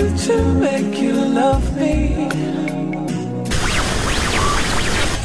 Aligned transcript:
do 0.00 0.16
to 0.16 0.36
make 0.54 0.98
you 0.98 1.12
love 1.12 1.76
me? 1.76 2.28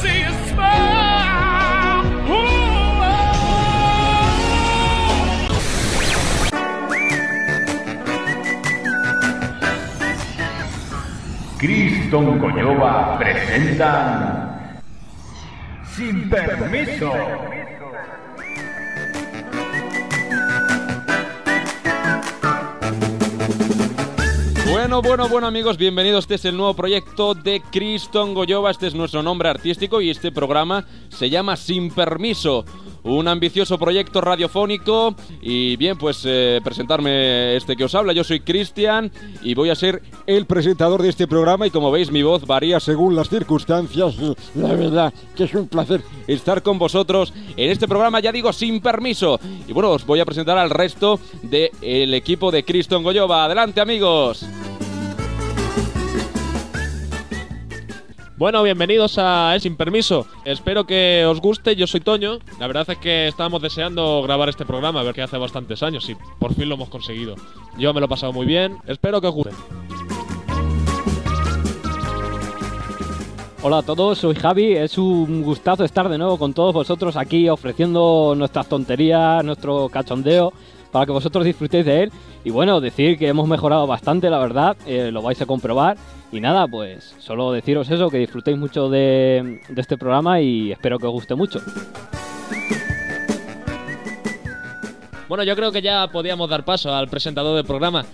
See 0.01 0.20
you 0.25 0.33
smile. 0.51 2.04
Ooh, 2.27 3.00
Criston 11.57 12.39
Coyoba 12.39 13.15
presentan 13.18 14.10
Sin 15.96 16.28
Permiso. 16.29 17.64
Bueno, 24.86 25.02
bueno, 25.02 25.28
bueno 25.28 25.48
amigos, 25.48 25.78
bienvenidos. 25.78 26.25
Este 26.25 26.36
es 26.36 26.46
el 26.46 26.56
nuevo 26.56 26.75
proyecto 26.75 27.34
de 27.34 27.60
Criston 27.71 28.36
Goyova. 28.36 28.70
Este 28.70 28.86
es 28.86 28.94
nuestro 28.94 29.24
nombre 29.24 29.50
artístico 29.50 30.00
y 30.00 30.11
este 30.11 30.32
programa 30.32 30.86
se 31.10 31.28
llama 31.28 31.56
Sin 31.56 31.89
Permiso. 31.89 32.64
Un 33.02 33.28
ambicioso 33.28 33.80
proyecto 33.80 34.22
radiofónico. 34.22 35.16
Y 35.42 35.75
bien, 35.78 35.98
pues 35.98 36.22
eh, 36.25 36.61
presentarme 36.64 37.56
este 37.56 37.75
que 37.75 37.86
os 37.86 37.95
habla. 37.95 38.14
Yo 38.14 38.23
soy 38.23 38.42
Cristian 38.42 39.11
y 39.42 39.56
voy 39.56 39.72
a 39.72 39.75
ser 39.75 40.03
el 40.28 40.45
presentador 40.45 41.02
de 41.02 41.09
este 41.09 41.28
programa. 41.28 41.66
Y 41.66 41.72
como 41.72 41.89
veis, 41.89 42.11
mi 42.11 42.22
voz 42.22 42.45
varía 42.45 42.80
según 42.80 43.16
las 43.16 43.28
circunstancias. 43.28 44.16
La 44.53 44.75
verdad 44.75 45.11
que 45.36 45.45
es 45.45 45.53
un 45.55 45.67
placer 45.67 46.03
estar 46.27 46.61
con 46.61 46.77
vosotros 46.77 47.33
en 47.58 47.72
este 47.72 47.88
programa, 47.88 48.20
ya 48.20 48.31
digo, 48.31 48.53
sin 48.53 48.81
permiso. 48.81 49.39
Y 49.67 49.73
bueno, 49.73 49.89
os 49.89 50.05
voy 50.05 50.20
a 50.20 50.25
presentar 50.25 50.59
al 50.59 50.70
resto 50.70 51.20
del 51.42 52.14
equipo 52.14 52.52
de 52.52 52.64
Criston 52.64 53.02
Goyova. 53.02 53.45
Adelante, 53.45 53.81
amigos. 53.81 54.45
Bueno, 58.38 58.64
bienvenidos 58.64 59.17
a 59.17 59.55
Sin 59.61 59.78
Permiso. 59.78 60.28
Espero 60.44 60.86
que 60.86 61.25
os 61.25 61.39
guste. 61.39 61.78
Yo 61.78 61.88
soy 61.88 62.02
Toño. 62.02 62.39
La 62.59 62.67
verdad 62.67 62.86
es 62.89 62.97
que 62.97 63.30
estábamos 63.30 63.61
deseando 63.61 64.22
grabar 64.23 64.50
este 64.50 64.66
programa, 64.66 65.00
a 65.00 65.03
ver 65.03 65.16
que 65.16 65.22
hace 65.22 65.38
bastantes 65.38 65.81
años 65.83 66.09
y 66.09 66.17
por 66.38 66.53
fin 66.53 66.67
lo 66.67 66.75
hemos 66.75 66.89
conseguido. 66.89 67.36
Yo 67.77 67.94
me 67.94 68.02
lo 68.02 68.08
he 68.08 68.09
pasado 68.09 68.33
muy 68.33 68.45
bien. 68.45 68.75
Espero 68.88 69.22
que 69.22 69.27
os 69.27 69.33
guste. 69.33 69.55
Hola 73.61 73.77
a 73.77 73.83
todos, 73.83 74.17
soy 74.17 74.36
Javi. 74.36 74.73
Es 74.73 74.97
un 74.97 75.42
gustazo 75.42 75.86
estar 75.86 76.09
de 76.09 76.17
nuevo 76.17 76.38
con 76.38 76.53
todos 76.53 76.73
vosotros 76.73 77.16
aquí 77.16 77.47
ofreciendo 77.47 78.33
nuestras 78.36 78.67
tonterías, 78.67 79.45
nuestro 79.45 79.88
cachondeo, 79.88 80.52
para 80.95 81.05
que 81.05 81.11
vosotros 81.11 81.43
disfrutéis 81.43 81.85
de 81.85 82.03
él. 82.03 82.11
Y 82.45 82.51
bueno, 82.51 82.79
decir 82.79 83.17
que 83.17 83.27
hemos 83.27 83.49
mejorado 83.49 83.85
bastante, 83.85 84.29
la 84.29 84.39
verdad, 84.39 84.77
eh, 84.88 85.11
lo 85.11 85.21
vais 85.21 85.41
a 85.41 85.45
comprobar. 85.45 85.97
Y 86.31 86.39
nada, 86.39 86.69
pues 86.69 87.13
solo 87.19 87.52
deciros 87.52 87.91
eso, 87.91 88.09
que 88.09 88.17
disfrutéis 88.17 88.57
mucho 88.57 88.87
de, 88.87 89.59
de 89.67 89.81
este 89.81 89.97
programa 89.97 90.39
y 90.39 90.71
espero 90.71 90.97
que 90.97 91.05
os 91.05 91.11
guste 91.11 91.35
mucho. 91.35 91.59
Bueno, 95.27 95.43
yo 95.43 95.53
creo 95.57 95.73
que 95.73 95.81
ya 95.81 96.07
podíamos 96.07 96.49
dar 96.49 96.63
paso 96.63 96.93
al 96.95 97.09
presentador 97.09 97.57
del 97.57 97.65
programa. 97.65 98.05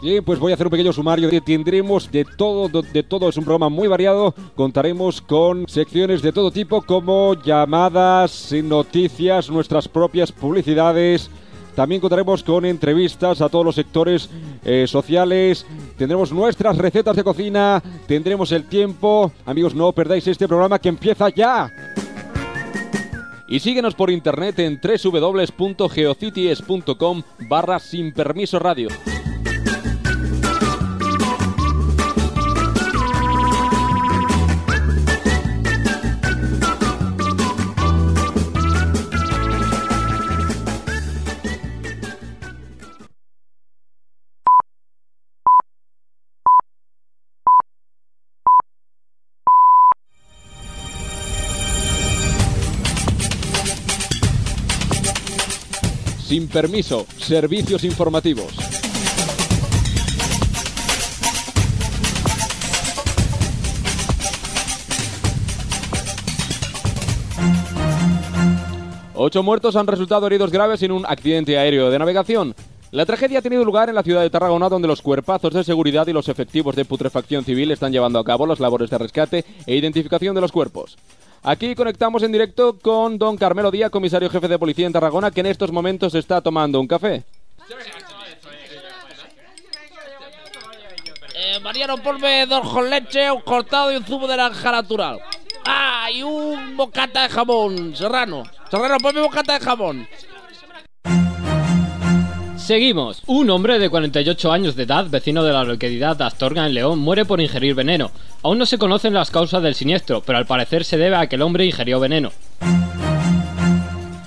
Bien, 0.00 0.22
pues 0.22 0.38
voy 0.38 0.52
a 0.52 0.54
hacer 0.54 0.68
un 0.68 0.70
pequeño 0.70 0.92
sumario. 0.92 1.28
Tendremos 1.42 2.12
de 2.12 2.24
todo, 2.24 2.68
de 2.68 3.02
todo. 3.02 3.28
Es 3.28 3.36
un 3.36 3.42
programa 3.44 3.70
muy 3.70 3.88
variado. 3.88 4.36
Contaremos 4.54 5.20
con 5.20 5.66
secciones 5.66 6.22
de 6.22 6.30
todo 6.30 6.52
tipo 6.52 6.80
como 6.82 7.34
llamadas, 7.42 8.52
noticias, 8.62 9.50
nuestras 9.50 9.88
propias 9.88 10.30
publicidades. 10.30 11.28
También 11.74 12.00
contaremos 12.00 12.42
con 12.42 12.64
entrevistas 12.64 13.40
a 13.40 13.48
todos 13.48 13.64
los 13.64 13.74
sectores 13.74 14.30
eh, 14.64 14.86
sociales. 14.86 15.66
Tendremos 15.96 16.32
nuestras 16.32 16.78
recetas 16.78 17.16
de 17.16 17.24
cocina. 17.24 17.82
Tendremos 18.06 18.52
el 18.52 18.64
tiempo. 18.64 19.32
Amigos, 19.44 19.74
no 19.74 19.90
perdáis 19.92 20.26
este 20.26 20.46
programa 20.46 20.78
que 20.78 20.88
empieza 20.88 21.28
ya. 21.30 21.70
Y 23.46 23.60
síguenos 23.60 23.94
por 23.94 24.10
internet 24.10 24.58
en 24.60 24.80
www.geocities.com 24.80 27.22
barra 27.48 27.78
sin 27.78 28.12
permiso 28.12 28.58
radio. 28.58 28.88
Sin 56.34 56.48
permiso, 56.48 57.06
servicios 57.16 57.84
informativos. 57.84 58.52
Ocho 69.14 69.44
muertos 69.44 69.76
han 69.76 69.86
resultado 69.86 70.26
heridos 70.26 70.50
graves 70.50 70.82
en 70.82 70.90
un 70.90 71.06
accidente 71.06 71.56
aéreo 71.56 71.88
de 71.88 72.00
navegación. 72.00 72.56
La 72.90 73.06
tragedia 73.06 73.38
ha 73.38 73.42
tenido 73.42 73.64
lugar 73.64 73.88
en 73.88 73.94
la 73.94 74.02
ciudad 74.02 74.22
de 74.22 74.30
Tarragona, 74.30 74.68
donde 74.68 74.88
los 74.88 75.02
cuerpazos 75.02 75.54
de 75.54 75.62
seguridad 75.62 76.08
y 76.08 76.12
los 76.12 76.28
efectivos 76.28 76.74
de 76.74 76.84
putrefacción 76.84 77.44
civil 77.44 77.70
están 77.70 77.92
llevando 77.92 78.18
a 78.18 78.24
cabo 78.24 78.44
las 78.44 78.58
labores 78.58 78.90
de 78.90 78.98
rescate 78.98 79.44
e 79.66 79.76
identificación 79.76 80.34
de 80.34 80.40
los 80.40 80.50
cuerpos. 80.50 80.98
Aquí 81.46 81.74
conectamos 81.74 82.22
en 82.22 82.32
directo 82.32 82.78
con 82.78 83.18
don 83.18 83.36
Carmelo 83.36 83.70
Díaz, 83.70 83.90
comisario 83.90 84.30
jefe 84.30 84.48
de 84.48 84.58
policía 84.58 84.86
en 84.86 84.94
Tarragona, 84.94 85.30
que 85.30 85.40
en 85.40 85.46
estos 85.46 85.70
momentos 85.70 86.14
está 86.14 86.40
tomando 86.40 86.80
un 86.80 86.86
café. 86.86 87.22
Eh, 91.34 91.60
Mariano, 91.60 91.98
ponme 91.98 92.46
dos 92.46 92.66
con 92.72 92.88
leche, 92.88 93.30
un 93.30 93.42
cortado 93.42 93.92
y 93.92 93.96
un 93.96 94.04
zumo 94.06 94.26
de 94.26 94.38
naranja 94.38 94.72
natural. 94.72 95.20
Ah, 95.66 96.08
y 96.10 96.22
un 96.22 96.78
bocata 96.78 97.24
de 97.24 97.28
jamón, 97.28 97.94
Serrano. 97.94 98.44
Serrano, 98.70 98.96
ponme 99.02 99.20
bocata 99.20 99.58
de 99.58 99.60
jamón. 99.60 100.08
Seguimos. 102.64 103.22
Un 103.26 103.50
hombre 103.50 103.78
de 103.78 103.90
48 103.90 104.50
años 104.50 104.74
de 104.74 104.84
edad, 104.84 105.10
vecino 105.10 105.44
de 105.44 105.52
la 105.52 105.64
localidad 105.64 106.16
de 106.16 106.24
Astorga 106.24 106.64
en 106.64 106.72
León, 106.72 106.98
muere 106.98 107.26
por 107.26 107.38
ingerir 107.42 107.74
veneno. 107.74 108.10
Aún 108.42 108.56
no 108.56 108.64
se 108.64 108.78
conocen 108.78 109.12
las 109.12 109.30
causas 109.30 109.62
del 109.62 109.74
siniestro, 109.74 110.22
pero 110.22 110.38
al 110.38 110.46
parecer 110.46 110.82
se 110.86 110.96
debe 110.96 111.16
a 111.16 111.26
que 111.26 111.36
el 111.36 111.42
hombre 111.42 111.66
ingirió 111.66 112.00
veneno. 112.00 112.32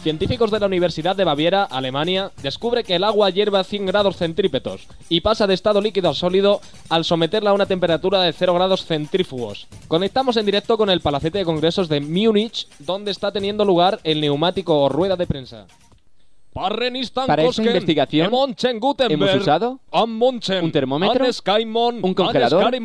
Científicos 0.03 0.51
de 0.51 0.59
la 0.59 0.67
Universidad 0.67 1.15
de 1.15 1.23
Baviera, 1.23 1.63
Alemania, 1.63 2.29
descubre 2.43 2.83
que 2.83 2.93
el 2.93 3.05
agua 3.05 3.31
hierve 3.31 3.57
a 3.57 3.63
100 3.63 3.87
grados 3.87 4.17
centrípetos 4.17 4.87
y 5.09 5.21
pasa 5.21 5.47
de 5.47 5.55
estado 5.55 5.81
líquido 5.81 6.11
a 6.11 6.13
sólido 6.13 6.61
al 6.89 7.05
someterla 7.05 7.49
a 7.49 7.53
una 7.53 7.65
temperatura 7.65 8.21
de 8.21 8.33
0 8.33 8.53
grados 8.53 8.85
centrífugos. 8.85 9.65
Conectamos 9.87 10.37
en 10.37 10.45
directo 10.45 10.77
con 10.77 10.91
el 10.91 11.01
Palacete 11.01 11.39
de 11.39 11.45
Congresos 11.45 11.89
de 11.89 12.01
Múnich, 12.01 12.67
donde 12.77 13.09
está 13.09 13.31
teniendo 13.31 13.65
lugar 13.65 13.99
el 14.03 14.21
neumático 14.21 14.79
o 14.79 14.89
rueda 14.89 15.15
de 15.15 15.25
prensa. 15.25 15.65
Para 17.27 17.43
esta 17.43 17.63
investigación 17.63 18.31
hemos 18.33 19.35
usado 19.35 19.79
un 19.91 20.71
termómetro, 20.71 21.25
un 22.01 22.13
congelador 22.13 22.75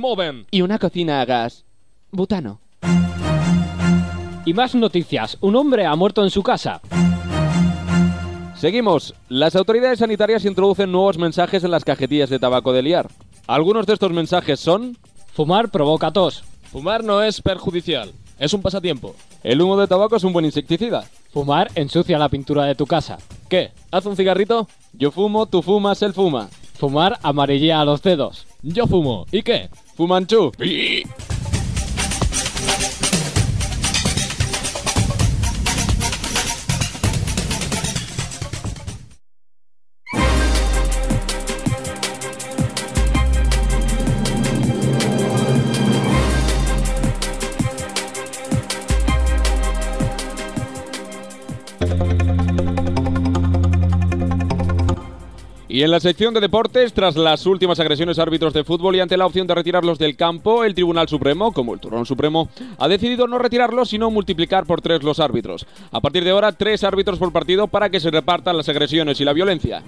y 0.51 0.63
una 0.63 0.78
cocina 0.78 1.21
a 1.21 1.24
gas. 1.24 1.65
Butano. 2.10 2.60
Y 4.45 4.53
más 4.53 4.74
noticias. 4.74 5.39
Un 5.41 5.57
hombre 5.57 5.86
ha 5.86 5.97
muerto 5.97 6.22
en 6.22 6.30
su 6.30 6.42
casa. 6.42 6.80
Seguimos. 8.57 9.15
Las 9.28 9.57
autoridades 9.57 10.01
sanitarias 10.01 10.45
introducen 10.45 10.92
nuevos 10.92 11.16
mensajes 11.16 11.65
en 11.65 11.71
las 11.71 11.84
cajetillas 11.84 12.28
de 12.28 12.39
tabaco 12.39 12.72
de 12.72 12.83
liar. 12.83 13.09
Algunos 13.47 13.86
de 13.86 13.95
estos 13.95 14.13
mensajes 14.13 14.60
son... 14.60 14.97
Fumar 15.33 15.71
provoca 15.71 16.13
tos. 16.13 16.45
Fumar 16.71 17.03
no 17.03 17.22
es 17.22 17.41
perjudicial, 17.41 18.13
es 18.39 18.53
un 18.53 18.63
pasatiempo. 18.63 19.15
El 19.43 19.61
humo 19.61 19.77
de 19.77 19.87
tabaco 19.87 20.17
es 20.17 20.25
un 20.25 20.33
buen 20.33 20.45
insecticida. 20.45 21.05
Fumar 21.33 21.71
ensucia 21.75 22.19
la 22.19 22.29
pintura 22.29 22.65
de 22.65 22.75
tu 22.75 22.87
casa. 22.87 23.19
¿Qué? 23.49 23.73
¿Haz 23.91 24.07
un 24.07 24.17
cigarrito? 24.17 24.69
Yo 24.93 25.11
fumo, 25.11 25.47
tú 25.47 25.63
fumas, 25.63 26.03
él 26.03 26.13
fuma. 26.13 26.49
Fumar 26.75 27.19
amarillea 27.23 27.84
los 27.84 28.03
dedos. 28.03 28.47
Yo 28.63 28.87
fumo. 28.87 29.27
¿Y 29.31 29.43
qué? 29.43 29.71
Fumanchu. 29.97 30.53
Y 55.72 55.83
en 55.83 55.91
la 55.91 56.01
sección 56.01 56.34
de 56.34 56.41
deportes, 56.41 56.92
tras 56.92 57.16
las 57.16 57.47
últimas 57.47 57.80
agresiones 57.80 58.19
a 58.19 58.22
árbitros 58.24 58.53
de 58.53 58.63
fútbol 58.63 58.95
y 58.95 59.01
ante 59.01 59.16
la 59.16 59.24
opción 59.24 59.47
de 59.47 59.54
retirarlos 59.54 59.98
del 59.98 60.16
campo, 60.16 60.65
el 60.65 60.74
Tribunal 60.74 61.09
Supremo, 61.09 61.51
como 61.51 61.72
el 61.72 61.80
Turón 61.80 62.04
Supremo, 62.04 62.51
ha 62.77 62.89
decidido 62.89 63.27
no 63.27 63.39
retirarlos, 63.39 63.89
sino 63.89 64.10
multiplicar 64.10 64.66
por 64.66 64.83
tres 64.83 65.03
los 65.03 65.19
árbitros. 65.19 65.66
A 65.91 66.03
partir 66.03 66.24
de 66.24 66.30
ahora, 66.30 66.53
tres 66.53 66.84
árbitros 66.84 67.19
por 67.19 67.33
partido 67.33 67.69
para 67.69 67.89
que 67.89 68.01
se 68.01 68.10
repartan 68.10 68.59
las 68.59 68.69
agresiones 68.69 69.19
y 69.22 69.24
la 69.24 69.33
violencia. 69.33 69.83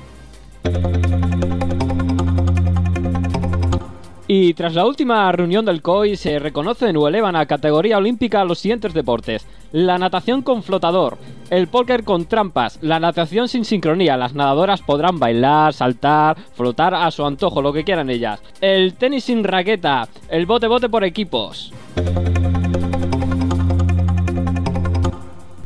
Y 4.37 4.53
tras 4.55 4.75
la 4.75 4.85
última 4.85 5.31
reunión 5.31 5.65
del 5.65 5.81
COI 5.81 6.17
se 6.17 6.41
reconocen 6.41 6.97
o 6.97 7.07
elevan 7.07 7.37
a 7.37 7.47
categoría 7.47 7.99
olímpica 7.99 8.45
los 8.45 8.59
siguientes 8.59 8.93
deportes. 8.93 9.47
La 9.71 9.97
natación 9.97 10.43
con 10.43 10.65
flotador, 10.65 11.19
el 11.51 11.69
póker 11.69 12.03
con 12.03 12.25
trampas, 12.25 12.81
la 12.83 12.99
natación 12.99 13.47
sin 13.47 13.65
sincronía, 13.65 14.17
las 14.17 14.35
nadadoras 14.35 14.83
podrán 14.83 15.21
bailar, 15.21 15.73
saltar, 15.73 16.37
flotar 16.55 16.97
a 16.97 17.13
su 17.13 17.25
antojo, 17.25 17.63
lo 17.63 17.73
que 17.73 17.85
quieran 17.85 18.11
ellas. 18.11 18.43
El 18.61 18.95
tenis 18.95 19.23
sin 19.23 19.45
raqueta, 19.45 20.09
el 20.29 20.47
bote 20.47 20.67
bote 20.67 20.89
por 20.89 21.05
equipos. 21.05 21.73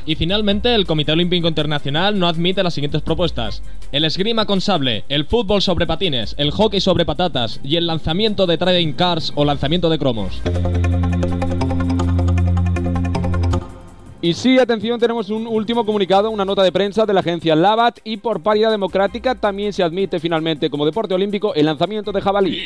Y 0.08 0.14
finalmente, 0.14 0.75
el 0.75 0.87
Comité 0.87 1.12
Olímpico 1.12 1.49
Internacional 1.49 2.19
no 2.19 2.28
admite 2.28 2.62
las 2.62 2.72
siguientes 2.72 3.02
propuestas: 3.02 3.62
el 3.93 4.06
esgrima 4.06 4.46
con 4.46 4.62
sable, 4.62 5.05
el 5.10 5.26
fútbol 5.26 5.60
sobre 5.60 5.87
patines, 5.87 6.34
el 6.38 6.50
hockey 6.50 6.81
sobre 6.81 7.05
patatas 7.05 7.60
y 7.62 7.76
el 7.76 7.87
lanzamiento 7.87 8.46
de 8.46 8.56
trading 8.56 8.94
cars 8.94 9.34
o 9.34 9.44
lanzamiento 9.44 9.90
de 9.90 9.99
cromos. 9.99 10.40
Y 14.22 14.32
sí, 14.32 14.58
atención, 14.58 14.99
tenemos 14.99 15.28
un 15.28 15.46
último 15.46 15.84
comunicado, 15.84 16.31
una 16.31 16.46
nota 16.46 16.62
de 16.62 16.72
prensa 16.72 17.05
de 17.05 17.12
la 17.12 17.20
agencia 17.20 17.55
Labat 17.55 17.99
y 18.02 18.16
por 18.16 18.43
paridad 18.43 18.70
democrática 18.70 19.34
también 19.34 19.75
se 19.75 19.82
admite 19.82 20.20
finalmente 20.20 20.70
como 20.70 20.87
deporte 20.87 21.12
olímpico 21.12 21.55
el 21.55 21.66
lanzamiento 21.66 22.12
de 22.12 22.22
jabalí. 22.22 22.62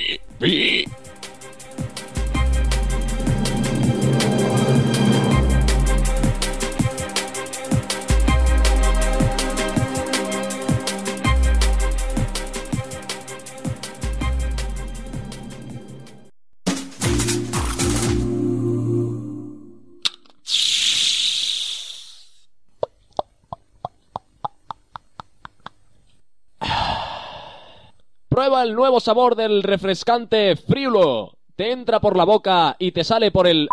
Prueba 28.32 28.62
el 28.62 28.72
nuevo 28.74 28.98
sabor 28.98 29.36
del 29.36 29.62
refrescante 29.62 30.56
Friulo. 30.56 31.36
Te 31.54 31.70
entra 31.70 32.00
por 32.00 32.16
la 32.16 32.24
boca 32.24 32.76
y 32.78 32.92
te 32.92 33.04
sale 33.04 33.30
por 33.30 33.46
el... 33.46 33.68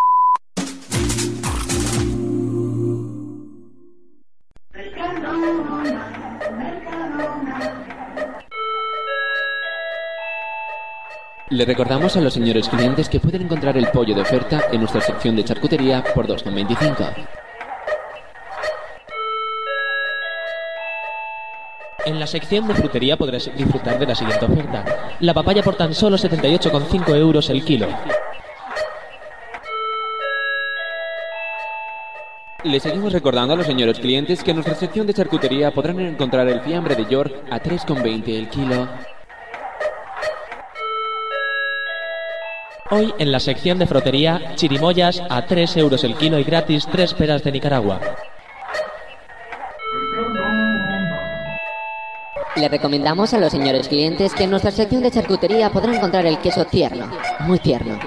Le 11.50 11.64
recordamos 11.64 12.18
a 12.18 12.20
los 12.20 12.34
señores 12.34 12.68
clientes 12.68 13.08
que 13.08 13.22
pueden 13.22 13.44
encontrar 13.44 13.78
el 13.78 13.88
pollo 13.88 14.14
de 14.14 14.24
oferta 14.24 14.64
en 14.74 14.82
nuestra 14.82 15.00
sección 15.00 15.38
de 15.38 15.46
charcutería 15.46 16.04
por 16.14 16.28
2,25. 16.28 17.49
En 22.10 22.20
la 22.20 22.26
sección 22.26 22.68
de 22.68 22.74
frutería 22.74 23.18
podrás 23.18 23.52
disfrutar 23.56 24.00
de 24.00 24.08
la 24.08 24.16
siguiente 24.16 24.44
oferta. 24.44 24.84
La 25.20 25.32
papaya 25.32 25.62
por 25.62 25.76
tan 25.76 25.94
solo 25.94 26.18
78,5 26.18 27.16
euros 27.16 27.52
el 27.52 27.64
kilo. 27.64 27.88
Le 32.64 32.80
seguimos 32.80 33.14
recordando 33.14 33.54
a 33.54 33.58
los 33.58 33.68
señores 33.68 34.00
clientes 34.00 34.44
que 34.44 34.50
en 34.50 34.56
nuestra 34.58 34.74
sección 34.74 35.06
de 35.06 35.14
charcutería 35.14 35.70
podrán 35.70 36.00
encontrar 36.00 36.48
el 36.48 36.62
fiambre 36.62 36.96
de 36.96 37.06
York 37.06 37.44
a 37.52 37.62
3,20 37.62 38.28
el 38.30 38.50
kilo. 38.50 38.88
Hoy 42.90 43.14
en 43.20 43.32
la 43.32 43.40
sección 43.40 43.78
de 43.78 43.86
frutería, 43.86 44.56
chirimoyas 44.56 45.22
a 45.30 45.46
3 45.46 45.78
euros 45.78 46.04
el 46.04 46.16
kilo 46.16 46.40
y 46.40 46.44
gratis 46.44 46.88
3 46.92 47.14
peras 47.14 47.44
de 47.44 47.52
Nicaragua. 47.52 48.02
Le 52.60 52.68
recomendamos 52.68 53.34
a 53.34 53.38
los 53.38 53.54
señores 53.54 53.88
clientes 53.88 54.34
que 54.34 54.44
en 54.44 54.50
nuestra 54.50 54.72
sección 54.72 55.02
de 55.02 55.12
charcutería 55.12 55.70
podrán 55.70 55.96
encontrar 55.96 56.26
el 56.26 56.40
queso 56.40 56.66
tierno, 56.66 57.10
muy 57.42 57.58
tierno. 57.58 57.98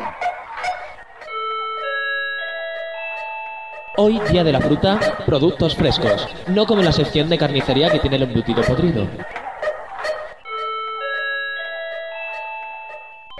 Hoy, 3.96 4.20
día 4.30 4.44
de 4.44 4.52
la 4.52 4.60
fruta, 4.60 5.00
productos 5.24 5.74
frescos. 5.74 6.28
No 6.48 6.66
como 6.66 6.80
en 6.80 6.86
la 6.86 6.92
sección 6.92 7.30
de 7.30 7.38
carnicería 7.38 7.88
que 7.88 7.98
tiene 7.98 8.16
el 8.16 8.24
embutido 8.24 8.62
podrido. 8.62 9.08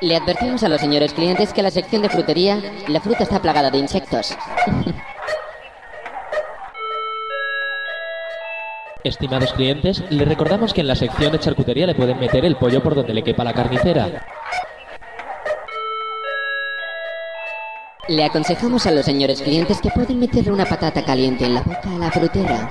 Le 0.01 0.17
advertimos 0.17 0.63
a 0.63 0.71
los 0.71 0.81
señores 0.81 1.13
clientes 1.13 1.53
que 1.53 1.61
en 1.61 1.65
la 1.65 1.71
sección 1.71 2.01
de 2.01 2.09
frutería 2.09 2.59
la 2.89 3.01
fruta 3.03 3.25
está 3.25 3.43
plagada 3.43 3.71
de 3.71 3.79
insectos. 3.79 4.35
Estimados 9.05 9.53
clientes, 9.53 10.05
les 10.11 10.29
recordamos 10.29 10.73
que 10.73 10.81
en 10.81 10.87
la 10.87 10.95
sección 10.95 11.33
de 11.33 11.41
charcutería 11.41 11.89
le 11.89 11.95
pueden 11.95 12.21
meter 12.21 12.45
el 12.45 12.55
pollo 12.55 12.81
por 12.83 12.95
donde 12.95 13.13
le 13.13 13.25
quepa 13.25 13.43
la 13.43 13.53
carnicera. 13.53 14.25
Le 18.09 18.25
aconsejamos 18.25 18.87
a 18.87 18.93
los 18.93 19.05
señores 19.05 19.43
clientes 19.43 19.81
que 19.81 19.91
pueden 19.91 20.21
meterle 20.21 20.53
una 20.53 20.67
patata 20.67 21.05
caliente 21.05 21.45
en 21.45 21.55
la 21.55 21.63
boca 21.63 21.83
a 21.85 21.99
la 21.99 22.11
frutera. 22.13 22.71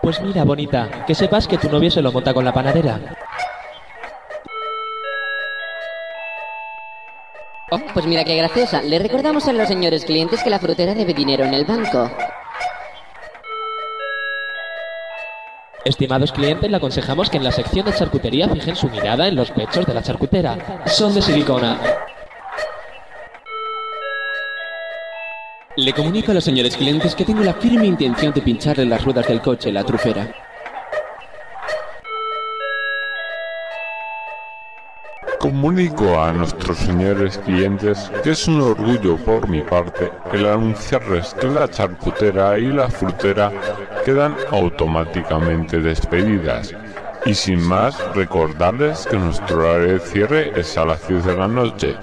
Pues 0.00 0.20
mira, 0.20 0.44
bonita, 0.44 1.04
que 1.06 1.14
sepas 1.14 1.48
que 1.48 1.58
tu 1.58 1.68
novio 1.68 1.90
se 1.90 2.02
lo 2.02 2.12
monta 2.12 2.32
con 2.32 2.44
la 2.44 2.52
panadera. 2.52 3.00
Oh, 7.72 7.80
pues 7.92 8.06
mira 8.06 8.22
qué 8.22 8.36
graciosa. 8.36 8.80
Le 8.82 9.00
recordamos 9.00 9.48
a 9.48 9.52
los 9.52 9.66
señores 9.66 10.04
clientes 10.04 10.44
que 10.44 10.50
la 10.50 10.60
frutera 10.60 10.94
debe 10.94 11.14
dinero 11.14 11.44
en 11.44 11.54
el 11.54 11.64
banco. 11.64 12.08
Estimados 15.84 16.32
clientes, 16.32 16.70
le 16.70 16.76
aconsejamos 16.78 17.28
que 17.28 17.36
en 17.36 17.44
la 17.44 17.52
sección 17.52 17.84
de 17.84 17.92
charcutería 17.92 18.48
fijen 18.48 18.74
su 18.74 18.88
mirada 18.88 19.28
en 19.28 19.36
los 19.36 19.50
pechos 19.50 19.84
de 19.84 19.92
la 19.92 20.02
charcutera. 20.02 20.82
Son 20.86 21.14
de 21.14 21.20
silicona. 21.20 21.78
Le 25.76 25.92
comunico 25.92 26.30
a 26.30 26.34
los 26.34 26.44
señores 26.44 26.76
clientes 26.76 27.14
que 27.14 27.24
tengo 27.24 27.42
la 27.42 27.52
firme 27.52 27.84
intención 27.84 28.32
de 28.32 28.40
pincharle 28.40 28.86
las 28.86 29.04
ruedas 29.04 29.28
del 29.28 29.42
coche 29.42 29.72
la 29.72 29.84
trufera. 29.84 30.53
Comunico 35.44 36.18
a 36.18 36.32
nuestros 36.32 36.78
señores 36.78 37.36
clientes 37.36 38.10
que 38.22 38.30
es 38.30 38.48
un 38.48 38.62
orgullo 38.62 39.18
por 39.18 39.46
mi 39.46 39.60
parte 39.60 40.10
el 40.32 40.46
anunciarles 40.46 41.34
que 41.34 41.48
la 41.48 41.68
charcutera 41.68 42.58
y 42.58 42.68
la 42.68 42.88
frutera 42.88 43.52
quedan 44.06 44.34
automáticamente 44.50 45.80
despedidas. 45.80 46.74
Y 47.26 47.34
sin 47.34 47.60
más, 47.60 47.94
recordarles 48.14 49.06
que 49.06 49.18
nuestro 49.18 49.58
horario 49.58 49.92
de 49.92 50.00
cierre 50.00 50.58
es 50.58 50.78
a 50.78 50.86
las 50.86 51.06
10 51.06 51.26
de 51.26 51.36
la 51.36 51.46
noche. 51.46 51.94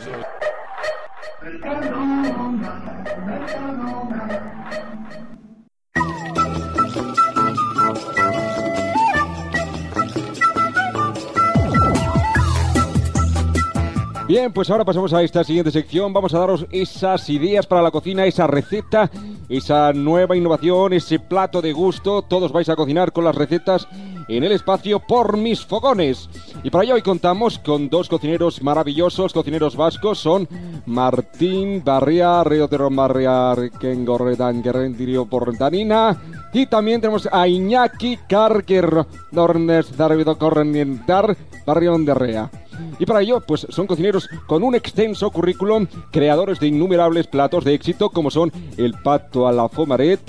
Bien, 14.31 14.53
pues 14.53 14.69
ahora 14.69 14.85
pasamos 14.85 15.11
a 15.11 15.21
esta 15.23 15.43
siguiente 15.43 15.71
sección. 15.71 16.13
Vamos 16.13 16.33
a 16.33 16.39
daros 16.39 16.65
esas 16.71 17.29
ideas 17.29 17.67
para 17.67 17.81
la 17.81 17.91
cocina, 17.91 18.25
esa 18.25 18.47
receta, 18.47 19.11
esa 19.49 19.91
nueva 19.91 20.37
innovación, 20.37 20.93
ese 20.93 21.19
plato 21.19 21.61
de 21.61 21.73
gusto. 21.73 22.21
Todos 22.21 22.53
vais 22.53 22.69
a 22.69 22.77
cocinar 22.77 23.11
con 23.11 23.25
las 23.25 23.35
recetas 23.35 23.89
en 24.37 24.43
el 24.43 24.51
espacio 24.51 24.99
por 24.99 25.37
mis 25.37 25.65
fogones. 25.65 26.29
Y 26.63 26.69
para 26.69 26.83
ello 26.83 26.95
hoy 26.95 27.01
contamos 27.01 27.59
con 27.59 27.89
dos 27.89 28.07
cocineros 28.07 28.61
maravillosos, 28.61 29.33
cocineros 29.33 29.75
vascos. 29.75 30.19
Son 30.19 30.47
Martín 30.85 31.83
Barria, 31.83 32.43
Río 32.43 32.67
de 32.67 32.77
Romarria, 32.77 33.55
Kengorredan, 33.79 34.61
Guerrendirio 34.61 35.25
Portanina. 35.25 36.21
Y 36.53 36.65
también 36.65 37.01
tenemos 37.01 37.27
a 37.31 37.47
Iñaki 37.47 38.17
Karger, 38.27 39.05
Dornes, 39.31 39.95
Darvido 39.95 40.37
Correnientar, 40.37 41.35
Barrio 41.65 41.97
de 41.97 42.13
Rea. 42.13 42.51
Y 42.99 43.05
para 43.05 43.21
ello, 43.21 43.41
pues 43.41 43.67
son 43.69 43.87
cocineros 43.87 44.29
con 44.47 44.63
un 44.63 44.75
extenso 44.75 45.29
currículum, 45.31 45.87
creadores 46.11 46.59
de 46.59 46.67
innumerables 46.67 47.27
platos 47.27 47.63
de 47.63 47.73
éxito 47.73 48.09
como 48.09 48.31
son 48.31 48.51
el 48.77 48.93
pato 48.93 49.47
a 49.47 49.51
la 49.51 49.69
fomaret, 49.69 50.19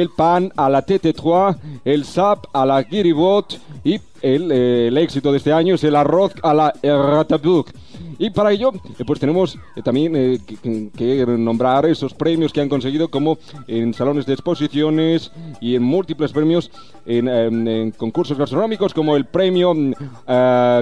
el 0.00 0.10
pan 0.10 0.52
a 0.56 0.68
la 0.68 0.84
TT3, 0.84 1.56
el 1.84 2.04
sap 2.04 2.46
a 2.52 2.66
la 2.66 2.82
Giribot 2.82 3.60
y 3.84 4.00
el, 4.22 4.50
eh, 4.50 4.88
el 4.88 4.98
éxito 4.98 5.30
de 5.30 5.38
este 5.38 5.52
año 5.52 5.76
es 5.76 5.84
el 5.84 5.94
arroz 5.94 6.32
a 6.42 6.52
la 6.52 6.72
Ratabuk. 6.82 7.70
Y 8.18 8.30
para 8.30 8.52
ello, 8.52 8.72
eh, 8.98 9.04
pues 9.06 9.18
tenemos 9.20 9.58
eh, 9.76 9.82
también 9.82 10.14
eh, 10.16 10.38
que, 10.46 10.90
que- 10.96 11.24
nombrar 11.26 11.86
esos 11.86 12.14
premios 12.14 12.52
que 12.52 12.60
han 12.60 12.68
conseguido, 12.68 13.08
como 13.08 13.38
en 13.66 13.92
salones 13.94 14.26
de 14.26 14.32
exposiciones 14.34 15.32
y 15.60 15.74
en 15.74 15.82
múltiples 15.82 16.32
premios 16.32 16.70
en, 17.06 17.28
em, 17.28 17.66
en 17.68 17.90
concursos 17.92 18.38
gastronómicos, 18.38 18.94
como 18.94 19.16
el 19.16 19.24
premio 19.26 19.74
mm, 19.74 19.92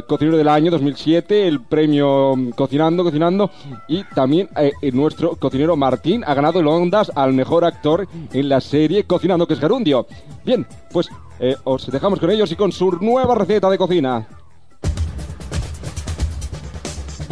Cocinero 0.06 0.36
del 0.36 0.48
Año 0.48 0.70
2007, 0.70 1.48
el 1.48 1.60
premio 1.60 2.34
mm, 2.36 2.50
Cocinando, 2.50 3.04
Cocinando, 3.04 3.50
y 3.88 4.04
también 4.14 4.48
eh, 4.56 4.72
nuestro 4.92 5.36
cocinero 5.36 5.76
Martín 5.76 6.22
ha 6.26 6.34
ganado 6.34 6.60
el 6.60 6.66
Ondas 6.66 7.10
al 7.14 7.32
mejor 7.32 7.64
actor 7.64 8.06
en 8.32 8.48
la 8.48 8.60
serie 8.60 9.04
Cocinando, 9.04 9.46
que 9.46 9.54
es 9.54 9.60
Gerundio. 9.60 10.06
Bien, 10.44 10.66
pues 10.92 11.08
eh, 11.40 11.56
os 11.64 11.90
dejamos 11.90 12.20
con 12.20 12.30
ellos 12.30 12.50
y 12.52 12.56
con 12.56 12.72
su 12.72 12.92
nueva 13.00 13.34
receta 13.34 13.68
de 13.70 13.78
cocina. 13.78 14.26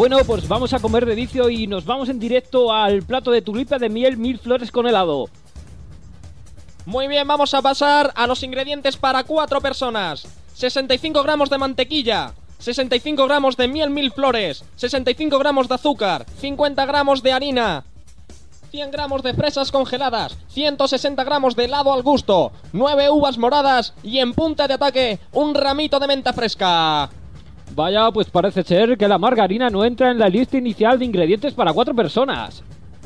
Bueno, 0.01 0.17
pues 0.25 0.49
vamos 0.49 0.73
a 0.73 0.79
comer 0.79 1.05
de 1.05 1.15
vicio 1.15 1.51
y 1.51 1.67
nos 1.67 1.85
vamos 1.85 2.09
en 2.09 2.19
directo 2.19 2.73
al 2.73 3.03
plato 3.03 3.31
de 3.31 3.43
tulipa 3.43 3.79
de 3.79 3.91
miel 3.91 4.17
mil 4.17 4.39
flores 4.39 4.73
con 4.73 4.87
helado. 4.87 5.29
Muy 6.87 7.07
bien, 7.07 7.29
vamos 7.29 7.53
a 7.53 7.61
pasar 7.61 8.11
a 8.17 8.27
los 8.27 8.43
ingredientes 8.43 8.97
para 8.97 9.25
cuatro 9.25 9.61
personas. 9.61 10.27
65 10.55 11.23
gramos 11.23 11.51
de 11.51 11.59
mantequilla, 11.59 12.33
65 12.61 13.27
gramos 13.27 13.59
de 13.59 13.69
miel 13.69 13.91
mil 13.91 14.11
flores, 14.11 14.65
65 14.77 15.39
gramos 15.39 15.69
de 15.69 15.75
azúcar, 15.75 16.25
50 16.39 16.87
gramos 16.87 17.23
de 17.23 17.33
harina, 17.33 17.85
100 18.71 18.91
gramos 18.93 19.23
de 19.23 19.35
fresas 19.35 19.71
congeladas, 19.71 20.39
160 20.49 21.23
gramos 21.25 21.57
de 21.57 21.67
helado 21.67 21.93
al 21.93 22.03
gusto, 22.03 22.53
9 22.73 23.11
uvas 23.11 23.37
moradas 23.37 23.93
y 24.03 24.21
en 24.21 24.33
punta 24.33 24.67
de 24.67 24.73
ataque 24.73 25.19
un 25.33 25.55
ramito 25.55 25.99
de 26.01 26.07
menta 26.07 26.33
fresca. 26.33 27.11
Vaya, 27.75 28.11
pues 28.11 28.29
parece 28.29 28.63
ser 28.63 28.99
que 28.99 29.09
la 29.09 29.19
margarina 29.19 29.71
no 29.71 29.85
entra 29.85 30.11
en 30.11 30.19
la 30.19 30.29
lista 30.29 30.59
inicial 30.59 30.99
de 30.99 31.05
ingredientes 31.05 31.55
para 31.55 31.73
cuatro 31.73 31.95
personas. 31.95 32.63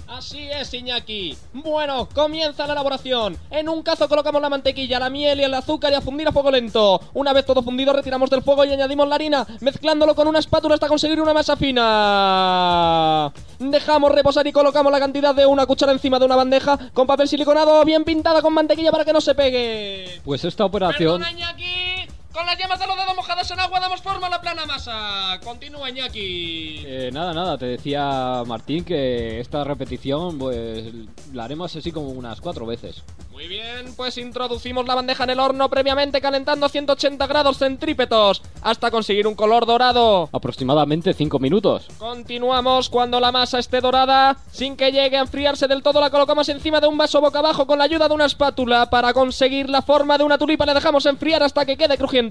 Así 0.06 0.49
es, 0.49 0.73
Iñaki. 0.73 1.37
Bueno, 1.52 2.09
comienza 2.14 2.68
la 2.68 2.75
elaboración. 2.75 3.37
En 3.50 3.68
un 3.68 3.83
cazo 3.83 4.09
colocamos 4.09 4.40
la 4.40 4.49
mantequilla, 4.49 5.00
la 5.00 5.11
miel 5.11 5.40
y 5.40 5.42
el 5.42 5.52
azúcar 5.52 5.92
y 5.92 5.97
a 5.97 6.00
fundir 6.00 6.28
a 6.28 6.33
fuego 6.33 6.52
lento. 6.52 7.00
Una 7.14 7.33
vez 7.33 7.44
todo 7.44 7.62
fundido, 7.62 7.92
retiramos 7.92 8.30
del 8.30 8.42
fuego 8.42 8.64
y 8.64 8.73
añadimos 8.73 9.09
la 9.09 9.16
harina, 9.16 9.44
mezclándolo 9.61 10.14
con 10.14 10.28
una 10.28 10.38
espátula 10.38 10.75
hasta 10.75 10.87
conseguir 10.87 11.21
una 11.21 11.35
masa 11.35 11.56
fina. 11.56 13.33
Dejamos 13.59 14.12
reposar 14.12 14.47
y 14.47 14.52
colocamos 14.52 14.92
la 14.92 15.00
cantidad 15.00 15.35
de 15.35 15.47
una 15.47 15.66
cuchara 15.66 15.90
encima 15.90 16.21
de 16.21 16.26
una 16.26 16.37
bandeja 16.37 16.78
con 16.92 17.09
papel 17.09 17.26
siliconado 17.26 17.85
bien 17.85 18.04
pintada 18.04 18.40
con 18.40 18.54
mantequilla 18.54 18.92
para 18.92 19.04
que 19.04 19.12
no 19.12 19.21
se 19.21 19.35
pegue. 19.35 20.21
Pues 20.25 20.44
esta 20.44 20.64
operación... 20.64 21.23
Perdona, 21.23 21.33
Iñaki. 21.33 22.04
Con 22.35 22.47
las 22.47 22.59
llamas 22.59 22.81
de 22.81 22.88
los 22.88 22.97
dedos 22.97 23.14
mojadas 23.14 23.49
en 23.53 23.61
agua 23.61 23.79
damos 23.79 24.03
forma 24.03 24.26
a 24.26 24.31
la 24.31 24.41
plana 24.41 24.67
masa. 24.67 25.38
Continúa, 25.45 25.88
Iñaki. 25.88 26.83
Eh, 26.85 27.11
nada, 27.12 27.33
nada, 27.33 27.57
te 27.57 27.67
decía 27.67 28.43
Martín 28.45 28.85
que 28.85 29.38
esta 29.38 29.62
repetición 29.62 30.37
pues 30.37 30.85
la 31.33 31.45
haremos 31.45 31.76
así 31.76 31.93
como 31.93 32.09
unas 32.09 32.41
cuatro 32.41 32.67
veces. 32.67 33.05
Muy 33.31 33.47
bien, 33.47 33.95
pues 33.97 34.19
introducimos 34.19 34.87
la 34.87 34.95
bandeja 34.95 35.25
en 35.25 35.31
el 35.31 35.41
horno 35.41 35.69
previamente 35.69 36.21
calentando 36.21 36.67
a 36.67 36.69
180 36.69 37.26
grados 37.26 37.59
centrípetos 37.59 38.43
hasta 38.62 38.91
conseguir 38.91 39.29
un 39.29 39.35
color 39.35 39.64
dorado. 39.67 40.29
Aproximadamente 40.33 41.14
cinco 41.14 41.38
minutos. 41.38 41.87
Continuamos 41.99 42.88
cuando 42.88 43.21
la 43.21 43.31
masa 43.31 43.61
esté 43.61 43.81
dorada, 43.81 44.38
sin 44.50 44.76
que 44.76 44.91
llegue 44.91 45.17
a 45.17 45.21
enfriarse 45.21 45.69
del 45.69 45.83
todo, 45.83 46.00
la 46.00 46.11
colocamos 46.11 46.49
encima 46.49 46.81
de 46.81 46.88
un 46.88 46.99
vaso 46.99 47.21
boca 47.21 47.38
abajo 47.38 47.67
con 47.67 47.79
la 47.79 47.85
ayuda 47.85 48.09
de 48.09 48.14
una 48.14 48.26
espátula 48.26 48.91
para 48.91 49.12
conseguir 49.12 49.69
la 49.69 49.83
forma 49.83 50.19
de 50.19 50.25
una 50.25 50.38
tulipa. 50.38 50.67
Le 50.67 50.75
dejamos 50.75 51.07
enfriar 51.07 51.43
hasta 51.45 51.64
que 51.64 51.76
quede 51.76 51.97
crujiente. 51.97 52.24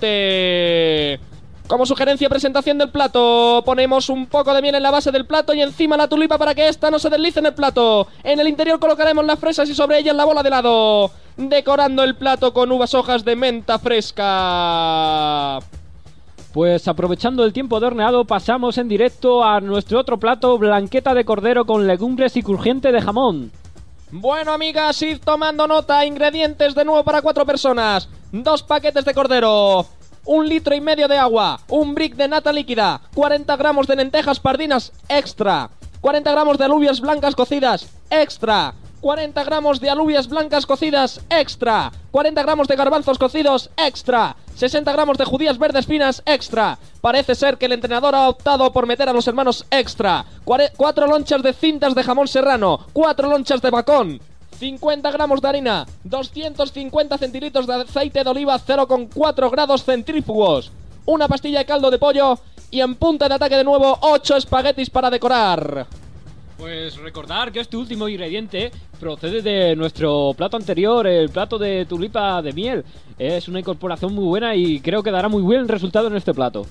Como 1.67 1.85
sugerencia 1.85 2.29
presentación 2.29 2.77
del 2.77 2.89
plato, 2.89 3.63
ponemos 3.65 4.09
un 4.09 4.27
poco 4.27 4.53
de 4.53 4.61
miel 4.61 4.75
en 4.75 4.83
la 4.83 4.91
base 4.91 5.11
del 5.11 5.25
plato 5.25 5.53
y 5.53 5.61
encima 5.61 5.97
la 5.97 6.07
tulipa 6.07 6.37
para 6.37 6.53
que 6.53 6.67
ésta 6.67 6.91
no 6.91 6.99
se 6.99 7.09
deslice 7.09 7.39
en 7.39 7.47
el 7.47 7.53
plato. 7.53 8.07
En 8.23 8.39
el 8.39 8.47
interior 8.47 8.79
colocaremos 8.79 9.25
las 9.25 9.39
fresas 9.39 9.69
y 9.69 9.73
sobre 9.73 9.99
ellas 9.99 10.15
la 10.15 10.25
bola 10.25 10.43
de 10.43 10.49
helado, 10.49 11.11
decorando 11.37 12.03
el 12.03 12.15
plato 12.15 12.53
con 12.53 12.71
uvas 12.71 12.93
hojas 12.93 13.23
de 13.23 13.35
menta 13.35 13.79
fresca. 13.79 15.59
Pues 16.53 16.87
aprovechando 16.87 17.43
el 17.43 17.53
tiempo 17.53 17.79
de 17.79 17.87
horneado, 17.87 18.25
pasamos 18.25 18.77
en 18.77 18.87
directo 18.87 19.43
a 19.43 19.59
nuestro 19.59 19.99
otro 19.99 20.19
plato, 20.19 20.57
blanqueta 20.59 21.15
de 21.15 21.25
cordero 21.25 21.65
con 21.65 21.87
legumbres 21.87 22.37
y 22.37 22.43
crujiente 22.43 22.91
de 22.91 23.01
jamón. 23.01 23.51
Bueno, 24.11 24.51
amigas, 24.51 25.01
id 25.01 25.17
tomando 25.25 25.65
nota. 25.65 26.05
Ingredientes 26.05 26.75
de 26.75 26.85
nuevo 26.85 27.03
para 27.03 27.23
cuatro 27.23 27.47
personas. 27.47 28.07
Dos 28.33 28.63
paquetes 28.63 29.05
de 29.05 29.13
cordero. 29.13 29.85
Un 30.25 30.49
litro 30.49 30.73
y 30.73 30.81
medio 30.81 31.07
de 31.07 31.19
agua. 31.19 31.59
Un 31.69 31.93
brick 31.93 32.15
de 32.15 32.27
nata 32.27 32.51
líquida. 32.51 32.99
40 33.13 33.55
gramos 33.57 33.85
de 33.85 33.95
lentejas 33.95 34.39
pardinas 34.39 34.91
extra. 35.07 35.69
40 36.01 36.31
gramos 36.31 36.57
de 36.57 36.65
alubias 36.65 36.99
blancas 36.99 37.35
cocidas 37.35 37.87
extra. 38.09 38.73
40 39.01 39.43
gramos 39.43 39.79
de 39.79 39.91
alubias 39.91 40.27
blancas 40.27 40.65
cocidas 40.65 41.21
extra. 41.29 41.91
40 42.09 42.41
gramos 42.41 42.67
de 42.67 42.75
garbanzos 42.75 43.19
cocidos 43.19 43.69
extra. 43.77 44.35
60 44.55 44.91
gramos 44.91 45.19
de 45.19 45.25
judías 45.25 45.59
verdes 45.59 45.85
finas 45.85 46.23
extra. 46.25 46.79
Parece 47.01 47.35
ser 47.35 47.59
que 47.59 47.67
el 47.67 47.73
entrenador 47.73 48.15
ha 48.15 48.29
optado 48.29 48.73
por 48.73 48.87
meter 48.87 49.09
a 49.09 49.13
los 49.13 49.27
hermanos 49.27 49.63
extra. 49.69 50.25
4 50.43 51.05
lonchas 51.05 51.43
de 51.43 51.53
cintas 51.53 51.93
de 51.93 52.03
jamón 52.03 52.27
serrano. 52.27 52.79
4 52.93 53.29
lonchas 53.29 53.61
de 53.61 53.69
bacón. 53.69 54.21
50 54.63 55.11
gramos 55.11 55.41
de 55.41 55.47
harina, 55.49 55.85
250 56.05 57.17
centilitros 57.17 57.67
de 57.67 57.73
aceite 57.73 58.23
de 58.23 58.29
oliva 58.29 58.57
0,4 58.57 59.51
grados 59.51 59.83
centrífugos, 59.83 60.71
una 61.05 61.27
pastilla 61.27 61.59
de 61.59 61.65
caldo 61.65 61.91
de 61.91 61.97
pollo 61.97 62.39
y 62.71 62.79
en 62.79 62.95
punta 62.95 63.27
de 63.27 63.35
ataque 63.35 63.57
de 63.57 63.65
nuevo 63.65 63.97
8 63.99 64.37
espaguetis 64.37 64.89
para 64.89 65.09
decorar. 65.09 65.85
Pues 66.57 66.95
recordar 66.95 67.51
que 67.51 67.59
este 67.59 67.75
último 67.75 68.07
ingrediente 68.07 68.71
procede 69.01 69.41
de 69.41 69.75
nuestro 69.75 70.33
plato 70.33 70.55
anterior, 70.55 71.05
el 71.07 71.27
plato 71.27 71.57
de 71.57 71.85
tulipa 71.85 72.41
de 72.41 72.53
miel. 72.53 72.85
Es 73.19 73.49
una 73.49 73.59
incorporación 73.59 74.15
muy 74.15 74.23
buena 74.23 74.55
y 74.55 74.79
creo 74.79 75.03
que 75.03 75.11
dará 75.11 75.27
muy 75.27 75.41
buen 75.41 75.67
resultado 75.67 76.07
en 76.07 76.15
este 76.15 76.33
plato. 76.33 76.65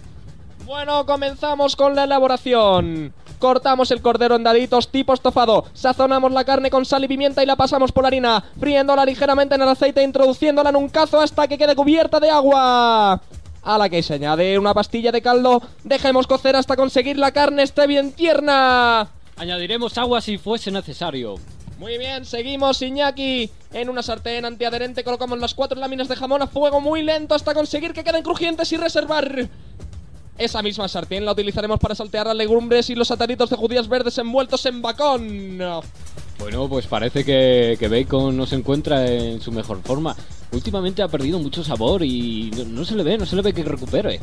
Bueno, 0.65 1.05
comenzamos 1.07 1.75
con 1.75 1.97
la 1.97 2.05
elaboración. 2.05 3.13
Cortamos 3.39 3.91
el 3.91 4.01
cordero 4.01 4.37
en 4.37 4.45
daditos 4.45 4.89
tipo 4.89 5.13
estofado, 5.13 5.65
sazonamos 5.73 6.31
la 6.31 6.45
carne 6.45 6.71
con 6.71 6.85
sal 6.85 7.03
y 7.03 7.09
pimienta 7.09 7.43
y 7.43 7.47
la 7.47 7.57
pasamos 7.57 7.91
por 7.91 8.05
la 8.05 8.09
harina, 8.09 8.45
friéndola 8.61 9.05
ligeramente 9.05 9.57
en 9.57 9.63
el 9.63 9.69
aceite 9.69 10.01
e 10.01 10.05
introduciéndola 10.05 10.71
en 10.71 10.77
un 10.77 10.89
cazo 10.89 11.21
hasta 11.21 11.49
que 11.49 11.59
quede 11.59 11.75
cubierta 11.75 12.21
de 12.21 12.31
agua. 12.31 13.21
A 13.65 13.79
la 13.79 13.89
que 13.89 14.03
se 14.03 14.15
añade 14.15 14.59
una 14.59 14.75
pastilla 14.75 15.11
de 15.11 15.23
caldo, 15.23 15.61
dejemos 15.83 16.29
cocer 16.29 16.55
hasta 16.55 16.77
conseguir 16.77 17.19
la 17.19 17.33
carne 17.33 17.65
esté 17.65 17.89
bien 17.89 18.13
tierna. 18.13 19.09
Añadiremos 19.37 19.99
agua 19.99 20.21
si 20.21 20.39
fuese 20.39 20.71
necesario. 20.71 21.35
Muy 21.79 21.99
bien, 21.99 22.25
seguimos 22.25 22.81
Iñaki. 22.81 23.51
En 23.73 23.89
una 23.89 24.05
sartén 24.05 24.45
antiadherente 24.45 25.03
colocamos 25.03 25.41
las 25.41 25.55
cuatro 25.55 25.81
láminas 25.81 26.07
de 26.07 26.15
jamón 26.15 26.43
a 26.43 26.47
fuego 26.47 26.81
muy 26.81 27.03
lento 27.03 27.35
hasta 27.35 27.55
conseguir 27.55 27.93
que 27.93 28.05
queden 28.05 28.23
crujientes 28.23 28.71
y 28.71 28.77
reservar. 28.77 29.49
Esa 30.39 30.63
misma 30.63 30.89
sartén 30.89 31.25
la 31.25 31.33
utilizaremos 31.33 31.79
para 31.79 31.95
saltear 31.95 32.27
las 32.27 32.37
legumbres 32.37 32.89
y 32.91 32.95
los 32.95 33.11
ataditos 33.11 33.51
de 33.51 33.57
judías 33.57 33.89
verdes 33.89 34.17
envueltos 34.19 34.65
en 34.67 34.83
bacón. 34.83 35.59
Bueno, 36.39 36.69
pues 36.69 36.87
parece 36.87 37.25
que, 37.25 37.77
que 37.79 37.89
Bacon 37.89 38.37
no 38.37 38.47
se 38.47 38.57
encuentra 38.57 39.07
en 39.07 39.41
su 39.41 39.53
mejor 39.53 39.81
forma. 39.83 40.17
Últimamente 40.53 41.03
ha 41.03 41.09
perdido 41.09 41.39
mucho 41.39 41.63
sabor 41.63 42.03
y 42.03 42.51
no 42.67 42.85
se 42.85 42.97
le 42.97 43.03
ve, 43.03 43.19
no 43.19 43.27
se 43.27 43.37
le 43.37 43.43
ve 43.43 43.53
que 43.53 43.63
recupere. 43.63 44.21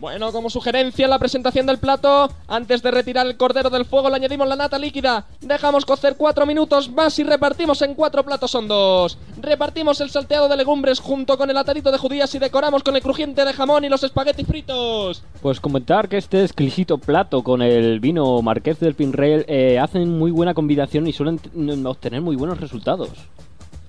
Bueno, 0.00 0.30
como 0.30 0.48
sugerencia 0.48 1.06
en 1.06 1.10
la 1.10 1.18
presentación 1.18 1.66
del 1.66 1.78
plato, 1.78 2.30
antes 2.46 2.82
de 2.84 2.92
retirar 2.92 3.26
el 3.26 3.36
cordero 3.36 3.68
del 3.68 3.84
fuego 3.84 4.08
le 4.08 4.14
añadimos 4.14 4.46
la 4.46 4.54
nata 4.54 4.78
líquida, 4.78 5.26
dejamos 5.40 5.84
cocer 5.84 6.14
4 6.16 6.46
minutos 6.46 6.88
más 6.88 7.18
y 7.18 7.24
repartimos 7.24 7.82
en 7.82 7.96
cuatro 7.96 8.24
platos 8.24 8.54
hondos. 8.54 9.18
Repartimos 9.40 10.00
el 10.00 10.10
salteado 10.10 10.48
de 10.48 10.56
legumbres 10.56 11.00
junto 11.00 11.36
con 11.36 11.50
el 11.50 11.56
atadito 11.56 11.90
de 11.90 11.98
judías 11.98 12.32
y 12.32 12.38
decoramos 12.38 12.84
con 12.84 12.94
el 12.94 13.02
crujiente 13.02 13.44
de 13.44 13.52
jamón 13.52 13.84
y 13.84 13.88
los 13.88 14.04
espaguetis 14.04 14.46
fritos. 14.46 15.24
Pues 15.42 15.58
comentar 15.58 16.08
que 16.08 16.18
este 16.18 16.44
exquisito 16.44 16.98
plato 16.98 17.42
con 17.42 17.60
el 17.60 17.98
vino 17.98 18.40
Marqués 18.40 18.78
del 18.78 18.94
Pinrel 18.94 19.44
eh, 19.48 19.80
hacen 19.80 20.16
muy 20.16 20.30
buena 20.30 20.54
combinación 20.54 21.08
y 21.08 21.12
suelen 21.12 21.40
obtener 21.84 22.20
muy 22.20 22.36
buenos 22.36 22.60
resultados. 22.60 23.10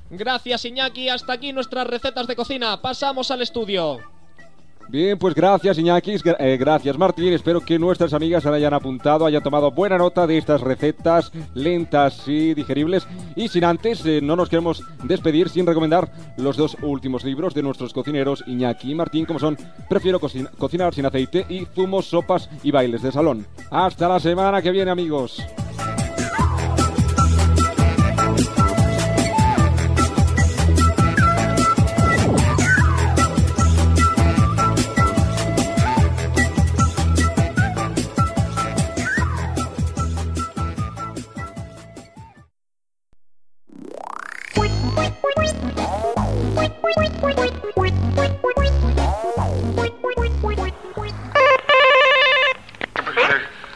Gracias 0.10 0.66
Iñaki, 0.66 1.10
hasta 1.10 1.34
aquí 1.34 1.54
nuestras 1.54 1.86
recetas 1.86 2.26
de 2.26 2.36
cocina, 2.36 2.82
pasamos 2.82 3.30
al 3.30 3.44
estudio. 3.44 4.00
Bien, 4.92 5.20
pues 5.20 5.36
gracias 5.36 5.78
Iñaki, 5.78 6.14
gra- 6.18 6.36
eh, 6.40 6.58
gracias 6.58 6.98
Martín. 6.98 7.32
Espero 7.32 7.62
que 7.62 7.78
nuestras 7.78 8.12
amigas 8.14 8.42
se 8.42 8.50
hayan 8.50 8.74
apuntado, 8.74 9.28
hayan 9.28 9.44
tomado 9.44 9.70
buena 9.70 10.00
nota 10.00 10.26
de 10.26 10.40
estas 10.40 10.62
recetas 10.62 11.32
lentas 11.54 12.28
y 12.28 12.56
digeribles. 12.56 13.08
Y 13.36 13.50
sin 13.50 13.66
antes, 13.66 14.04
eh, 14.08 14.20
no 14.20 14.36
nos 14.36 14.50
queremos 14.50 14.82
despedir 15.04 15.50
sin 15.50 15.68
recomendar 15.68 16.12
los 16.38 16.58
dos 16.58 16.76
últimos 16.82 17.24
libros 17.24 17.54
de 17.54 17.62
nuestros 17.62 17.94
cocineros 17.94 18.44
Iñaki 18.48 18.92
y 18.92 18.96
Martín, 18.96 19.26
como 19.26 19.38
son 19.38 19.58
Prefiero 19.88 20.20
cocina- 20.20 20.50
cocinar 20.58 20.92
sin 20.96 21.06
aceite 21.06 21.46
y 21.50 21.66
Zumos, 21.66 22.08
sopas 22.08 22.50
y 22.64 22.72
bailes 22.72 23.04
de 23.04 23.12
salón. 23.12 23.46
Hasta 23.70 24.08
la 24.10 24.20
semana 24.20 24.60
que 24.64 24.72
viene, 24.72 24.90
amigos. 24.90 25.40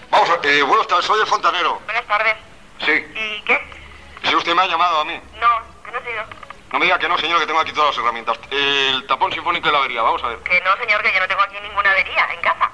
Vamos, 0.09 0.29
a, 0.29 0.47
eh, 0.47 0.63
buenas 0.63 0.87
tardes, 0.87 1.05
soy 1.05 1.19
el 1.19 1.27
fontanero. 1.27 1.79
Buenas 1.85 2.05
tardes. 2.07 2.35
Sí. 2.79 2.91
¿Y 2.91 3.41
qué? 3.41 3.59
Si 4.23 4.35
usted 4.35 4.55
me 4.55 4.63
ha 4.63 4.65
llamado 4.67 5.01
a 5.01 5.05
mí. 5.05 5.21
No, 5.39 5.47
que 5.85 5.91
no 5.91 5.99
sé 5.99 6.05
sido. 6.11 6.23
No 6.71 6.79
me 6.79 6.85
diga 6.85 6.97
que 6.97 7.07
no, 7.07 7.17
señor, 7.19 7.39
que 7.39 7.45
tengo 7.45 7.59
aquí 7.59 7.71
todas 7.73 7.95
las 7.95 8.03
herramientas. 8.03 8.39
El 8.49 9.05
tapón 9.05 9.31
sinfónico 9.31 9.69
y 9.69 9.71
la 9.71 9.77
avería, 9.77 10.01
vamos 10.01 10.23
a 10.23 10.29
ver. 10.29 10.39
Que 10.39 10.59
no, 10.61 10.75
señor, 10.77 11.03
que 11.03 11.13
yo 11.13 11.19
no 11.19 11.27
tengo 11.27 11.41
aquí 11.41 11.55
ninguna 11.61 11.91
avería 11.91 12.27
en 12.33 12.41
casa. 12.41 12.71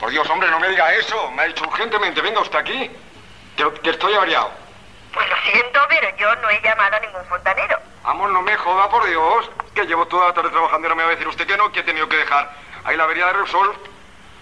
Por 0.00 0.10
Dios, 0.10 0.28
hombre, 0.28 0.50
no 0.50 0.58
me 0.58 0.68
diga 0.68 0.92
eso. 0.94 1.30
Me 1.32 1.42
ha 1.42 1.46
dicho 1.46 1.64
urgentemente, 1.64 2.20
venga 2.20 2.40
usted 2.40 2.58
aquí, 2.58 2.90
que, 3.56 3.72
que 3.82 3.90
estoy 3.90 4.14
averiado. 4.14 4.50
Pues 5.12 5.28
lo 5.30 5.36
siento, 5.50 5.80
pero 5.88 6.16
yo 6.16 6.34
no 6.36 6.50
he 6.50 6.60
llamado 6.60 6.96
a 6.96 7.00
ningún 7.00 7.24
fontanero. 7.26 7.78
Vamos, 8.02 8.30
no 8.30 8.42
me 8.42 8.56
joda, 8.56 8.88
por 8.90 9.06
Dios 9.06 9.50
que 9.76 9.86
llevo 9.86 10.06
toda 10.06 10.28
la 10.28 10.34
tarde 10.34 10.50
trabajando 10.50 10.86
y 10.86 10.88
no 10.88 10.96
me 10.96 11.02
va 11.02 11.10
a 11.10 11.12
decir 11.12 11.28
usted 11.28 11.46
que 11.46 11.56
no, 11.56 11.70
que 11.70 11.80
he 11.80 11.82
tenido 11.82 12.08
que 12.08 12.16
dejar 12.16 12.50
ahí 12.84 12.96
la 12.96 13.04
avería 13.04 13.26
de 13.26 13.34
Repsol. 13.34 13.76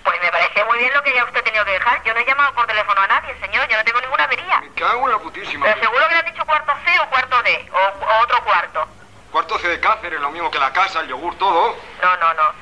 Pues 0.04 0.20
me 0.20 0.30
parece 0.30 0.64
muy 0.64 0.78
bien 0.78 0.92
lo 0.94 1.02
que 1.02 1.12
ya 1.12 1.24
usted 1.24 1.40
ha 1.40 1.42
tenido 1.42 1.64
que 1.64 1.72
dejar. 1.72 2.02
Yo 2.04 2.14
no 2.14 2.20
he 2.20 2.24
llamado 2.24 2.54
por 2.54 2.66
teléfono 2.66 3.00
a 3.00 3.06
nadie, 3.06 3.34
señor. 3.40 3.66
Yo 3.68 3.76
no 3.76 3.84
tengo 3.84 4.00
ninguna 4.00 4.24
avería. 4.24 4.60
Me 4.60 4.70
cago 4.74 5.06
en 5.06 5.12
la 5.12 5.18
putísima. 5.18 5.64
Pero 5.64 5.80
seguro 5.80 6.08
que 6.08 6.14
le 6.14 6.20
han 6.20 6.26
dicho 6.26 6.44
cuarto 6.44 6.72
C 6.84 7.00
o 7.00 7.10
cuarto 7.10 7.42
D. 7.42 7.70
O, 7.72 8.04
o 8.04 8.22
otro 8.22 8.44
cuarto. 8.44 8.86
Cuarto 9.32 9.58
C 9.58 9.68
de 9.68 9.80
Cáceres, 9.80 10.20
lo 10.20 10.30
mismo 10.30 10.50
que 10.50 10.58
la 10.58 10.72
casa, 10.72 11.00
el 11.00 11.08
yogur, 11.08 11.36
todo. 11.38 11.76
No, 12.02 12.16
no, 12.18 12.34
no. 12.34 12.52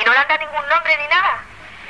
¿Y 0.00 0.04
no 0.04 0.12
le 0.12 0.18
han 0.18 0.28
dado 0.28 0.40
ningún 0.40 0.68
nombre 0.68 0.96
ni 0.96 1.06
nada? 1.08 1.38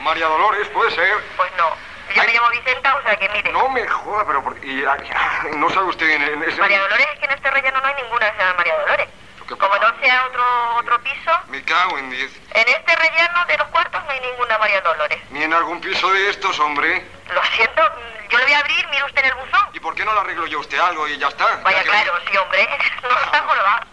María 0.00 0.26
Dolores, 0.26 0.68
puede 0.68 0.90
ser. 0.90 1.16
Pues 1.37 1.50
no. 1.56 1.70
Yo 2.14 2.23
me 2.25 2.32
llamo 2.32 2.50
Vicenta, 2.50 2.97
o 2.97 3.02
sea 3.02 3.16
que 3.16 3.28
mire. 3.28 3.52
No 3.52 3.68
me 3.68 3.87
joda, 3.87 4.25
pero 4.26 4.42
por... 4.42 4.64
y, 4.64 4.85
ah, 4.85 4.97
no 5.56 5.70
sabe 5.70 5.87
usted 5.87 6.08
en, 6.11 6.23
en 6.23 6.42
ese... 6.42 6.61
María 6.61 6.80
Dolores, 6.80 7.06
es 7.12 7.18
que 7.20 7.25
en 7.26 7.32
este 7.32 7.50
relleno 7.50 7.80
no 7.80 7.87
hay 7.87 7.94
ninguna 8.02 8.30
que 8.30 8.37
se 8.37 8.42
llama 8.42 8.54
María 8.56 8.78
Dolores. 8.80 9.08
Como 9.57 9.76
no 9.76 10.00
sea 10.00 10.26
otro 10.26 10.75
otro 10.76 11.00
piso, 11.02 11.31
Me 11.49 11.62
cago 11.64 11.97
en 11.99 12.11
diez. 12.11 12.31
en 12.55 12.69
este 12.69 12.97
relleno 12.97 13.45
de 13.47 13.57
los 13.59 13.67
cuartos 13.69 14.02
no 14.05 14.11
hay 14.11 14.21
ninguna 14.21 14.59
María 14.59 14.81
Dolores. 14.83 15.19
Ni 15.31 15.43
en 15.43 15.52
algún 15.55 15.81
piso 15.81 16.11
de 16.12 16.28
estos, 16.31 16.59
hombre. 16.61 17.07
Lo 17.33 17.43
siento, 17.57 17.83
yo 18.31 18.38
le 18.38 18.45
voy 18.45 18.52
a 18.52 18.59
abrir, 18.59 18.87
mire 18.88 19.05
usted 19.05 19.21
en 19.25 19.26
el 19.26 19.35
buzón. 19.35 19.67
¿Y 19.73 19.81
por 19.81 19.95
qué 19.95 20.05
no 20.05 20.12
le 20.14 20.21
arreglo 20.21 20.47
yo 20.47 20.59
a 20.59 20.61
usted 20.61 20.78
algo 20.78 21.09
y 21.09 21.17
ya 21.19 21.28
está? 21.28 21.47
Vaya, 21.62 21.78
Ya 21.78 21.83
que- 21.85 21.88
claro, 21.90 22.12
sí, 22.31 22.37
hombre. 22.37 22.69
No 23.02 23.19
está 23.21 23.43
jorobado. 23.43 23.87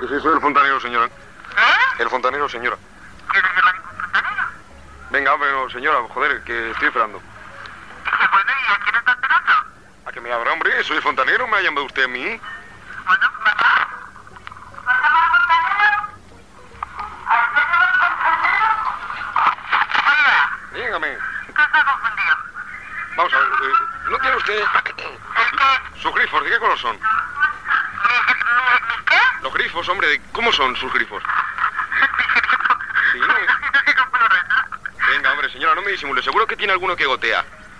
Que 0.00 0.08
sí, 0.08 0.20
soy 0.20 0.34
el 0.34 0.40
fontanero, 0.40 0.80
señora. 0.80 1.08
¿Ah? 1.56 1.78
El 1.98 2.08
fontanero, 2.10 2.48
señora. 2.48 2.76
Venga, 5.10 5.36
pero 5.38 5.70
señora, 5.70 5.98
joder, 6.12 6.42
que 6.44 6.70
estoy 6.70 6.88
esperando. 6.88 7.20
¿A 8.06 9.63
que 10.14 10.20
me 10.20 10.32
abra, 10.32 10.52
hombre? 10.52 10.84
Soy 10.84 11.00
fontanero, 11.00 11.48
¿me 11.48 11.56
ha 11.56 11.60
llamado 11.60 11.86
usted 11.86 12.04
a 12.04 12.08
mí? 12.08 12.40
Dígame. 20.72 21.18
Vamos 23.16 23.34
a 23.34 23.38
ver, 23.38 23.48
eh, 23.48 23.72
¿no 24.10 24.18
tiene 24.18 24.36
usted 24.36 24.64
sus 26.00 26.14
grifos? 26.14 26.44
¿De 26.44 26.50
qué 26.50 26.58
color 26.58 26.78
son? 26.78 26.96
Los 29.42 29.52
grifos, 29.52 29.88
hombre, 29.88 30.08
¿de 30.08 30.22
¿cómo 30.32 30.52
son 30.52 30.76
sus 30.76 30.92
grifos? 30.92 31.22
Sí. 33.12 33.20
Venga, 35.08 35.32
hombre, 35.32 35.48
señora, 35.50 35.76
no 35.76 35.82
me 35.82 35.92
disimule. 35.92 36.20
Seguro 36.20 36.48
que 36.48 36.56
tiene 36.56 36.72
alguno 36.72 36.96
que 36.96 37.06
gotea. 37.06 37.44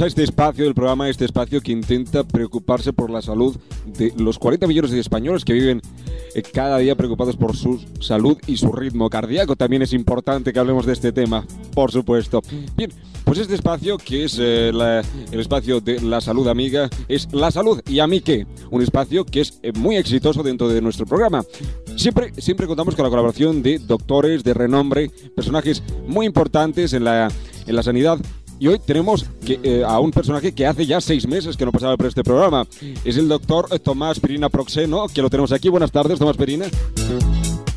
a 0.00 0.06
este 0.06 0.22
espacio 0.22 0.64
del 0.64 0.74
programa, 0.74 1.08
este 1.08 1.24
espacio 1.24 1.60
que 1.60 1.72
intenta 1.72 2.24
preocuparse 2.24 2.92
por 2.92 3.10
la 3.10 3.20
salud 3.22 3.56
de 3.86 4.12
los 4.16 4.38
40 4.38 4.66
millones 4.66 4.90
de 4.92 5.00
españoles 5.00 5.44
que 5.44 5.52
viven 5.52 5.82
eh, 6.34 6.42
cada 6.42 6.78
día 6.78 6.94
preocupados 6.96 7.36
por 7.36 7.56
su 7.56 7.80
salud 8.00 8.38
y 8.46 8.56
su 8.56 8.72
ritmo 8.72 9.10
cardíaco. 9.10 9.56
También 9.56 9.82
es 9.82 9.92
importante 9.92 10.52
que 10.52 10.58
hablemos 10.58 10.86
de 10.86 10.92
este 10.92 11.12
tema, 11.12 11.46
por 11.74 11.92
supuesto. 11.92 12.40
Bien, 12.76 12.90
pues 13.24 13.38
este 13.38 13.54
espacio, 13.54 13.98
que 13.98 14.24
es 14.24 14.38
eh, 14.40 14.70
la- 14.72 15.02
el 15.32 15.40
espacio 15.40 15.80
de 15.80 16.00
la 16.00 16.20
salud 16.20 16.48
amiga, 16.48 16.88
es 17.08 17.28
La 17.32 17.50
Salud 17.50 17.80
y 17.88 17.98
a 18.00 18.06
mí 18.06 18.20
qué, 18.20 18.46
un 18.70 18.82
espacio 18.82 19.24
que 19.24 19.40
es 19.42 19.58
eh, 19.62 19.72
muy 19.72 19.96
exitoso 19.96 20.42
dentro 20.42 20.68
de 20.68 20.80
nuestro 20.80 21.04
programa. 21.06 21.44
Siempre, 21.96 22.32
siempre 22.38 22.66
contamos 22.66 22.94
con 22.94 23.04
la 23.04 23.10
colaboración 23.10 23.62
de 23.62 23.78
doctores 23.78 24.42
de 24.44 24.54
renombre, 24.54 25.10
personajes 25.36 25.82
muy 26.06 26.26
importantes 26.26 26.92
en 26.92 27.04
la, 27.04 27.30
en 27.66 27.76
la 27.76 27.82
sanidad 27.82 28.18
y 28.60 28.68
hoy 28.68 28.78
tenemos 28.78 29.24
que, 29.44 29.58
eh, 29.62 29.82
a 29.84 29.98
un 29.98 30.12
personaje 30.12 30.52
que 30.52 30.66
hace 30.66 30.86
ya 30.86 31.00
seis 31.00 31.26
meses 31.26 31.56
que 31.56 31.64
no 31.64 31.72
pasaba 31.72 31.96
por 31.96 32.06
este 32.06 32.22
programa. 32.22 32.66
Es 33.04 33.16
el 33.16 33.26
doctor 33.26 33.66
Tomás 33.80 34.20
Perina 34.20 34.50
Proxeno, 34.50 35.06
que 35.08 35.22
lo 35.22 35.30
tenemos 35.30 35.50
aquí. 35.50 35.70
Buenas 35.70 35.90
tardes, 35.90 36.18
Tomás 36.18 36.36
Perina. 36.36 36.66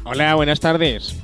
Hola, 0.03 0.35
buenas 0.35 0.59
tardes. 0.59 1.15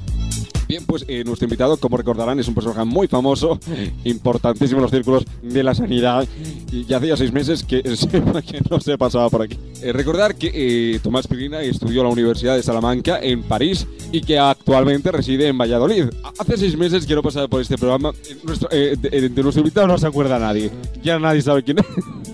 Bien, 0.70 0.86
pues 0.86 1.04
eh, 1.08 1.24
nuestro 1.26 1.46
invitado, 1.48 1.78
como 1.78 1.98
recordarán, 1.98 2.40
es 2.40 2.48
un 2.48 2.54
personaje 2.54 2.84
muy 2.86 3.08
famoso, 3.08 3.60
importantísimo 4.04 4.78
en 4.78 4.84
los 4.84 4.92
círculos 4.92 5.26
de 5.42 5.64
la 5.64 5.74
sanidad. 5.74 6.28
Y 6.72 6.86
ya 6.86 6.98
hacía 6.98 7.18
seis 7.18 7.34
meses 7.34 7.64
que, 7.64 7.82
que 8.48 8.62
no 8.70 8.80
se 8.80 8.96
pasaba 8.96 9.28
por 9.32 9.42
aquí. 9.42 9.58
Eh, 9.82 9.92
recordar 9.92 10.36
que 10.36 10.52
eh, 10.54 11.00
Tomás 11.02 11.26
Pirina 11.26 11.60
estudió 11.64 12.02
en 12.02 12.08
la 12.08 12.14
Universidad 12.14 12.56
de 12.56 12.62
Salamanca, 12.62 13.18
en 13.20 13.42
París, 13.42 13.88
y 14.12 14.22
que 14.22 14.38
actualmente 14.38 15.12
reside 15.12 15.48
en 15.48 15.58
Valladolid. 15.58 16.06
Hace 16.38 16.56
seis 16.58 16.78
meses 16.78 17.08
que 17.08 17.16
no 17.16 17.24
pasaba 17.24 17.48
por 17.48 17.62
este 17.62 17.76
programa. 17.76 18.12
Eh, 18.30 18.38
nuestro- 18.44 18.70
eh, 18.72 18.96
de, 18.96 19.30
de 19.30 19.42
nuestro 19.42 19.62
invitado 19.62 19.88
no 19.88 19.98
se 19.98 20.06
acuerda 20.06 20.38
nadie. 20.38 20.70
Ya 21.02 21.18
nadie 21.18 21.42
sabe 21.42 21.64
quién 21.64 21.80
es. 21.80 21.86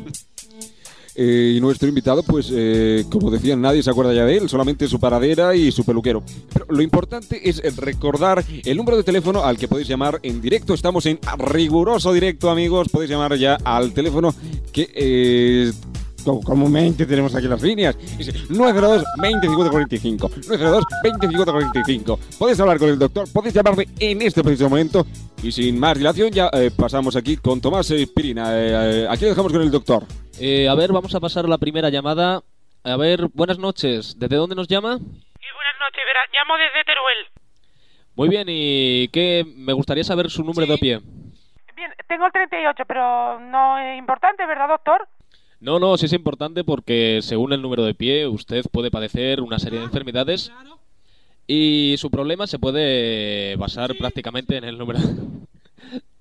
Eh, 1.15 1.53
y 1.55 1.61
nuestro 1.61 1.87
invitado, 1.87 2.23
pues, 2.23 2.51
eh, 2.51 3.05
como 3.09 3.31
decían, 3.31 3.61
nadie 3.61 3.81
se 3.81 3.89
acuerda 3.89 4.13
ya 4.13 4.25
de 4.25 4.37
él, 4.37 4.49
solamente 4.49 4.87
su 4.87 4.99
paradera 4.99 5.55
y 5.55 5.71
su 5.71 5.85
peluquero. 5.85 6.23
Pero 6.51 6.65
lo 6.69 6.81
importante 6.81 7.49
es 7.49 7.61
recordar 7.77 8.43
el 8.63 8.77
número 8.77 8.97
de 8.97 9.03
teléfono 9.03 9.43
al 9.43 9.57
que 9.57 9.67
podéis 9.67 9.87
llamar 9.87 10.19
en 10.23 10.41
directo. 10.41 10.73
Estamos 10.73 11.05
en 11.05 11.19
riguroso 11.37 12.11
directo, 12.11 12.49
amigos. 12.49 12.89
Podéis 12.89 13.11
llamar 13.11 13.35
ya 13.37 13.57
al 13.63 13.93
teléfono 13.93 14.35
que 14.73 14.89
eh, 14.93 15.71
comúnmente 16.25 17.05
tenemos 17.05 17.33
aquí 17.35 17.47
las 17.47 17.61
líneas. 17.61 17.95
Es 18.19 18.49
902 18.49 19.03
20 19.21 19.47
50 19.47 19.71
45. 19.71 20.31
902 20.47 20.83
20 21.03 21.27
50 21.27 21.51
45. 21.51 22.19
Podéis 22.37 22.59
hablar 22.59 22.79
con 22.79 22.89
el 22.89 22.99
doctor, 22.99 23.31
podéis 23.31 23.53
llamarle 23.53 23.87
en 23.99 24.21
este 24.21 24.43
preciso 24.43 24.69
momento. 24.69 25.05
Y 25.41 25.51
sin 25.51 25.79
más 25.79 25.97
dilación, 25.97 26.31
ya 26.31 26.49
eh, 26.53 26.71
pasamos 26.75 27.15
aquí 27.15 27.37
con 27.37 27.61
Tomás 27.61 27.93
Pirina. 28.15 28.51
Eh, 28.53 29.03
eh, 29.03 29.07
aquí 29.09 29.23
lo 29.23 29.29
dejamos 29.29 29.51
con 29.51 29.61
el 29.61 29.71
doctor. 29.71 30.03
Eh, 30.39 30.67
a 30.67 30.75
ver, 30.75 30.91
vamos 30.91 31.13
a 31.15 31.19
pasar 31.19 31.45
a 31.45 31.47
la 31.47 31.57
primera 31.57 31.89
llamada. 31.89 32.41
A 32.83 32.97
ver, 32.97 33.27
buenas 33.33 33.57
noches. 33.57 34.15
¿Desde 34.17 34.35
dónde 34.35 34.55
nos 34.55 34.67
llama? 34.67 34.89
Buenas 34.89 35.77
noches, 35.79 36.03
verás, 36.05 36.29
llamo 36.33 36.57
desde 36.57 36.83
Teruel. 36.83 37.45
Muy 38.15 38.29
bien, 38.29 38.47
y 38.49 39.07
qué 39.09 39.45
me 39.55 39.73
gustaría 39.73 40.03
saber 40.03 40.29
su 40.29 40.43
número 40.43 40.67
de 40.71 40.77
pie. 40.77 40.99
Bien, 41.75 41.91
tengo 42.07 42.25
el 42.25 42.31
38, 42.31 42.83
pero 42.87 43.39
no 43.39 43.77
es 43.77 43.97
importante, 43.97 44.45
¿verdad, 44.45 44.69
doctor? 44.69 45.07
No, 45.65 45.79
no, 45.79 45.97
sí 45.97 46.05
es 46.05 46.13
importante 46.13 46.63
porque 46.63 47.21
según 47.23 47.51
el 47.51 47.59
número 47.59 47.83
de 47.83 47.95
pie 47.95 48.27
usted 48.27 48.61
puede 48.71 48.91
padecer 48.91 49.41
una 49.41 49.57
serie 49.57 49.79
de 49.79 49.85
enfermedades 49.85 50.53
y 51.47 51.95
su 51.97 52.11
problema 52.11 52.45
se 52.45 52.59
puede 52.59 53.55
basar 53.55 53.89
prácticamente 53.97 54.57
en 54.57 54.63
el 54.65 54.77
número 54.77 54.99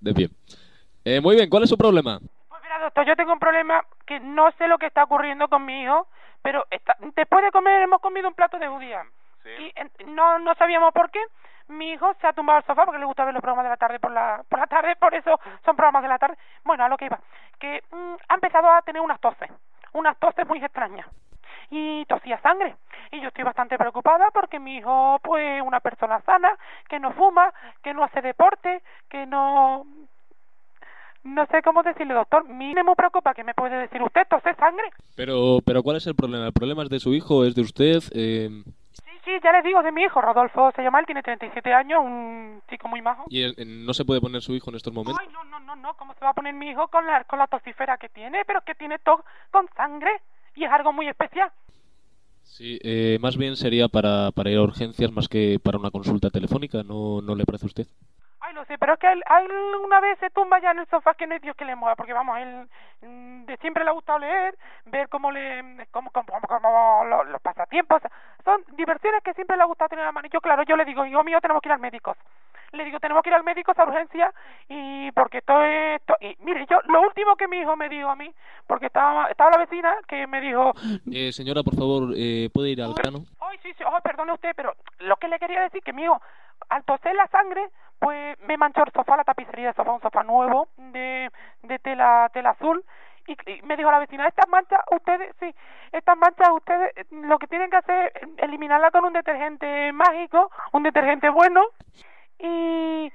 de 0.00 0.14
pie. 0.14 0.30
Eh, 1.04 1.20
muy 1.20 1.36
bien, 1.36 1.50
¿cuál 1.50 1.64
es 1.64 1.68
su 1.68 1.76
problema? 1.76 2.18
Pues 2.48 2.62
mira, 2.62 2.78
doctor, 2.78 3.06
yo 3.06 3.16
tengo 3.16 3.34
un 3.34 3.38
problema 3.38 3.84
que 4.06 4.18
no 4.18 4.50
sé 4.52 4.66
lo 4.66 4.78
que 4.78 4.86
está 4.86 5.04
ocurriendo 5.04 5.46
con 5.48 5.66
mi 5.66 5.82
hijo, 5.82 6.08
pero 6.40 6.64
está- 6.70 6.96
después 7.14 7.44
de 7.44 7.50
comer 7.50 7.82
hemos 7.82 8.00
comido 8.00 8.26
un 8.28 8.34
plato 8.34 8.58
de 8.58 8.68
judía. 8.68 9.02
Y 9.60 9.72
en- 9.78 10.14
no, 10.14 10.38
no 10.38 10.54
sabíamos 10.54 10.94
por 10.94 11.10
qué. 11.10 11.20
Mi 11.68 11.92
hijo 11.92 12.12
se 12.20 12.26
ha 12.26 12.32
tumbado 12.34 12.58
al 12.58 12.64
sofá 12.66 12.84
porque 12.84 12.98
le 12.98 13.06
gusta 13.06 13.24
ver 13.24 13.32
los 13.32 13.40
programas 13.40 13.64
de 13.64 13.70
la 13.70 13.76
tarde 13.78 13.98
por 13.98 14.10
la, 14.12 14.42
por 14.50 14.58
la 14.58 14.66
tarde, 14.66 14.96
por 14.96 15.14
eso 15.14 15.38
son 15.64 15.76
programas 15.76 16.02
de 16.02 16.08
la 16.10 16.18
tarde. 16.18 16.36
Bueno, 16.62 16.84
a 16.84 16.88
lo 16.90 16.96
que 16.98 17.06
iba, 17.06 17.18
que 17.58 17.82
mm, 17.90 18.14
ha 18.28 18.34
empezado 18.34 18.70
a 18.70 18.82
tener 18.82 19.02
unas 19.02 19.20
toses, 19.20 19.50
unas 19.92 20.16
toses 20.18 20.46
muy 20.46 20.58
extrañas. 20.58 21.06
y 21.70 22.04
tosía 22.04 22.38
sangre. 22.40 22.76
Y 23.10 23.20
yo 23.20 23.28
estoy 23.28 23.44
bastante 23.44 23.78
preocupada 23.78 24.30
porque 24.32 24.58
mi 24.60 24.76
hijo, 24.76 25.18
pues, 25.22 25.62
una 25.62 25.80
persona 25.80 26.20
sana, 26.22 26.56
que 26.88 27.00
no 27.00 27.12
fuma, 27.12 27.52
que 27.82 27.94
no 27.94 28.04
hace 28.04 28.20
deporte, 28.20 28.82
que 29.08 29.26
no... 29.26 29.86
No 31.24 31.46
sé 31.46 31.62
cómo 31.62 31.82
decirle, 31.82 32.12
doctor. 32.12 32.44
Me 32.44 32.74
preocupa. 32.94 33.32
¿Qué 33.32 33.44
me 33.44 33.54
puede 33.54 33.78
decir 33.78 34.02
usted? 34.02 34.26
¿Tose 34.28 34.54
sangre? 34.56 34.90
Pero, 35.16 35.60
pero 35.64 35.82
¿cuál 35.82 35.96
es 35.96 36.06
el 36.06 36.14
problema? 36.14 36.46
¿El 36.46 36.52
problema 36.52 36.82
es 36.82 36.90
de 36.90 37.00
su 37.00 37.14
hijo? 37.14 37.46
¿Es 37.46 37.54
de 37.54 37.62
usted? 37.62 38.02
Eh, 38.12 38.50
Sí, 39.24 39.30
ya 39.42 39.52
le 39.52 39.62
digo, 39.62 39.82
de 39.82 39.92
mi 39.92 40.02
hijo. 40.02 40.20
Rodolfo 40.20 40.70
se 40.76 40.82
llama, 40.82 41.00
él 41.00 41.06
tiene 41.06 41.22
37 41.22 41.72
años, 41.72 42.00
un 42.04 42.62
chico 42.68 42.88
muy 42.88 43.00
majo. 43.00 43.24
¿Y 43.28 43.44
no 43.64 43.94
se 43.94 44.04
puede 44.04 44.20
poner 44.20 44.42
su 44.42 44.54
hijo 44.54 44.70
en 44.70 44.76
estos 44.76 44.92
momentos? 44.92 45.20
Ay, 45.20 45.32
no, 45.32 45.44
no, 45.44 45.60
no, 45.60 45.76
no, 45.76 45.94
¿cómo 45.94 46.14
se 46.14 46.20
va 46.20 46.30
a 46.30 46.34
poner 46.34 46.54
mi 46.54 46.70
hijo 46.70 46.88
con 46.88 47.06
la, 47.06 47.24
con 47.24 47.38
la 47.38 47.46
tosifera 47.46 47.96
que 47.96 48.08
tiene? 48.10 48.44
Pero 48.46 48.60
que 48.62 48.74
tiene 48.74 48.98
tos 48.98 49.20
con 49.50 49.66
sangre 49.76 50.10
y 50.54 50.64
es 50.64 50.70
algo 50.70 50.92
muy 50.92 51.08
especial. 51.08 51.50
Sí, 52.42 52.78
eh, 52.82 53.18
más 53.20 53.36
bien 53.38 53.56
sería 53.56 53.88
para, 53.88 54.30
para 54.30 54.50
ir 54.50 54.58
a 54.58 54.62
urgencias 54.62 55.10
más 55.10 55.28
que 55.28 55.58
para 55.58 55.78
una 55.78 55.90
consulta 55.90 56.30
telefónica, 56.30 56.82
¿no, 56.82 57.22
no 57.22 57.34
le 57.34 57.46
parece 57.46 57.64
a 57.64 57.68
usted? 57.68 57.86
Ay, 58.46 58.52
lo 58.54 58.64
sé, 58.66 58.76
pero 58.76 58.92
es 58.92 58.98
que 58.98 59.10
él, 59.10 59.22
a 59.26 59.40
él 59.40 59.50
una 59.82 60.00
vez 60.00 60.18
se 60.18 60.28
tumba 60.28 60.58
ya 60.60 60.72
en 60.72 60.80
el 60.80 60.86
sofá 60.88 61.14
que 61.14 61.26
no 61.26 61.32
hay 61.32 61.40
Dios 61.40 61.56
que 61.56 61.64
le 61.64 61.74
mueva, 61.76 61.96
porque 61.96 62.12
vamos, 62.12 62.36
él 62.38 62.68
mm, 63.00 63.44
de 63.46 63.56
siempre 63.56 63.84
le 63.84 63.90
ha 63.90 63.94
gustado 63.94 64.18
leer, 64.18 64.54
ver 64.84 65.08
cómo 65.08 65.30
le, 65.32 65.86
cómo, 65.90 66.10
cómo, 66.10 66.26
cómo, 66.26 66.46
cómo 66.46 67.04
lo- 67.06 67.24
los 67.24 67.40
pasatiempos, 67.40 68.02
son 68.44 68.62
diversiones 68.76 69.22
que 69.22 69.32
siempre 69.32 69.56
le 69.56 69.62
ha 69.62 69.66
gustado 69.66 69.88
tener 69.88 70.02
en 70.02 70.06
la 70.08 70.12
mano. 70.12 70.26
Y 70.26 70.30
yo, 70.30 70.42
claro, 70.42 70.62
yo 70.64 70.76
le 70.76 70.84
digo, 70.84 71.06
hijo 71.06 71.24
mío, 71.24 71.40
tenemos 71.40 71.62
que 71.62 71.68
ir 71.70 71.72
al 71.72 71.80
médico. 71.80 72.16
Le 72.72 72.84
digo, 72.84 72.98
tenemos 73.00 73.22
que 73.22 73.30
ir 73.30 73.34
al 73.34 73.44
médico 73.44 73.72
a 73.74 73.82
urgencia 73.84 74.30
y 74.68 75.10
porque 75.12 75.38
esto 75.38 75.62
es... 75.62 76.00
esto- 76.00 76.16
Y 76.20 76.36
mire, 76.40 76.66
yo, 76.68 76.80
lo 76.86 77.00
último 77.02 77.36
que 77.36 77.48
mi 77.48 77.58
hijo 77.60 77.76
me 77.76 77.88
dijo 77.88 78.10
a 78.10 78.16
mí, 78.16 78.30
porque 78.66 78.86
estaba, 78.86 79.26
estaba 79.28 79.52
la 79.52 79.58
vecina 79.58 79.94
que 80.06 80.26
me 80.26 80.40
dijo, 80.42 80.72
Eh, 81.10 81.32
señora, 81.32 81.62
por 81.62 81.76
favor, 81.76 82.12
eh, 82.16 82.50
¿puede 82.52 82.70
ir 82.70 82.82
al 82.82 82.92
grano? 82.92 83.20
Ay, 83.40 83.58
sí, 83.62 83.72
sí, 83.78 83.84
ay, 83.86 84.00
perdone 84.02 84.32
usted, 84.32 84.50
pero 84.56 84.74
lo 84.98 85.16
que 85.16 85.28
le 85.28 85.38
quería 85.38 85.60
decir 85.62 85.82
que 85.82 85.92
mío, 85.92 86.20
al 86.68 86.84
toser 86.84 87.14
la 87.14 87.26
sangre, 87.28 87.68
pues 87.98 88.38
me 88.40 88.56
manchó 88.56 88.82
el 88.84 88.92
sofá, 88.92 89.16
la 89.16 89.24
tapicería 89.24 89.66
del 89.66 89.74
sofá, 89.74 89.92
un 89.92 90.00
sofá 90.00 90.22
nuevo 90.22 90.68
de, 90.76 91.30
de 91.62 91.78
tela, 91.78 92.30
tela 92.32 92.50
azul. 92.50 92.84
Y, 93.26 93.36
me 93.62 93.76
dijo 93.76 93.90
la 93.90 94.00
vecina, 94.00 94.26
estas 94.26 94.48
manchas, 94.50 94.80
ustedes, 94.90 95.34
sí, 95.40 95.54
estas 95.92 96.16
manchas, 96.18 96.50
ustedes 96.50 96.92
lo 97.10 97.38
que 97.38 97.46
tienen 97.46 97.70
que 97.70 97.78
hacer 97.78 98.12
es 98.14 98.28
eliminarla 98.36 98.90
con 98.90 99.06
un 99.06 99.14
detergente 99.14 99.92
mágico, 99.92 100.50
un 100.72 100.82
detergente 100.82 101.30
bueno. 101.30 101.64
Y, 102.38 103.10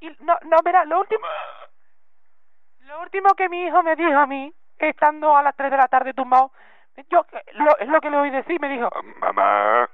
y 0.00 0.08
no, 0.20 0.38
no, 0.44 0.56
verá, 0.64 0.86
lo 0.86 1.00
último, 1.00 1.26
lo 2.80 3.02
último 3.02 3.34
que 3.34 3.50
mi 3.50 3.64
hijo 3.64 3.82
me 3.82 3.96
dijo 3.96 4.16
a 4.18 4.26
mí, 4.26 4.50
estando 4.78 5.36
a 5.36 5.42
las 5.42 5.54
3 5.56 5.70
de 5.70 5.76
la 5.76 5.88
tarde 5.88 6.14
tumbado, 6.14 6.50
yo, 7.10 7.26
lo, 7.52 7.78
es 7.78 7.88
lo 7.88 8.00
que 8.00 8.10
le 8.10 8.16
oí 8.16 8.30
decir, 8.30 8.58
me 8.60 8.68
dijo, 8.68 8.88
mamá. 9.20 9.88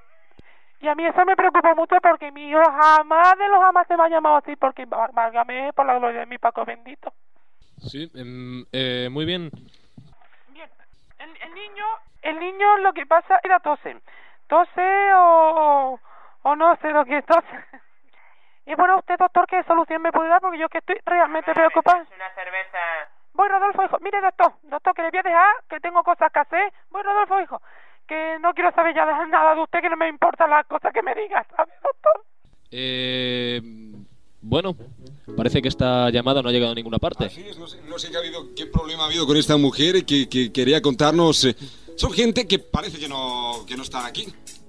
Y 0.81 0.89
a 0.89 0.95
mí 0.95 1.05
eso 1.05 1.25
me 1.25 1.35
preocupó 1.35 1.75
mucho 1.75 1.97
porque 2.01 2.31
mi 2.31 2.51
hijo 2.51 2.63
jamás 2.63 3.37
de 3.37 3.49
los 3.49 3.61
jamás 3.61 3.87
se 3.89 3.97
me 3.97 4.05
ha 4.05 4.09
llamado 4.09 4.37
así, 4.37 4.55
porque 4.57 4.87
válgame 4.87 5.73
por 5.73 5.87
la 5.87 5.99
gloria 5.99 6.21
de 6.21 6.27
mi 6.27 6.39
Paco 6.39 6.65
bendito. 6.65 7.13
Sí, 7.79 8.11
em, 8.15 8.65
eh, 8.73 9.09
muy 9.11 9.25
bien. 9.25 9.51
El, 11.19 11.37
el 11.43 11.55
niño, 11.55 11.85
el 12.23 12.39
niño 12.39 12.77
lo 12.79 12.93
que 12.93 13.07
pasa 13.07 13.41
era 13.43 13.59
tose. 13.59 13.97
Tose 14.47 15.13
o, 15.15 15.99
o 16.43 16.57
no 16.57 16.77
sé 16.77 16.91
lo 16.91 17.05
que 17.05 17.19
es 17.19 17.27
tose. 17.27 17.65
Y 18.67 18.75
bueno, 18.75 18.99
usted, 18.99 19.19
doctor, 19.19 19.47
¿qué 19.47 19.63
solución 19.65 20.03
me 20.03 20.13
puede 20.13 20.29
dar? 20.29 20.41
Porque 20.41 20.59
yo 20.59 20.69
que 20.69 20.79
estoy 20.79 21.01
realmente 21.07 21.55
preocupada. 21.55 22.07
Una 22.15 22.35
cerveza. 22.35 22.79
Voy, 23.33 23.49
Rodolfo, 23.49 23.83
hijo. 23.83 23.97
Mire, 24.01 24.21
doctor, 24.21 24.53
doctor, 24.63 24.95
que 24.95 25.03
le 25.03 25.11
voy 25.11 25.21
a 25.21 25.23
dejar, 25.23 25.55
que 25.71 25.81
tengo 25.81 26.03
cosas 26.03 26.31
que 26.31 26.39
hacer. 26.39 26.73
Voy, 26.91 27.03
Rodolfo, 27.03 27.41
hijo, 27.41 27.63
que 28.09 28.39
no 28.41 28.53
quiero 28.55 28.73
saber 28.73 28.95
ya 28.95 29.05
nada 29.27 29.55
de 29.55 29.63
usted, 29.63 29.81
que 29.81 29.91
no 29.91 29.97
me 29.97 30.09
importa 30.09 30.47
las 30.47 30.67
cosas 30.67 30.93
que 30.93 31.03
me 31.03 31.15
diga, 31.15 31.47
¿sabe, 31.55 31.73
doctor? 31.83 32.25
Eh, 32.71 33.61
bueno, 34.41 34.77
parece 35.37 35.61
que 35.63 35.69
esta 35.69 36.11
llamada 36.11 36.43
no 36.43 36.49
ha 36.49 36.53
llegado 36.53 36.73
a 36.73 36.75
ninguna 36.75 36.99
parte. 36.99 37.31
No 37.89 37.99
sé 37.99 38.11
qué, 38.11 38.17
ha 38.17 38.21
habido, 38.21 38.55
qué 38.55 38.67
problema 38.67 39.03
ha 39.05 39.07
habido 39.07 39.27
con 39.27 39.37
esta 39.37 39.57
mujer 39.57 40.05
que, 40.05 40.29
que 40.29 40.53
quería 40.53 40.81
contarnos. 40.83 41.45
eh, 41.45 41.55
son 41.97 42.13
gente 42.13 42.47
que 42.47 42.59
parece 42.59 42.99
que 42.99 43.09
no, 43.09 43.65
que 43.67 43.77
no 43.77 43.83
están 43.83 44.07
aquí. 44.07 44.27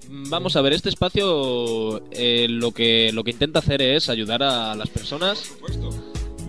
Mm, 0.09 0.29
Vamos 0.29 0.55
a 0.55 0.61
ver, 0.61 0.73
este 0.73 0.89
espacio 0.89 2.01
eh, 2.11 2.47
lo, 2.49 2.71
que, 2.71 3.11
lo 3.13 3.23
que 3.23 3.31
intenta 3.31 3.59
hacer 3.59 3.81
es 3.81 4.09
ayudar 4.09 4.41
a 4.43 4.75
las 4.75 4.89
personas 4.89 5.55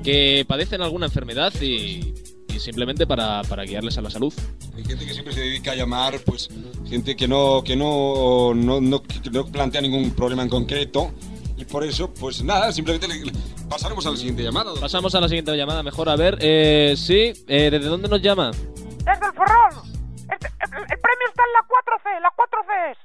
que 0.03 0.45
padecen 0.49 0.81
alguna 0.81 1.07
enfermedad 1.07 1.53
y, 1.61 2.15
y 2.40 2.40
simplemente 2.61 3.07
para, 3.07 3.43
para 3.43 3.65
guiarles 3.65 3.97
a 3.99 4.03
la 4.03 4.11
salud. 4.11 4.33
Hay 4.77 4.85
gente 4.85 5.07
que 5.07 5.13
siempre 5.13 5.33
se 5.35 5.41
dedica 5.41 5.73
a 5.73 5.75
llamar, 5.75 6.21
pues, 6.25 6.49
gente 6.89 7.17
que 7.17 7.27
no, 7.27 7.63
que 7.65 7.77
no, 7.77 8.53
no, 8.55 8.81
no, 8.81 9.03
que 9.03 9.31
no 9.31 9.47
plantea 9.47 9.81
ningún 9.81 10.11
problema 10.13 10.43
en 10.43 10.49
concreto. 10.49 11.11
Y 11.57 11.65
por 11.67 11.85
eso, 11.85 12.13
pues 12.15 12.43
nada, 12.43 12.73
simplemente 12.73 13.07
le- 13.07 13.25
le- 13.27 13.33
pasaremos 13.69 14.07
a 14.07 14.11
la 14.11 14.17
siguiente 14.17 14.43
llamada. 14.43 14.73
Pasamos 14.81 15.15
a 15.15 15.21
la 15.21 15.29
siguiente 15.29 15.55
llamada, 15.57 15.83
mejor 15.83 16.09
a 16.09 16.17
ver. 16.17 16.39
Eh, 16.41 16.95
sí, 16.97 17.33
eh, 17.49 17.69
¿desde 17.71 17.89
dónde 17.89 18.09
nos 18.09 18.23
llama? 18.23 18.51
¡Es 18.51 19.21
del 19.21 19.33
forrón! 19.35 19.85
El, 20.29 20.37
el- 20.37 20.83
el 20.83 20.99
premio 20.99 21.27
está 21.29 21.43
en 21.45 21.53
la 21.53 21.67
4C, 21.69 22.21
la 22.23 22.33
4C. 22.35 22.97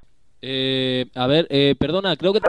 Eh, 0.42 1.06
a 1.14 1.26
ver, 1.26 1.46
eh, 1.50 1.74
perdona, 1.78 2.16
creo 2.16 2.32
que... 2.32 2.40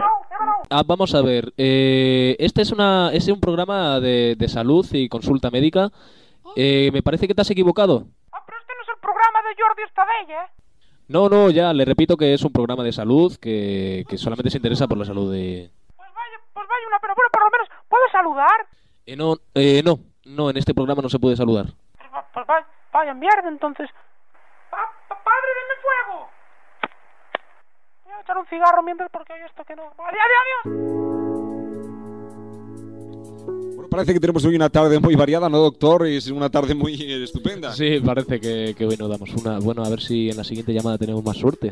Ah, 0.70 0.84
vamos 0.86 1.14
a 1.16 1.22
ver. 1.22 1.52
Eh, 1.58 2.36
este 2.40 2.62
es, 2.62 2.72
una, 2.72 3.10
es 3.14 3.28
un 3.28 3.40
programa 3.40 4.00
de, 4.00 4.36
de 4.38 4.48
salud 4.50 4.86
y 4.94 5.10
consulta 5.10 5.50
médica. 5.50 5.92
Eh, 6.56 6.90
me 6.94 7.02
parece 7.04 7.28
que 7.28 7.34
te 7.36 7.42
has 7.42 7.50
equivocado. 7.52 8.06
Es 8.08 8.90
el 8.90 9.00
programa 9.02 9.42
de 9.42 9.56
Jordi 9.62 9.84
Estadella, 9.84 10.46
¿eh? 10.46 10.50
No, 11.10 11.30
no, 11.30 11.50
ya, 11.50 11.74
le 11.74 11.86
repito 11.86 12.16
que 12.18 12.34
es 12.34 12.44
un 12.44 12.52
programa 12.52 12.84
de 12.84 12.92
salud 12.92 13.36
que, 13.38 14.06
que 14.10 14.18
solamente 14.18 14.50
se 14.50 14.58
interesa 14.58 14.88
por 14.88 14.98
la 14.98 15.06
salud 15.06 15.32
de... 15.32 15.72
Pues 15.96 16.10
vaya 16.68 16.88
una, 16.88 17.00
pero 17.00 17.14
bueno, 17.16 17.30
por 17.32 17.44
lo 17.44 17.50
menos, 17.52 17.68
¿puedo 17.88 18.04
saludar? 18.12 18.68
Eh, 19.06 19.16
no, 19.16 19.36
eh, 19.56 19.82
no, 19.84 20.00
no, 20.26 20.50
en 20.50 20.58
este 20.58 20.74
programa 20.74 21.02
no 21.02 21.10
se 21.10 21.20
puede 21.20 21.36
saludar. 21.36 21.68
Pues 22.34 22.46
vaya, 22.48 22.68
vaya 22.92 23.14
mierda, 23.14 23.48
entonces. 23.48 23.90
Pa- 24.70 24.92
pa- 25.08 25.24
¡Padre, 25.24 25.50
denme 25.60 25.82
fuego! 25.82 26.30
Voy 28.06 28.14
a 28.14 28.22
echar 28.22 28.38
un 28.38 28.46
cigarro 28.48 28.84
mientras 28.84 29.10
porque 29.12 29.34
hay 29.34 29.42
esto 29.44 29.64
que 29.66 29.76
no... 29.76 29.84
¡Adiós, 29.84 30.24
adiós, 30.26 30.66
adiós! 30.66 31.17
Parece 33.98 34.14
que 34.14 34.20
tenemos 34.20 34.46
hoy 34.46 34.56
una 34.56 34.70
tarde 34.70 35.00
muy 35.00 35.16
variada, 35.16 35.50
¿no, 35.50 35.58
doctor? 35.58 36.06
Es 36.06 36.28
una 36.28 36.52
tarde 36.52 36.76
muy 36.76 36.94
eh, 37.02 37.24
estupenda. 37.24 37.74
Sí, 37.74 38.00
parece 38.06 38.40
que, 38.40 38.76
que 38.78 38.86
hoy 38.86 38.96
nos 38.96 39.10
damos 39.10 39.34
una... 39.34 39.58
Bueno, 39.58 39.84
a 39.84 39.90
ver 39.90 40.02
si 40.02 40.30
en 40.30 40.38
la 40.38 40.44
siguiente 40.44 40.72
llamada 40.72 41.00
tenemos 41.00 41.26
más 41.26 41.36
suerte. 41.36 41.72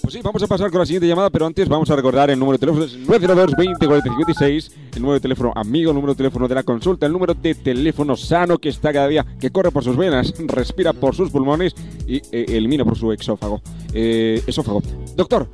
Pues 0.00 0.14
sí, 0.14 0.20
vamos 0.22 0.40
a 0.44 0.46
pasar 0.46 0.70
con 0.70 0.78
la 0.78 0.86
siguiente 0.86 1.08
llamada, 1.08 1.30
pero 1.30 1.46
antes 1.46 1.68
vamos 1.68 1.90
a 1.90 1.96
recordar 1.96 2.30
el 2.30 2.38
número 2.38 2.58
de 2.58 2.60
teléfono, 2.60 2.84
es 2.84 2.96
902 2.96 3.56
20 3.56 3.86
45 3.88 4.24
16, 4.24 4.72
el 4.94 5.02
número 5.02 5.14
de 5.14 5.20
teléfono 5.20 5.52
amigo, 5.56 5.90
el 5.90 5.96
número 5.96 6.12
de 6.12 6.18
teléfono 6.18 6.46
de 6.46 6.54
la 6.54 6.62
consulta, 6.62 7.06
el 7.06 7.12
número 7.12 7.34
de 7.34 7.56
teléfono 7.56 8.14
sano 8.14 8.58
que 8.58 8.68
está 8.68 8.92
cada 8.92 9.08
día, 9.08 9.26
que 9.40 9.50
corre 9.50 9.72
por 9.72 9.82
sus 9.82 9.96
venas, 9.96 10.32
respira 10.46 10.92
por 10.92 11.16
sus 11.16 11.30
pulmones 11.30 11.74
y 12.06 12.18
eh, 12.30 12.44
elimina 12.50 12.84
por 12.84 12.96
su 12.96 13.10
exófago. 13.10 13.60
Eh, 13.92 14.40
esófago. 14.46 14.80
Doctor, 15.16 15.48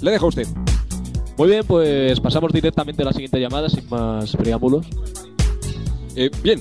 le 0.00 0.10
dejo 0.10 0.26
a 0.26 0.28
usted. 0.30 0.48
Muy 1.36 1.48
bien, 1.48 1.66
pues 1.66 2.20
pasamos 2.20 2.52
directamente 2.52 3.02
a 3.02 3.06
la 3.06 3.12
siguiente 3.12 3.40
llamada 3.40 3.68
sin 3.68 3.88
más 3.88 4.36
preámbulos. 4.36 4.86
Eh, 6.16 6.30
bien. 6.42 6.60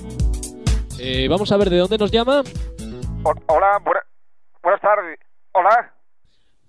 Eh, 0.99 1.27
vamos 1.29 1.51
a 1.51 1.57
ver 1.57 1.69
de 1.69 1.77
dónde 1.77 1.97
nos 1.97 2.11
llama. 2.11 2.41
Hola, 3.47 3.79
buena- 3.83 4.03
buenas 4.63 4.81
tardes. 4.81 5.19
Hola. 5.51 5.93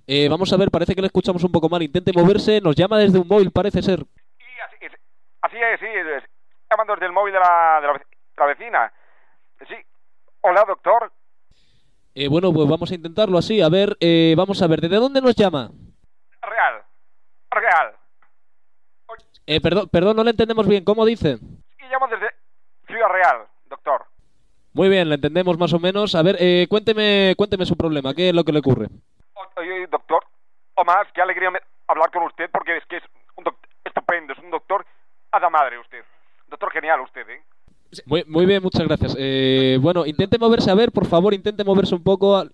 Eh, 0.07 0.29
vamos 0.29 0.53
a 0.53 0.57
ver, 0.57 0.71
parece 0.71 0.95
que 0.95 1.01
le 1.01 1.07
escuchamos 1.07 1.45
un 1.45 1.53
poco 1.53 1.69
mal. 1.69 1.83
Intente 1.83 2.13
moverse, 2.13 2.61
nos 2.61 2.75
llama 2.75 2.99
desde 2.99 3.19
un 3.19 3.29
móvil, 3.29 3.51
parece 3.51 3.83
ser. 3.83 4.05
Así 5.43 5.57
es, 5.57 5.81
sí, 5.81 5.87
es- 5.87 6.23
llamando 6.71 6.95
desde 6.95 7.07
el 7.07 7.13
móvil 7.13 7.33
de 7.35 7.41
la, 7.41 7.79
de 7.81 7.87
la, 7.87 7.93
vec- 7.95 8.07
la 8.37 8.47
vecina. 8.47 8.93
Sí. 9.69 9.75
Hola, 10.41 10.65
doctor. 10.67 11.13
Eh, 12.15 12.29
bueno, 12.29 12.53
pues 12.53 12.69
vamos 12.69 12.91
a 12.91 12.95
intentarlo 12.95 13.39
así. 13.39 13.61
A 13.61 13.69
ver, 13.69 13.97
eh, 14.01 14.35
vamos 14.37 14.61
a 14.63 14.67
ver, 14.67 14.81
¿desde 14.81 14.97
dónde 14.97 15.21
nos 15.21 15.35
llama? 15.35 15.71
Real. 17.55 17.93
Eh, 19.47 19.61
perdón, 19.61 19.89
perdón, 19.91 20.17
no 20.17 20.25
le 20.25 20.31
entendemos 20.31 20.67
bien. 20.67 20.85
¿Cómo 20.85 21.05
dice? 21.05 21.39
Y 21.79 21.85
llamo 21.91 22.07
desde 22.09 22.29
Ciudad 22.87 23.09
Real, 23.09 23.47
doctor. 23.69 24.05
Muy 24.73 24.89
bien, 24.89 25.09
le 25.09 25.17
entendemos 25.17 25.59
más 25.59 25.73
o 25.73 25.79
menos. 25.79 26.15
A 26.15 26.23
ver, 26.23 26.37
eh, 26.39 26.67
cuénteme, 26.69 27.35
cuénteme 27.37 27.67
su 27.67 27.77
problema. 27.77 28.15
¿Qué 28.15 28.29
es 28.31 28.35
lo 28.35 28.45
que 28.45 28.53
le 28.53 28.61
ocurre? 28.61 28.87
Oye, 29.57 29.87
doctor. 29.89 30.25
O 30.75 30.85
más, 30.85 31.07
qué 31.15 31.21
alegría 31.21 31.51
hablar 31.89 32.11
con 32.11 32.23
usted 32.23 32.49
porque 32.51 32.77
es 32.79 32.85
que 32.87 32.97
es 32.97 33.03
un 33.37 33.45
doctor 33.45 33.69
estupendo, 33.85 34.33
es 34.33 34.39
un 34.39 34.51
doctor 34.51 34.87
a 35.33 35.39
la 35.41 35.51
madre 35.51 35.79
usted. 35.79 36.03
Doctor 36.49 36.71
genial 36.73 37.01
usted, 37.03 37.29
¿eh? 37.29 37.43
Muy, 38.07 38.25
muy 38.27 38.47
bien, 38.47 38.63
muchas 38.63 38.87
gracias. 38.87 39.15
Eh, 39.19 39.77
bueno, 39.83 40.07
intente 40.07 40.39
moverse, 40.39 40.71
a 40.71 40.75
ver, 40.75 40.91
por 40.93 41.07
favor, 41.07 41.35
intente 41.35 41.65
moverse 41.65 41.95
un 41.95 42.03
poco. 42.03 42.37
al- 42.39 42.53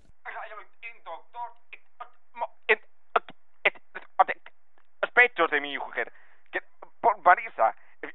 Aspectos 5.18 5.50
de 5.50 5.60
mi 5.60 5.76
mujer. 5.76 6.12
Que, 6.52 6.60
por 7.00 7.18
Marisa. 7.24 7.74
El 8.02 8.14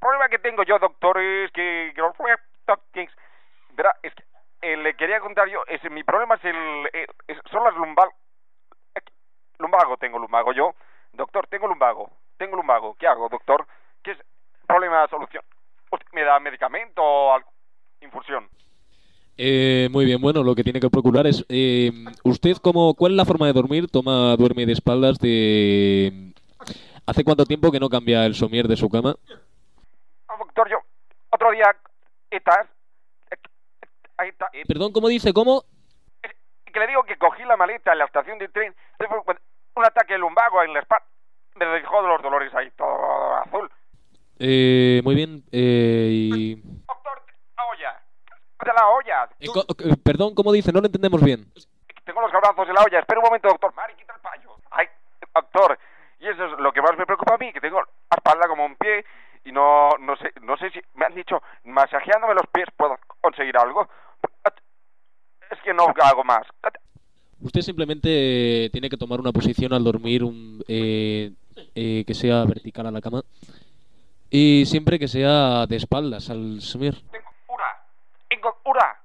problema 0.00 0.30
que 0.30 0.38
tengo 0.38 0.62
yo, 0.62 0.78
doctor, 0.78 1.18
es 1.18 1.52
que... 1.52 1.92
Verá, 3.72 3.94
es 4.02 4.14
que 4.14 4.24
eh, 4.62 4.78
le 4.78 4.94
quería 4.94 5.20
contar 5.20 5.46
yo, 5.48 5.62
es, 5.66 5.82
mi 5.90 6.02
problema 6.04 6.36
es 6.36 6.44
el, 6.46 6.90
eh, 6.94 7.06
son 7.50 7.64
las 7.64 7.74
lumbar... 7.74 8.08
Lumbago, 9.58 9.98
tengo 9.98 10.18
lumbago 10.18 10.54
yo. 10.54 10.74
Doctor, 11.12 11.46
tengo 11.48 11.66
lumbago, 11.68 12.10
tengo 12.38 12.56
lumbago. 12.56 12.96
¿Qué 12.98 13.06
hago, 13.06 13.28
doctor? 13.28 13.66
¿Qué 14.02 14.12
es 14.12 14.18
problema, 14.66 15.06
solución? 15.08 15.44
¿Usted 15.90 16.06
¿Me 16.12 16.22
da 16.22 16.40
medicamento 16.40 17.02
o 17.04 17.38
infusión? 18.00 18.48
Eh, 19.38 19.88
muy 19.90 20.04
bien, 20.04 20.20
bueno, 20.20 20.42
lo 20.42 20.54
que 20.54 20.64
tiene 20.64 20.80
que 20.80 20.88
procurar 20.90 21.26
es... 21.26 21.44
eh, 21.48 21.92
¿Usted 22.24 22.56
cómo, 22.56 22.94
cuál 22.94 23.12
es 23.12 23.16
la 23.16 23.24
forma 23.24 23.46
de 23.46 23.52
dormir? 23.52 23.88
¿Toma, 23.88 24.34
duerme 24.36 24.66
de 24.66 24.72
espaldas 24.72 25.18
de... 25.18 26.32
¿Hace 27.06 27.22
cuánto 27.22 27.44
tiempo 27.44 27.70
que 27.70 27.78
no 27.80 27.88
cambia 27.88 28.24
el 28.26 28.34
somier 28.34 28.66
de 28.66 28.76
su 28.76 28.88
cama? 28.88 29.14
Doctor, 30.38 30.70
yo 30.70 30.78
otro 31.30 31.50
día... 31.50 31.76
Estás... 32.30 32.66
eh, 33.30 33.36
Ahí 34.16 34.30
está. 34.30 34.48
Perdón, 34.66 34.92
¿cómo 34.92 35.08
dice? 35.08 35.32
¿Cómo? 35.32 35.64
que 36.76 36.80
le 36.80 36.88
digo 36.88 37.04
que 37.04 37.16
cogí 37.16 37.42
la 37.44 37.56
maleta 37.56 37.92
en 37.92 37.98
la 38.00 38.04
estación 38.04 38.38
de 38.38 38.48
tren, 38.48 38.74
un 39.76 39.84
ataque 39.86 40.18
lumbago 40.18 40.62
en 40.62 40.74
la 40.74 40.80
espalda, 40.80 41.06
me 41.54 41.64
dejó 41.64 42.02
de 42.02 42.08
los 42.08 42.22
dolores 42.22 42.54
ahí, 42.54 42.70
todo 42.76 43.34
azul. 43.36 43.70
Eh, 44.38 45.00
muy 45.02 45.14
bien, 45.14 45.42
eh, 45.52 46.08
y... 46.12 46.62
De 48.66 48.72
la 48.72 48.88
olla, 48.88 49.28
eh, 49.38 49.46
co- 49.46 49.64
eh, 49.78 49.94
perdón, 50.02 50.34
¿cómo 50.34 50.50
dice? 50.52 50.72
No 50.72 50.80
lo 50.80 50.86
entendemos 50.86 51.22
bien. 51.22 51.46
tengo 52.04 52.20
los 52.20 52.32
brazos 52.32 52.66
en 52.68 52.74
la 52.74 52.82
olla, 52.82 52.98
espera 52.98 53.20
un 53.20 53.26
momento, 53.26 53.48
doctor, 53.48 53.72
Mari, 53.74 53.94
quita 53.94 54.12
el 54.14 54.20
payo. 54.20 54.50
Ay, 54.72 54.86
doctor, 55.34 55.78
y 56.18 56.26
eso 56.28 56.44
es 56.46 56.58
lo 56.58 56.72
que 56.72 56.82
más 56.82 56.96
me 56.98 57.06
preocupa 57.06 57.34
a 57.34 57.38
mí, 57.38 57.52
que 57.52 57.60
tengo 57.60 57.80
la 57.80 58.16
espalda 58.16 58.48
como 58.48 58.64
un 58.66 58.74
pie 58.74 59.04
y 59.44 59.52
no, 59.52 59.90
no 60.00 60.16
sé, 60.16 60.32
no 60.42 60.56
sé 60.56 60.70
si, 60.70 60.80
me 60.94 61.06
han 61.06 61.14
dicho, 61.14 61.40
masajeándome 61.64 62.34
los 62.34 62.46
pies 62.52 62.66
puedo 62.76 62.96
conseguir 63.20 63.56
algo. 63.56 63.88
Es 65.48 65.60
que 65.62 65.72
no 65.72 65.86
hago 66.02 66.24
más. 66.24 66.44
Usted 67.40 67.60
simplemente 67.60 68.64
eh, 68.64 68.70
tiene 68.70 68.88
que 68.90 68.96
tomar 68.96 69.20
una 69.20 69.30
posición 69.30 69.72
al 69.72 69.84
dormir 69.84 70.24
un, 70.24 70.64
eh, 70.66 71.30
eh, 71.76 72.02
que 72.04 72.14
sea 72.14 72.44
vertical 72.44 72.86
a 72.86 72.90
la 72.90 73.00
cama 73.00 73.22
y 74.28 74.64
siempre 74.66 74.98
que 74.98 75.06
sea 75.06 75.66
de 75.66 75.76
espaldas 75.76 76.30
al 76.30 76.60
somier. 76.60 76.94
Tengo 78.28 78.56
una. 78.64 78.98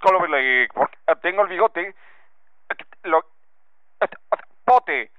Color 0.00 0.28
le- 0.30 0.68
porque 0.74 0.96
Tengo 1.22 1.42
el 1.42 1.48
bigote. 1.48 1.94
Lo, 3.04 3.20
pote. 4.64 5.10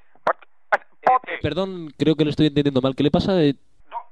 Pote. 1.03 1.38
Perdón, 1.41 1.89
creo 1.97 2.15
que 2.15 2.25
lo 2.25 2.30
estoy 2.32 2.47
entendiendo 2.47 2.82
mal. 2.82 2.95
¿Qué 2.95 3.03
le 3.03 3.12
pasa? 3.12 3.41
Eh, 3.41 3.56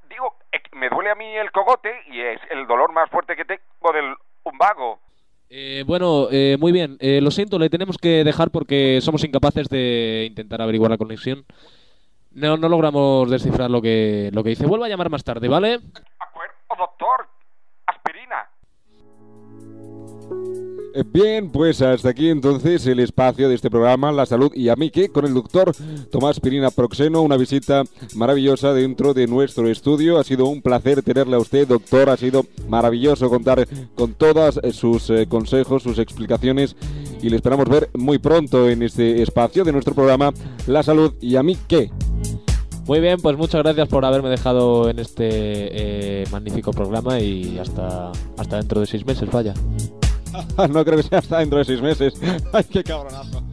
Digo, 0.09 0.33
eh, 0.51 0.61
me 0.73 0.87
duele 0.89 1.09
a 1.11 1.15
mí 1.15 1.25
el 1.25 1.51
cogote 1.51 1.91
y 2.07 2.21
es 2.21 2.39
el 2.49 2.65
dolor 2.67 2.93
más 2.93 3.09
fuerte 3.09 3.35
que 3.35 3.43
tengo 3.43 3.91
del 3.93 4.15
lumbago. 4.45 4.99
eh, 5.49 5.83
bueno, 5.85 6.27
eh, 6.31 6.55
muy 6.59 6.71
bien. 6.71 6.97
Eh, 7.01 7.19
lo 7.21 7.31
siento, 7.31 7.59
le 7.59 7.69
tenemos 7.69 7.97
que 7.97 8.23
dejar 8.23 8.49
porque 8.49 8.99
somos 9.01 9.23
incapaces 9.25 9.67
de 9.67 10.25
intentar 10.29 10.61
averiguar 10.61 10.89
la 10.91 10.97
conexión. 10.97 11.43
No, 12.31 12.55
no 12.57 12.67
logramos 12.69 13.29
descifrar 13.29 13.69
lo 13.69 13.81
que, 13.81 14.29
lo 14.33 14.43
que 14.43 14.49
dice. 14.51 14.65
Vuelva 14.65 14.85
a 14.85 14.89
llamar 14.89 15.09
más 15.09 15.23
tarde, 15.23 15.47
¿vale? 15.49 15.79
Bien, 21.03 21.49
pues 21.49 21.81
hasta 21.81 22.09
aquí 22.09 22.29
entonces 22.29 22.87
el 22.87 23.01
espacio 23.01 23.49
de 23.49 23.55
este 23.55 23.69
programa, 23.69 24.13
La 24.13 24.25
Salud 24.25 24.53
y 24.55 24.69
a 24.69 24.77
mí 24.77 24.91
que 24.91 25.09
con 25.09 25.25
el 25.25 25.33
doctor 25.33 25.73
Tomás 26.09 26.39
Pirina 26.39 26.71
Proxeno, 26.71 27.21
una 27.21 27.35
visita 27.35 27.83
maravillosa 28.15 28.73
dentro 28.73 29.13
de 29.13 29.27
nuestro 29.27 29.67
estudio. 29.67 30.17
Ha 30.17 30.23
sido 30.23 30.45
un 30.45 30.61
placer 30.61 31.03
tenerle 31.03 31.35
a 31.35 31.39
usted, 31.39 31.67
doctor. 31.67 32.09
Ha 32.09 32.15
sido 32.15 32.45
maravilloso 32.69 33.29
contar 33.29 33.67
con 33.95 34.13
todos 34.13 34.61
sus 34.71 35.09
eh, 35.09 35.27
consejos, 35.27 35.83
sus 35.83 35.99
explicaciones 35.99 36.77
y 37.21 37.29
le 37.29 37.35
esperamos 37.35 37.67
ver 37.67 37.89
muy 37.93 38.17
pronto 38.17 38.69
en 38.69 38.81
este 38.81 39.21
espacio 39.21 39.65
de 39.65 39.73
nuestro 39.73 39.93
programa, 39.93 40.31
La 40.65 40.81
Salud 40.81 41.13
y 41.19 41.35
a 41.35 41.43
mí 41.43 41.57
que. 41.67 41.91
Muy 42.87 43.01
bien, 43.01 43.19
pues 43.19 43.35
muchas 43.35 43.63
gracias 43.63 43.89
por 43.89 44.05
haberme 44.05 44.29
dejado 44.29 44.89
en 44.89 44.99
este 44.99 45.25
eh, 45.27 46.23
magnífico 46.31 46.71
programa 46.71 47.19
y 47.19 47.57
hasta, 47.59 48.13
hasta 48.37 48.57
dentro 48.57 48.79
de 48.79 48.85
seis 48.85 49.05
meses, 49.05 49.29
vaya. 49.29 49.53
No 50.69 50.85
creo 50.85 50.97
que 50.97 51.03
sea 51.03 51.19
hasta 51.19 51.39
dentro 51.39 51.59
de 51.59 51.65
seis 51.65 51.81
meses. 51.81 52.13
Ay, 52.53 52.63
qué 52.65 52.83
cabronazo. 52.83 53.43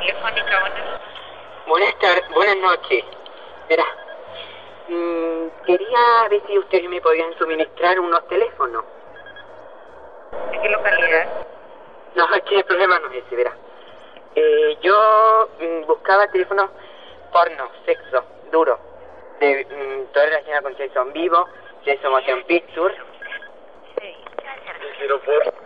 Telefónica, 0.00 0.60
buenas. 0.60 1.00
Buenas 1.66 1.98
tardes, 1.98 2.28
buenas 2.30 2.56
noches. 2.56 3.04
Verá, 3.68 3.84
mm, 4.88 5.48
quería 5.66 6.28
ver 6.30 6.42
si 6.46 6.58
ustedes 6.58 6.88
me 6.88 7.02
podían 7.02 7.36
suministrar 7.36 8.00
unos 8.00 8.26
teléfonos. 8.28 8.84
¿De 10.52 10.60
qué 10.60 10.68
localidad? 10.70 11.26
No, 12.14 12.34
es 12.34 12.42
que 12.44 12.56
el 12.56 12.64
problema 12.64 12.98
no 12.98 13.08
es 13.10 13.24
ese, 13.24 13.36
verá. 13.36 13.52
Eh, 14.34 14.78
yo 14.80 15.48
mm, 15.60 15.86
buscaba 15.86 16.26
teléfonos 16.28 16.70
porno, 17.30 17.70
sexo, 17.84 18.24
duro, 18.50 18.78
de 19.38 19.66
mm, 19.66 20.12
todo 20.14 20.24
relacionado 20.24 20.62
con 20.62 20.76
Jason 20.78 21.12
Vivo, 21.12 21.46
Jason 21.84 22.10
Motion 22.10 22.42
Picture. 22.44 22.94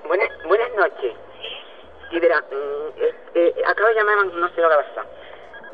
Buenas, 0.08 0.28
buenas 0.44 0.72
noches. 0.74 1.14
Sí, 2.14 2.20
verá, 2.20 2.40
mm, 2.42 3.02
este, 3.02 3.54
acabo 3.66 3.88
de 3.88 3.94
llamar, 3.96 4.26
no 4.26 4.48
sé 4.50 4.60
lo 4.60 4.68
que 4.68 4.76
pasa. 4.76 5.04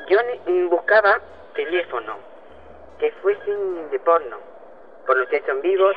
Yo 0.08 0.18
mm, 0.46 0.68
buscaba 0.70 1.20
teléfonos 1.54 2.16
que 2.98 3.12
fuesen 3.20 3.90
de 3.90 4.00
porno, 4.00 4.38
por 5.06 5.18
los 5.18 5.28
Jason 5.28 5.60
vivos. 5.60 5.94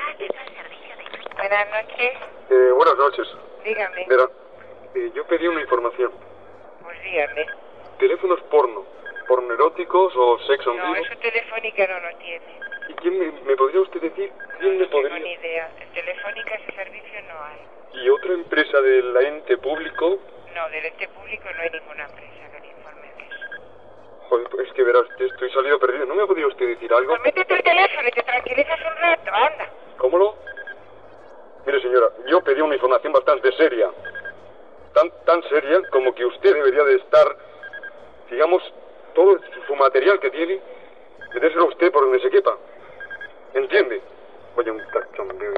Buenas 1.38 1.68
noches. 1.70 2.14
Eh, 2.50 2.72
buenas 2.76 2.98
noches. 2.98 3.28
Dígame. 3.64 4.06
Verá, 4.10 4.28
eh, 4.96 5.12
yo 5.16 5.26
pedí 5.28 5.48
una 5.48 5.62
información. 5.62 6.12
Pues 6.84 7.02
dígame. 7.04 7.46
¿Teléfonos 8.00 8.42
porno? 8.52 8.86
¿Porno 9.30 9.54
eróticos 9.54 10.14
o 10.18 10.40
sexo 10.40 10.72
en 10.72 10.78
No, 10.78 10.92
vivo? 10.94 11.06
eso 11.06 11.16
Telefónica 11.20 11.88
no 11.88 12.00
lo 12.02 12.18
tiene. 12.18 12.60
¿Y 12.90 12.94
quién 12.96 13.18
me, 13.18 13.32
me 13.46 13.56
podría 13.56 13.80
usted 13.80 14.02
decir 14.02 14.30
quién 14.60 14.78
me 14.78 14.84
No 14.84 14.90
tengo 14.90 15.04
podría? 15.08 15.20
ni 15.20 15.32
idea. 15.36 15.72
En 15.80 15.90
Telefónica 15.94 16.56
ese 16.56 16.72
servicio 16.74 17.22
no 17.30 17.44
hay. 17.46 17.73
¿Y 17.94 18.10
otra 18.10 18.34
empresa 18.34 18.82
del 18.82 19.16
ente 19.18 19.58
público? 19.58 20.20
No, 20.54 20.70
del 20.70 20.86
ente 20.86 21.08
público 21.10 21.50
no 21.56 21.62
hay 21.62 21.70
ninguna 21.70 22.06
empresa 22.06 22.62
que 22.62 22.68
informe 22.68 23.14
de 23.18 23.24
eso. 23.24 23.62
Joder, 24.30 24.48
pues 24.50 24.68
es 24.68 24.74
que 24.74 24.84
verás, 24.84 25.04
estoy 25.20 25.52
salido 25.52 25.80
perdido. 25.80 26.06
¿No 26.06 26.16
me 26.16 26.26
podría 26.26 26.48
usted 26.48 26.68
decir 26.68 26.92
algo? 26.94 27.16
Pues 27.16 27.22
métete 27.24 27.54
el 27.54 27.64
teléfono 27.64 28.08
y 28.08 28.12
te 28.12 28.24
tranquilizas 28.24 28.80
un 28.80 29.02
rato, 29.02 29.32
anda. 29.34 29.70
¿Cómo 29.98 30.18
lo? 30.18 30.36
Mire, 31.66 31.82
señora, 31.82 32.10
yo 32.28 32.42
pedí 32.42 32.62
una 32.62 32.76
información 32.76 33.14
bastante 33.14 33.52
seria. 33.54 33.90
Tan, 34.94 35.12
tan 35.26 35.42
seria 35.50 35.82
como 35.90 36.14
que 36.14 36.26
usted 36.26 36.54
debería 36.54 36.84
de 36.84 36.96
estar, 36.96 37.38
digamos, 38.30 38.62
todo 39.16 39.40
su, 39.40 39.62
su 39.68 39.76
material 39.76 40.20
que 40.20 40.30
tiene, 40.30 40.60
metérselo 41.34 41.64
a 41.64 41.68
usted 41.70 41.92
por 41.92 42.04
donde 42.04 42.20
se 42.20 42.30
quepa. 42.30 42.58
¿Entiende? 43.54 44.02
Vaya 44.56 44.72
un 44.72 44.82
cachondeo. 44.92 45.54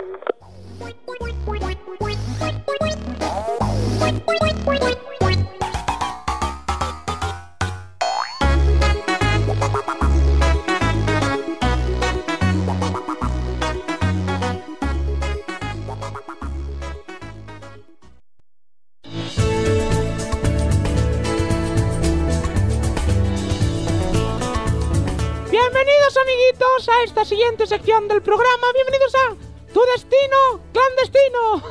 A 26.87 27.03
esta 27.03 27.25
siguiente 27.25 27.65
sección 27.65 28.07
del 28.07 28.21
programa. 28.21 28.67
Bienvenidos 28.73 29.15
a 29.15 29.35
Tu 29.73 29.81
Destino 29.85 30.61
Clandestino. 30.71 31.63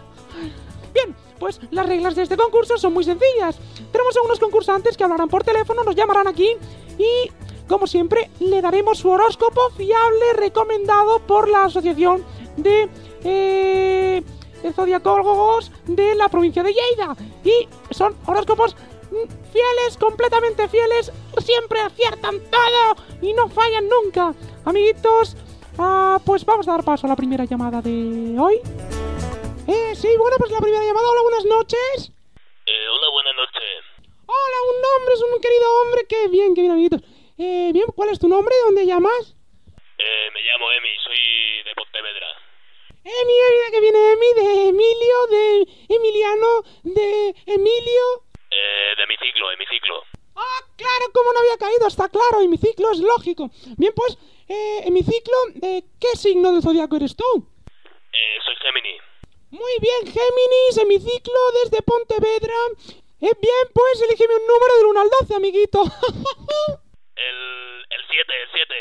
Pues 1.38 1.60
las 1.70 1.86
reglas 1.86 2.14
de 2.14 2.22
este 2.22 2.36
concurso 2.36 2.78
son 2.78 2.92
muy 2.92 3.04
sencillas. 3.04 3.58
Tenemos 3.92 4.16
a 4.16 4.22
unos 4.22 4.38
concursantes 4.38 4.96
que 4.96 5.04
hablarán 5.04 5.28
por 5.28 5.44
teléfono, 5.44 5.84
nos 5.84 5.94
llamarán 5.94 6.28
aquí 6.28 6.56
y, 6.98 7.30
como 7.68 7.86
siempre, 7.86 8.30
le 8.40 8.62
daremos 8.62 8.98
su 8.98 9.10
horóscopo 9.10 9.70
fiable 9.76 10.32
recomendado 10.34 11.20
por 11.20 11.48
la 11.48 11.64
Asociación 11.64 12.24
de... 12.56 12.88
eh, 13.24 14.22
zodiacólogos 14.72 15.70
de 15.86 16.14
la 16.14 16.28
provincia 16.28 16.62
de 16.62 16.72
Lleida. 16.72 17.16
Y 17.44 17.68
son 17.90 18.14
horóscopos 18.26 18.74
mm, 18.74 19.28
fieles, 19.52 19.96
completamente 19.98 20.68
fieles, 20.68 21.12
siempre 21.38 21.80
aciertan 21.80 22.40
todo 22.50 23.04
y 23.22 23.32
no 23.32 23.48
fallan 23.48 23.88
nunca. 23.88 24.34
Amiguitos, 24.64 25.36
ah, 25.78 26.20
pues 26.24 26.44
vamos 26.44 26.66
a 26.68 26.72
dar 26.72 26.84
paso 26.84 27.06
a 27.06 27.10
la 27.10 27.16
primera 27.16 27.44
llamada 27.44 27.80
de 27.80 28.36
hoy. 28.38 28.60
Eh, 29.68 29.94
sí, 29.96 30.08
bueno, 30.16 30.36
pues 30.38 30.50
la 30.52 30.60
primera 30.60 30.84
llamada. 30.84 31.10
Hola, 31.10 31.22
buenas 31.22 31.44
noches. 31.44 32.12
Eh, 32.66 32.88
hola, 32.88 33.08
buenas 33.10 33.34
noches. 33.34 33.84
Hola, 34.26 34.58
un 34.70 34.80
nombre, 34.82 35.14
es 35.14 35.22
un 35.22 35.40
querido 35.40 35.82
hombre. 35.82 36.06
Qué 36.08 36.28
bien, 36.28 36.54
qué 36.54 36.60
bien, 36.60 36.72
amiguitos. 36.72 37.02
Eh, 37.38 37.70
bien, 37.72 37.86
¿cuál 37.94 38.10
es 38.10 38.18
tu 38.18 38.28
nombre? 38.28 38.54
¿Dónde 38.64 38.86
llamas? 38.86 39.34
Eh, 39.98 40.30
me 40.32 40.42
llamo 40.42 40.70
Emi, 40.70 40.90
soy 41.02 41.62
de 41.64 41.74
Pontevedra. 41.74 42.28
Emi, 43.02 43.34
Emi, 43.48 43.58
¿de 43.64 43.70
qué 43.72 43.80
viene 43.80 44.12
Emi? 44.12 44.26
¿De 44.36 44.68
Emilio? 44.68 45.26
¿De 45.30 45.66
Emiliano? 45.96 46.62
¿De 46.82 47.34
Emilio? 47.46 48.04
Eh, 48.50 48.94
de 48.96 49.06
mi 49.06 49.16
ciclo, 49.16 49.48
de 49.50 49.56
mi 49.56 49.66
ciclo. 49.66 50.02
Ah, 50.36 50.60
claro, 50.76 51.06
como 51.12 51.32
no 51.32 51.40
había 51.40 51.56
caído, 51.58 51.88
está 51.88 52.08
claro, 52.08 52.42
hemiciclo 52.42 52.92
es 52.92 52.98
lógico. 52.98 53.50
Bien, 53.78 53.92
pues, 53.96 54.18
eh, 54.48 54.82
hemiciclo, 54.84 55.36
¿de 55.54 55.82
qué 55.98 56.16
signo 56.16 56.52
del 56.52 56.62
zodiaco 56.62 56.96
eres 56.96 57.16
tú? 57.16 57.48
Eh, 58.12 58.38
soy 58.44 58.54
Gemini. 58.62 58.98
Muy 59.50 59.72
bien, 59.80 60.12
Géminis, 60.12 60.76
hemiciclo 60.78 61.40
desde 61.62 61.82
Pontevedra. 61.82 62.54
Eh, 63.20 63.32
bien, 63.40 63.64
pues, 63.72 64.02
elígeme 64.02 64.34
un 64.34 64.46
número 64.46 64.76
del 64.76 64.86
1 64.86 65.00
al 65.00 65.10
12, 65.20 65.34
amiguito. 65.34 65.82
El, 67.16 67.86
el 67.88 68.02
7, 68.10 68.32
el 68.42 68.48
7. 68.52 68.74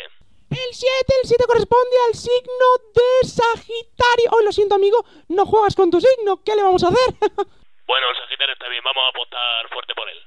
El 0.49 0.73
7, 0.73 1.13
el 1.21 1.27
7 1.29 1.43
corresponde 1.47 1.95
al 2.07 2.15
signo 2.15 2.67
de 2.93 3.27
Sagitario. 3.27 4.31
Hoy 4.31 4.43
lo 4.43 4.51
siento, 4.51 4.75
amigo, 4.75 5.05
no 5.29 5.45
juegas 5.45 5.73
con 5.73 5.89
tu 5.89 6.01
signo. 6.01 6.43
¿Qué 6.43 6.53
le 6.55 6.63
vamos 6.63 6.83
a 6.83 6.89
hacer? 6.89 7.15
Bueno, 7.87 8.07
el 8.09 8.17
Sagitario 8.17 8.53
está 8.53 8.67
bien, 8.67 8.83
vamos 8.83 9.03
a 9.05 9.09
apostar 9.09 9.69
fuerte 9.69 9.93
por 9.93 10.09
él. 10.09 10.17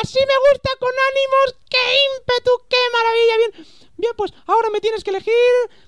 Así 0.00 0.18
me 0.18 0.50
gusta, 0.50 0.70
con 0.80 0.88
ánimos. 0.88 1.60
¡Qué 1.68 1.84
ímpetu! 2.16 2.66
¡Qué 2.66 2.76
maravilla! 2.94 3.36
Bien, 3.36 3.66
bien, 3.98 4.12
pues 4.16 4.32
ahora 4.46 4.70
me 4.70 4.80
tienes 4.80 5.04
que 5.04 5.10
elegir, 5.10 5.34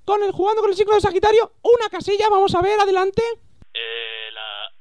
con 0.05 0.23
el 0.23 0.33
jugando 0.33 0.61
con 0.61 0.71
el 0.71 0.77
signo 0.77 0.95
de 0.95 1.01
Sagitario, 1.01 1.53
una 1.63 1.89
casilla. 1.89 2.29
Vamos 2.29 2.55
a 2.55 2.61
ver, 2.61 2.79
adelante. 2.79 3.23
Eh, 3.79 4.31
la, 4.33 4.73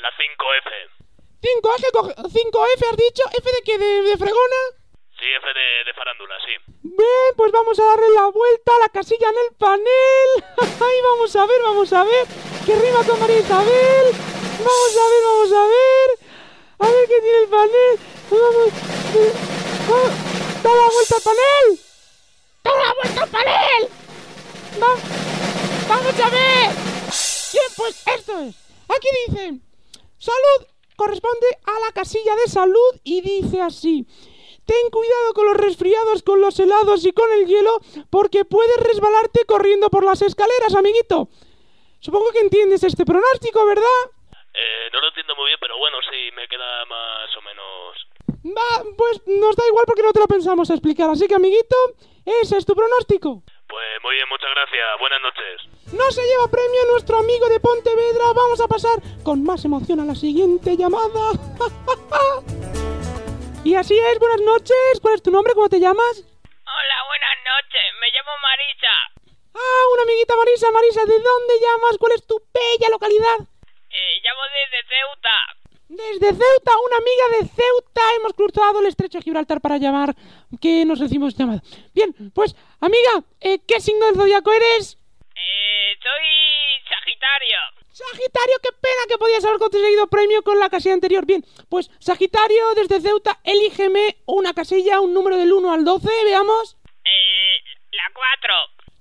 la 0.00 0.10
5F. 0.10 0.68
5F, 1.42 2.14
5F 2.30 2.88
has 2.90 2.96
dicho. 2.96 3.22
¿F 3.36 3.50
de 3.50 3.62
qué? 3.64 3.78
¿De, 3.78 4.02
de 4.02 4.16
fregona? 4.16 4.56
Sí, 5.18 5.26
F 5.38 5.46
de, 5.46 5.84
de 5.84 5.94
farándula, 5.94 6.34
sí. 6.46 6.52
Bien, 6.82 7.30
pues 7.36 7.50
vamos 7.52 7.78
a 7.80 7.84
darle 7.84 8.08
la 8.14 8.26
vuelta 8.28 8.76
a 8.76 8.78
la 8.80 8.88
casilla 8.90 9.28
en 9.28 9.38
el 9.50 9.56
panel. 9.56 10.28
Ay, 10.80 10.96
vamos 11.02 11.34
a 11.36 11.46
ver, 11.46 11.60
vamos 11.62 11.92
a 11.92 12.04
ver. 12.04 12.26
¿Qué 12.66 12.74
rima 12.76 13.04
con 13.04 13.18
María 13.20 13.38
Isabel? 13.38 14.12
Vamos 14.58 14.96
a 14.96 15.10
ver, 15.10 15.22
vamos 15.24 15.52
a 15.52 15.66
ver. 15.66 16.08
A 16.78 16.86
ver 16.90 17.08
qué 17.08 17.20
tiene 17.20 17.38
el 17.38 17.48
panel. 17.48 17.98
Vamos. 18.30 18.68
eh, 19.16 19.32
vamos. 19.88 20.12
¡Da 20.62 20.70
la 20.74 20.88
vuelta 20.88 21.16
al 21.16 21.22
panel! 21.22 21.80
¡Da 22.64 22.70
la 22.74 22.94
vuelta 22.94 23.22
al 23.22 23.28
panel! 23.28 23.88
Va- 24.82 25.88
¡Vamos 25.88 26.20
a 26.20 26.30
ver! 26.30 26.93
Bien, 27.54 27.72
pues 27.76 28.06
esto 28.06 28.38
es. 28.40 28.56
Aquí 28.88 29.08
dice: 29.26 29.60
Salud 30.18 30.66
corresponde 30.96 31.46
a 31.64 31.86
la 31.86 31.92
casilla 31.92 32.34
de 32.36 32.50
salud 32.50 33.00
y 33.04 33.20
dice 33.20 33.60
así. 33.60 34.06
Ten 34.64 34.90
cuidado 34.90 35.34
con 35.34 35.46
los 35.46 35.56
resfriados, 35.56 36.22
con 36.22 36.40
los 36.40 36.58
helados 36.58 37.04
y 37.04 37.12
con 37.12 37.30
el 37.32 37.46
hielo, 37.46 37.78
porque 38.10 38.44
puedes 38.44 38.76
resbalarte 38.78 39.44
corriendo 39.44 39.90
por 39.90 40.04
las 40.04 40.22
escaleras, 40.22 40.74
amiguito. 40.74 41.28
Supongo 42.00 42.32
que 42.32 42.40
entiendes 42.40 42.82
este 42.82 43.04
pronóstico, 43.04 43.64
¿verdad? 43.66 44.00
Eh, 44.54 44.88
no 44.92 45.00
lo 45.00 45.08
entiendo 45.08 45.36
muy 45.36 45.48
bien, 45.48 45.58
pero 45.60 45.76
bueno, 45.78 45.98
sí, 46.10 46.30
me 46.34 46.48
queda 46.48 46.84
más 46.86 47.36
o 47.36 47.42
menos... 47.42 48.54
Va, 48.56 48.84
pues 48.96 49.20
nos 49.26 49.54
da 49.54 49.66
igual 49.66 49.84
porque 49.86 50.02
no 50.02 50.12
te 50.12 50.20
lo 50.20 50.26
pensamos 50.26 50.70
explicar. 50.70 51.10
Así 51.10 51.26
que, 51.26 51.34
amiguito, 51.34 51.76
ese 52.24 52.56
es 52.56 52.64
tu 52.64 52.74
pronóstico. 52.74 53.42
Pues 53.68 54.02
muy 54.02 54.14
bien, 54.14 54.28
muchas 54.28 54.50
gracias. 54.54 54.86
Buenas 54.98 55.20
noches. 55.22 55.60
No 55.92 56.10
se 56.10 56.22
lleva 56.22 56.48
premio 56.50 56.80
nuestro 56.92 57.18
amigo 57.18 57.48
de 57.48 57.60
Pontevedra. 57.60 58.32
Vamos 58.34 58.60
a 58.60 58.68
pasar 58.68 58.98
con 59.22 59.42
más 59.42 59.64
emoción 59.64 60.00
a 60.00 60.04
la 60.04 60.14
siguiente 60.14 60.76
llamada. 60.76 61.32
y 63.64 63.74
así 63.74 63.98
es, 63.98 64.18
buenas 64.18 64.40
noches. 64.42 65.00
¿Cuál 65.00 65.14
es 65.14 65.22
tu 65.22 65.30
nombre? 65.30 65.54
¿Cómo 65.54 65.68
te 65.68 65.80
llamas? 65.80 66.24
Hola, 66.64 66.96
buenas 67.06 67.36
noches. 67.44 67.84
Me 68.00 68.08
llamo 68.12 68.32
Marisa. 68.42 68.94
Ah, 69.54 69.84
una 69.92 70.02
amiguita 70.02 70.36
Marisa. 70.36 70.70
Marisa, 70.70 71.04
¿de 71.04 71.18
dónde 71.18 71.54
llamas? 71.60 71.96
¿Cuál 71.98 72.12
es 72.12 72.26
tu 72.26 72.40
bella 72.52 72.88
localidad? 72.90 73.38
Eh, 73.90 74.20
llamo 74.22 74.42
desde 74.50 74.82
Ceuta. 74.90 75.36
Desde 75.86 76.28
Ceuta, 76.28 76.72
una 76.86 76.96
amiga 76.96 77.28
de 77.38 77.46
Ceuta. 77.46 78.00
Hemos 78.18 78.32
cruzado 78.32 78.80
el 78.80 78.86
estrecho 78.86 79.18
de 79.18 79.24
Gibraltar 79.24 79.60
para 79.60 79.76
llamar 79.78 80.14
que 80.60 80.84
nos 80.84 80.98
recibimos 80.98 81.36
llamada. 81.36 81.62
Bien, 81.94 82.12
pues, 82.34 82.56
amiga, 82.86 83.24
eh, 83.40 83.58
¿qué 83.66 83.80
signo 83.80 84.06
del 84.06 84.16
zodiaco 84.16 84.52
eres? 84.52 84.98
Eh, 85.34 85.96
soy 86.02 86.88
Sagitario. 86.88 87.58
Sagitario, 87.92 88.56
qué 88.62 88.70
pena 88.80 89.02
que 89.08 89.18
podías 89.18 89.44
haber 89.44 89.58
conseguido 89.58 90.06
premio 90.08 90.42
con 90.42 90.58
la 90.58 90.68
casilla 90.68 90.94
anterior. 90.94 91.24
Bien, 91.26 91.44
pues 91.68 91.90
Sagitario 92.00 92.74
desde 92.74 93.00
Ceuta, 93.00 93.38
elígeme 93.44 94.16
una 94.26 94.52
casilla, 94.52 95.00
un 95.00 95.12
número 95.14 95.36
del 95.36 95.52
1 95.52 95.72
al 95.72 95.84
12, 95.84 96.08
veamos. 96.24 96.76
Eh, 97.04 97.56
la 97.92 98.04
4. 98.12 98.54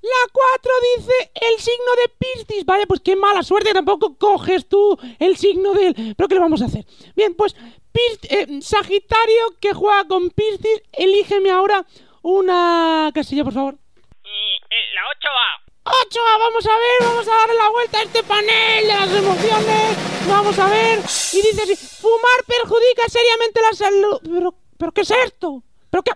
La 0.04 0.32
4 0.34 0.72
dice 0.98 1.32
el 1.50 1.60
signo 1.60 1.96
de 1.96 2.10
Piscis. 2.20 2.66
Vale, 2.66 2.86
pues 2.88 3.00
qué 3.00 3.16
mala 3.16 3.42
suerte, 3.42 3.74
tampoco 3.74 4.18
coges 4.18 4.68
tú 4.68 4.98
el 5.20 5.38
signo 5.38 5.74
de 5.74 5.88
él. 5.88 6.14
Pero 6.18 6.28
¿qué 6.28 6.36
le 6.36 6.42
vamos 6.42 6.62
a 6.62 6.66
hacer? 6.66 6.86
Bien, 7.16 7.34
pues 7.36 7.56
Pis- 7.94 8.20
eh, 8.30 8.62
Sagitario 8.62 9.56
que 9.62 9.74
juega 9.74 10.06
con 10.08 10.30
Piscis, 10.30 10.82
elígeme 10.92 11.52
ahora 11.52 11.86
una 12.24 13.12
casilla, 13.14 13.44
por 13.44 13.54
favor. 13.54 13.76
Eh, 13.76 14.94
la 14.96 15.02
8A. 15.02 15.64
8, 15.86 16.20
vamos 16.40 16.66
a 16.66 16.70
ver, 16.70 17.10
vamos 17.10 17.28
a 17.28 17.36
darle 17.36 17.56
la 17.56 17.70
vuelta 17.70 17.98
a 18.00 18.04
este 18.04 18.24
panel 18.24 18.88
de 18.88 18.94
las 18.94 19.14
emociones. 19.14 20.28
Vamos 20.28 20.58
a 20.58 20.68
ver. 20.70 21.00
Y 21.00 21.42
dice 21.42 21.62
así, 21.64 21.76
fumar 21.76 22.44
perjudica 22.48 23.04
seriamente 23.10 23.62
la 23.62 23.74
salud. 23.74 24.20
Pero, 24.24 24.56
pero 24.78 24.92
¿qué 24.94 25.02
es 25.02 25.12
esto? 25.12 25.62
¿Pero 25.90 26.04
qué? 26.04 26.12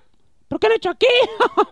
¿Pero 0.48 0.60
qué 0.60 0.68
han 0.68 0.74
hecho 0.74 0.90
aquí? 0.90 1.08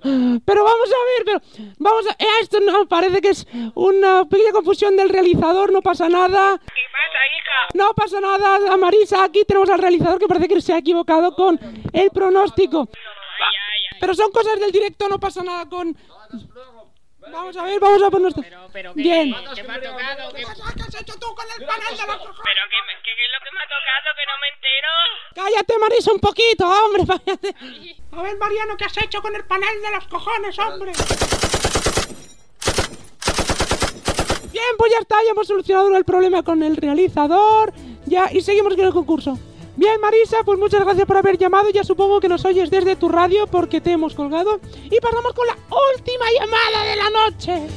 pero 0.45 0.63
vamos 0.65 0.89
a 0.91 1.23
ver, 1.23 1.23
pero 1.25 1.73
vamos 1.79 2.05
a... 2.07 2.11
eh, 2.11 2.27
esto 2.41 2.59
no, 2.59 2.85
parece 2.87 3.21
que 3.21 3.29
es 3.29 3.47
una 3.73 4.25
pequeña 4.25 4.51
confusión 4.51 4.97
del 4.97 5.07
realizador, 5.09 5.71
no 5.71 5.81
pasa 5.81 6.09
nada. 6.09 6.59
¿Qué 6.59 6.81
pasa, 6.91 7.19
hija? 7.37 7.67
No 7.73 7.93
pasa 7.93 8.19
nada, 8.19 8.73
a 8.73 8.75
Marisa, 8.75 9.23
aquí 9.23 9.45
tenemos 9.45 9.69
al 9.69 9.79
realizador 9.79 10.19
que 10.19 10.27
parece 10.27 10.49
que 10.49 10.59
se 10.59 10.73
ha 10.73 10.77
equivocado 10.77 11.33
con 11.35 11.57
el 11.93 12.11
pronóstico. 12.11 12.89
Pero 13.99 14.13
son 14.13 14.31
cosas 14.31 14.59
del 14.59 14.71
directo, 14.71 15.07
no 15.07 15.19
pasa 15.19 15.43
nada 15.43 15.67
con... 15.67 15.95
Vamos 17.31 17.57
a 17.57 17.63
ver, 17.63 17.79
vamos 17.79 18.03
a 18.03 18.11
ponernos... 18.11 18.35
Bien. 18.95 19.33
¿Qué 19.55 19.63
me 19.63 19.73
ha 19.73 19.81
tocado? 19.81 20.33
¿Qué, 20.33 20.43
has 20.43 21.01
hecho 21.01 21.13
tú 21.19 21.27
con 21.33 21.45
el 21.57 21.65
panel 21.65 21.97
de 21.97 22.05
los 22.05 22.17
¿Pero 22.17 22.61
qué, 22.69 22.79
me- 22.85 23.01
qué 23.03 23.11
es 23.11 23.31
lo 23.33 23.39
que 23.43 23.51
me 23.51 23.59
ha 23.59 23.67
tocado? 23.67 24.07
Que 24.15 24.25
no 24.29 24.35
me 24.41 24.47
entero. 24.53 24.91
Cállate, 25.33 25.79
Marisa, 25.79 26.11
un 26.11 26.19
poquito, 26.19 26.67
hombre, 26.67 27.03
cállate. 27.07 27.55
A 28.11 28.21
ver, 28.21 28.37
Mariano, 28.37 28.77
¿qué 28.77 28.85
has 28.85 28.97
hecho 28.97 29.21
con 29.21 29.35
el 29.35 29.43
panel 29.45 29.81
de 29.81 29.91
los 29.91 30.07
cojones, 30.07 30.59
hombre? 30.59 30.91
Bien, 34.51 34.65
pues 34.77 34.91
ya 34.91 34.99
está, 34.99 35.15
ya 35.23 35.31
hemos 35.31 35.47
solucionado 35.47 35.95
el 35.97 36.05
problema 36.05 36.43
con 36.43 36.61
el 36.63 36.77
realizador. 36.77 37.73
Ya, 38.05 38.29
y 38.31 38.41
seguimos 38.41 38.75
con 38.75 38.85
el 38.85 38.93
concurso. 38.93 39.37
Bien, 39.77 39.99
Marisa, 39.99 40.37
pues 40.45 40.57
muchas 40.57 40.81
gracias 40.81 41.05
por 41.05 41.17
haber 41.17 41.37
llamado. 41.37 41.69
Ya 41.69 41.83
supongo 41.83 42.19
que 42.19 42.29
nos 42.29 42.45
oyes 42.45 42.69
desde 42.69 42.95
tu 42.95 43.09
radio 43.09 43.45
porque 43.47 43.81
te 43.81 43.91
hemos 43.91 44.13
colgado. 44.15 44.59
Y 44.89 44.99
pasamos 44.99 45.33
con 45.33 45.47
la 45.47 45.57
última 45.95 46.25
llamada 46.39 46.85
de 46.85 46.95
la 46.95 47.09
noche. 47.09 47.67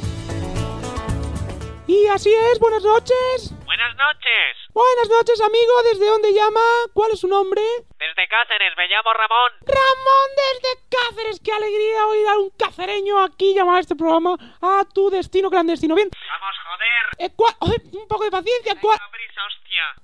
Y 1.88 2.06
así 2.06 2.30
es, 2.52 2.60
buenas 2.60 2.84
noches. 2.84 3.57
Buenas 3.68 3.94
noches. 3.96 4.56
Buenas 4.72 5.10
noches, 5.10 5.38
amigo. 5.42 5.82
¿Desde 5.92 6.06
dónde 6.06 6.32
llama? 6.32 6.60
¿Cuál 6.94 7.12
es 7.12 7.20
su 7.20 7.28
nombre? 7.28 7.60
Desde 7.98 8.26
Cáceres, 8.26 8.72
me 8.78 8.88
llamo 8.88 9.12
Ramón. 9.12 9.52
Ramón 9.60 10.28
desde 10.40 10.88
Cáceres. 10.88 11.38
Qué 11.44 11.52
alegría 11.52 12.06
oír 12.06 12.26
a 12.28 12.38
un 12.38 12.48
cacereño 12.48 13.22
aquí 13.22 13.52
llamar 13.54 13.76
a 13.76 13.80
este 13.80 13.94
programa 13.94 14.36
a 14.62 14.86
tu 14.94 15.10
destino 15.10 15.50
clandestino. 15.50 15.94
Bien. 15.94 16.08
Vamos, 16.08 16.56
joder. 16.64 17.28
Eh, 17.30 17.34
¿cuál- 17.36 17.56
un 17.92 18.08
poco 18.08 18.24
de 18.24 18.30
paciencia. 18.30 18.74
¿Cuál, 18.80 18.98
Prisa, 19.12 19.42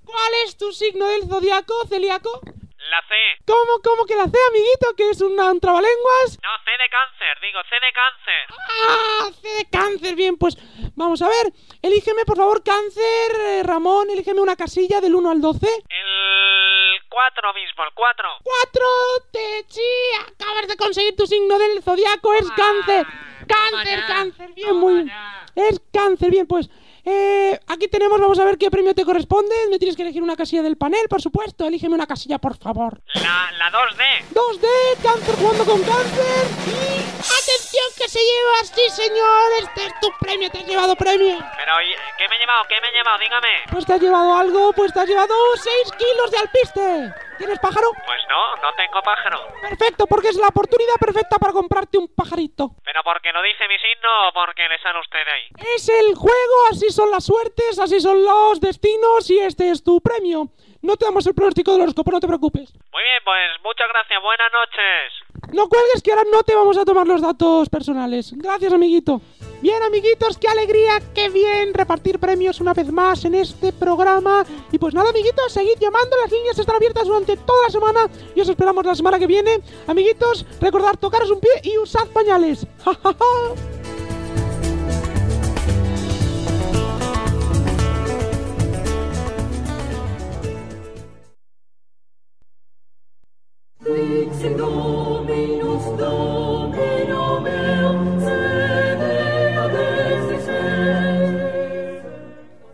cuál 0.04 0.34
es 0.44 0.58
tu 0.58 0.70
signo 0.70 1.06
del 1.06 1.26
zodiaco, 1.26 1.86
celíaco? 1.88 2.42
La 2.90 3.00
C. 3.08 3.14
¿Cómo, 3.46 3.80
cómo 3.82 4.04
que 4.04 4.14
la 4.14 4.24
C, 4.24 4.36
amiguito? 4.48 4.94
¿Que 4.96 5.10
es 5.10 5.20
una- 5.20 5.50
un 5.50 5.58
trabalenguas? 5.60 6.38
No, 6.42 6.50
C 6.64 6.70
de 6.70 6.88
cáncer, 6.90 7.38
digo, 7.40 7.60
C 7.68 7.74
de 7.80 7.92
cáncer. 7.92 8.44
¡Ah! 8.88 9.30
C 9.40 9.48
de 9.48 9.70
cáncer. 9.70 10.14
Bien, 10.14 10.36
pues 10.36 10.56
vamos 10.94 11.22
a 11.22 11.28
ver. 11.28 11.52
Elígeme, 11.82 12.24
por 12.24 12.36
favor, 12.36 12.62
cáncer, 12.62 13.32
eh, 13.40 13.62
Ramón. 13.64 14.10
Elígeme 14.10 14.40
una 14.40 14.54
casilla 14.56 15.00
del 15.00 15.14
1 15.14 15.30
al 15.30 15.40
12. 15.40 15.66
El 15.66 17.00
4 17.08 17.54
mismo, 17.54 17.84
el 17.84 17.90
4. 17.94 18.28
4 18.42 18.86
te 19.32 19.64
sí, 19.68 19.82
acabas 20.28 20.68
de 20.68 20.76
conseguir 20.76 21.16
tu 21.16 21.26
signo 21.26 21.58
del 21.58 21.82
zodiaco, 21.82 22.34
es 22.34 22.50
cáncer. 22.50 23.06
Cáncer, 23.48 24.04
cáncer, 24.06 24.52
bien, 24.54 24.76
muy 24.76 24.94
bien. 25.04 25.12
Es 25.56 25.80
cáncer, 25.92 26.30
bien, 26.30 26.46
pues 26.46 26.68
Eh, 27.06 27.60
aquí 27.66 27.88
tenemos, 27.88 28.18
vamos 28.18 28.38
a 28.38 28.44
ver 28.44 28.56
qué 28.56 28.70
premio 28.70 28.94
te 28.94 29.04
corresponde. 29.04 29.54
Me 29.70 29.78
tienes 29.78 29.96
que 29.96 30.02
elegir 30.02 30.22
una 30.22 30.36
casilla 30.36 30.62
del 30.62 30.76
panel, 30.76 31.06
por 31.08 31.20
supuesto. 31.20 31.66
Elígeme 31.66 31.94
una 31.94 32.06
casilla, 32.06 32.38
por 32.38 32.56
favor. 32.56 33.02
La, 33.14 33.50
la 33.58 33.70
2D. 33.70 34.32
2D, 34.32 35.02
cáncer 35.02 35.36
jugando 35.36 35.64
con 35.64 35.82
cáncer. 35.82 36.46
Y 36.66 37.04
atención 37.20 37.84
que 37.98 38.08
se 38.08 38.20
lleva, 38.20 38.64
sí 38.64 39.02
señor, 39.02 39.50
este 39.62 39.86
es 39.86 40.00
tu 40.00 40.08
premio, 40.18 40.50
te 40.50 40.58
has 40.58 40.66
llevado 40.66 40.96
premio. 40.96 41.38
Pero, 41.56 41.72
¿y 41.82 41.94
¿qué 42.18 42.28
me 42.28 42.36
he 42.36 42.38
llevado? 42.38 42.62
¿Qué 42.68 42.74
me 42.80 42.88
he 42.88 42.92
llevado? 42.92 43.18
Dígame. 43.18 43.48
Pues 43.70 43.86
te 43.86 43.92
has 43.92 44.00
llevado 44.00 44.36
algo, 44.36 44.72
pues 44.72 44.92
te 44.92 45.00
has 45.00 45.06
llevado 45.08 45.34
6 45.56 45.92
kilos 45.98 46.30
de 46.30 46.38
alpiste. 46.38 47.14
¿Tienes 47.38 47.58
pájaro? 47.58 47.88
Pues 48.06 48.20
no, 48.28 48.62
no 48.62 48.74
tengo 48.76 49.02
pájaro. 49.02 49.38
Perfecto, 49.60 50.06
porque 50.06 50.28
es 50.28 50.36
la 50.36 50.48
oportunidad 50.48 50.94
perfecta 51.00 51.38
para 51.38 51.52
comprarte 51.52 51.98
un 51.98 52.08
pajarito. 52.08 52.70
¿Pero 52.84 53.02
porque 53.02 53.32
lo 53.32 53.42
dice 53.42 53.66
mi 53.68 53.76
signo 53.78 54.28
o 54.28 54.32
porque 54.32 54.68
le 54.68 54.78
sale 54.78 55.00
usted 55.00 55.26
ahí? 55.26 55.74
Es 55.74 55.88
el 55.88 56.14
juego, 56.14 56.54
así 56.70 56.90
son 56.90 57.10
las 57.10 57.24
suertes, 57.24 57.78
así 57.78 58.00
son 58.00 58.24
los 58.24 58.60
destinos 58.60 59.28
y 59.30 59.38
este 59.40 59.70
es 59.70 59.82
tu 59.82 60.00
premio. 60.00 60.48
No 60.82 60.96
te 60.96 61.06
damos 61.06 61.26
el 61.26 61.34
pronóstico 61.34 61.72
del 61.72 61.82
horóscopo, 61.82 62.10
no 62.10 62.20
te 62.20 62.26
preocupes. 62.26 62.72
Muy 62.92 63.02
bien, 63.02 63.22
pues 63.24 63.50
muchas 63.64 63.88
gracias. 63.88 64.22
Buenas 64.22 64.52
noches. 64.52 65.24
No 65.54 65.68
cuelgues 65.68 66.02
que 66.02 66.10
ahora 66.10 66.24
no 66.30 66.42
te 66.42 66.54
vamos 66.54 66.76
a 66.76 66.84
tomar 66.84 67.06
los 67.06 67.22
datos 67.22 67.68
personales. 67.68 68.32
Gracias, 68.36 68.72
amiguito. 68.72 69.20
Bien, 69.64 69.82
amiguitos, 69.82 70.36
qué 70.36 70.46
alegría, 70.46 71.00
qué 71.14 71.30
bien 71.30 71.72
repartir 71.72 72.18
premios 72.18 72.60
una 72.60 72.74
vez 72.74 72.92
más 72.92 73.24
en 73.24 73.34
este 73.34 73.72
programa. 73.72 74.44
Y 74.70 74.76
pues 74.76 74.92
nada, 74.92 75.08
amiguitos, 75.08 75.54
seguid 75.54 75.78
llamando, 75.80 76.18
las 76.22 76.30
líneas 76.30 76.58
están 76.58 76.76
abiertas 76.76 77.06
durante 77.06 77.38
toda 77.38 77.62
la 77.62 77.70
semana 77.70 78.10
y 78.34 78.42
os 78.42 78.48
esperamos 78.50 78.84
la 78.84 78.94
semana 78.94 79.18
que 79.18 79.26
viene. 79.26 79.62
Amiguitos, 79.86 80.44
recordad 80.60 80.96
tocaros 81.00 81.30
un 81.30 81.40
pie 81.40 81.50
y 81.62 81.78
usad 81.78 82.06
pañales. 82.08 82.66
¡Ja, 82.84 83.14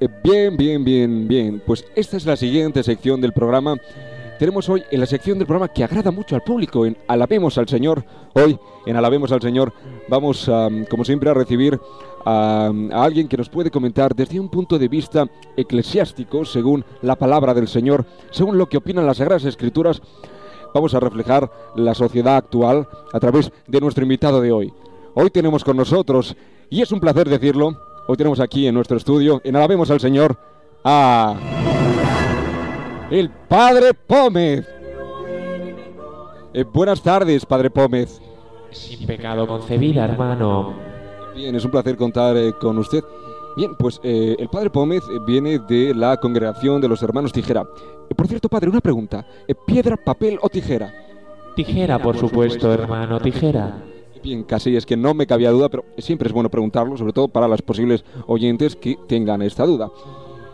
Bien, 0.09 0.57
bien, 0.57 0.83
bien, 0.83 1.29
bien. 1.29 1.63
Pues 1.67 1.85
esta 1.95 2.17
es 2.17 2.25
la 2.25 2.35
siguiente 2.35 2.83
sección 2.83 3.21
del 3.21 3.35
programa. 3.35 3.77
Tenemos 4.39 4.67
hoy 4.71 4.83
en 4.91 4.99
la 4.99 5.05
sección 5.05 5.37
del 5.37 5.47
programa 5.47 5.69
que 5.69 5.85
agrada 5.85 6.11
mucho 6.11 6.35
al 6.35 6.41
público, 6.41 6.87
en 6.87 6.97
Alabemos 7.07 7.59
al 7.59 7.69
Señor. 7.69 8.03
Hoy, 8.33 8.59
en 8.87 8.97
Alabemos 8.97 9.31
al 9.31 9.43
Señor, 9.43 9.75
vamos, 10.09 10.49
am, 10.49 10.87
como 10.87 11.05
siempre, 11.05 11.29
a 11.29 11.35
recibir 11.35 11.79
a, 12.25 12.73
a 12.93 13.05
alguien 13.05 13.29
que 13.29 13.37
nos 13.37 13.51
puede 13.51 13.71
comentar 13.71 14.15
desde 14.15 14.41
un 14.41 14.49
punto 14.49 14.79
de 14.79 14.89
vista 14.89 15.27
eclesiástico, 15.55 16.47
según 16.47 16.83
la 17.03 17.17
palabra 17.17 17.53
del 17.53 17.69
Señor, 17.69 18.07
según 18.31 18.57
lo 18.57 18.71
que 18.71 18.79
opinan 18.79 19.07
las 19.07 19.19
Sagradas 19.19 19.45
Escrituras. 19.45 20.01
Vamos 20.73 20.95
a 20.95 21.01
reflejar 21.01 21.53
la 21.77 21.95
sociedad 21.95 22.37
actual 22.37 22.89
a 23.13 23.21
través 23.21 23.53
de 23.67 23.81
nuestro 23.83 24.05
invitado 24.05 24.41
de 24.41 24.51
hoy. 24.51 24.73
Hoy 25.13 25.29
tenemos 25.29 25.63
con 25.63 25.77
nosotros, 25.77 26.35
y 26.71 26.81
es 26.81 26.91
un 26.91 27.01
placer 27.01 27.29
decirlo, 27.29 27.77
hoy 28.11 28.17
tenemos 28.17 28.41
aquí 28.41 28.67
en 28.67 28.75
nuestro 28.75 28.97
estudio, 28.97 29.41
en 29.45 29.55
Alabemos 29.55 29.89
al 29.89 30.01
Señor, 30.01 30.37
a 30.83 31.37
el 33.09 33.31
Padre 33.31 33.95
Pómez. 33.95 34.67
Eh, 36.53 36.65
buenas 36.65 37.01
tardes, 37.01 37.47
Padre 37.47 37.71
Pómez. 37.71 38.21
Sin 38.73 39.07
pecado 39.07 39.47
concebida, 39.47 40.07
hermano. 40.07 40.75
Bien, 41.37 41.55
es 41.55 41.65
un 41.65 41.71
placer 41.71 41.97
contar 41.97 42.37
eh, 42.37 42.53
con 42.61 42.79
usted. 42.79 43.05
Bien, 43.57 43.77
pues 43.79 44.01
eh, 44.03 44.35
el 44.41 44.49
Padre 44.49 44.71
Pómez 44.71 45.05
viene 45.25 45.61
de 45.61 45.95
la 45.95 46.17
congregación 46.17 46.81
de 46.81 46.89
los 46.89 47.01
hermanos 47.05 47.33
Tijera. 47.33 47.65
Eh, 48.09 48.15
por 48.17 48.27
cierto, 48.27 48.49
Padre, 48.49 48.71
una 48.71 48.81
pregunta. 48.81 49.25
Eh, 49.47 49.55
¿Piedra, 49.55 49.97
papel 49.97 50.37
o 50.43 50.49
tijera? 50.49 50.93
Tijera, 51.55 52.01
por 52.01 52.17
supuesto, 52.17 52.73
hermano, 52.73 53.21
tijera. 53.21 53.85
Bien, 54.23 54.43
casi 54.45 54.77
es 54.77 54.85
que 54.85 54.97
no 54.97 55.15
me 55.15 55.27
cabía 55.27 55.51
duda, 55.51 55.69
pero 55.71 55.85
siempre 55.99 56.29
es 56.29 56.33
bueno 56.35 56.51
preguntarlo, 56.51 56.97
sobre 56.97 57.13
todo 57.13 57.29
para 57.29 57.49
las 57.49 57.63
posibles 57.63 58.05
oyentes 58.27 58.77
que 58.77 58.97
tengan 59.09 59.41
esta 59.43 59.65
duda. 59.65 59.91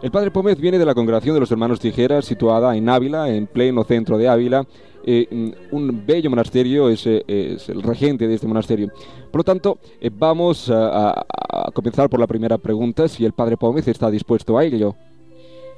El 0.03 0.11
Padre 0.11 0.31
Pómez 0.31 0.61
viene 0.61 0.79
de 0.79 0.85
la 0.85 0.95
congregación 0.95 1.35
de 1.35 1.41
los 1.41 1.51
hermanos 1.51 1.81
Tijeras, 1.81 2.25
situada 2.27 2.77
en 2.77 2.89
Ávila, 2.89 3.29
en 3.31 3.47
pleno 3.47 3.83
centro 3.83 4.19
de 4.19 4.29
Ávila. 4.29 4.64
Eh, 5.09 5.53
un 5.73 6.03
bello 6.07 6.31
monasterio, 6.31 6.89
es, 6.89 7.07
eh, 7.07 7.25
es 7.27 7.69
el 7.69 7.83
regente 7.83 8.29
de 8.29 8.35
este 8.35 8.47
monasterio. 8.47 8.89
Por 9.31 9.41
lo 9.41 9.45
tanto, 9.45 9.79
eh, 10.01 10.11
vamos 10.12 10.69
a, 10.71 11.11
a- 11.11 11.71
comenzar 11.73 12.09
por 12.11 12.21
la 12.21 12.27
primera 12.27 12.59
pregunta, 12.59 13.09
si 13.09 13.25
el 13.25 13.33
Padre 13.33 13.57
Pómez 13.57 13.89
está 13.89 14.11
dispuesto 14.11 14.59
a 14.59 14.64
ello. 14.64 14.95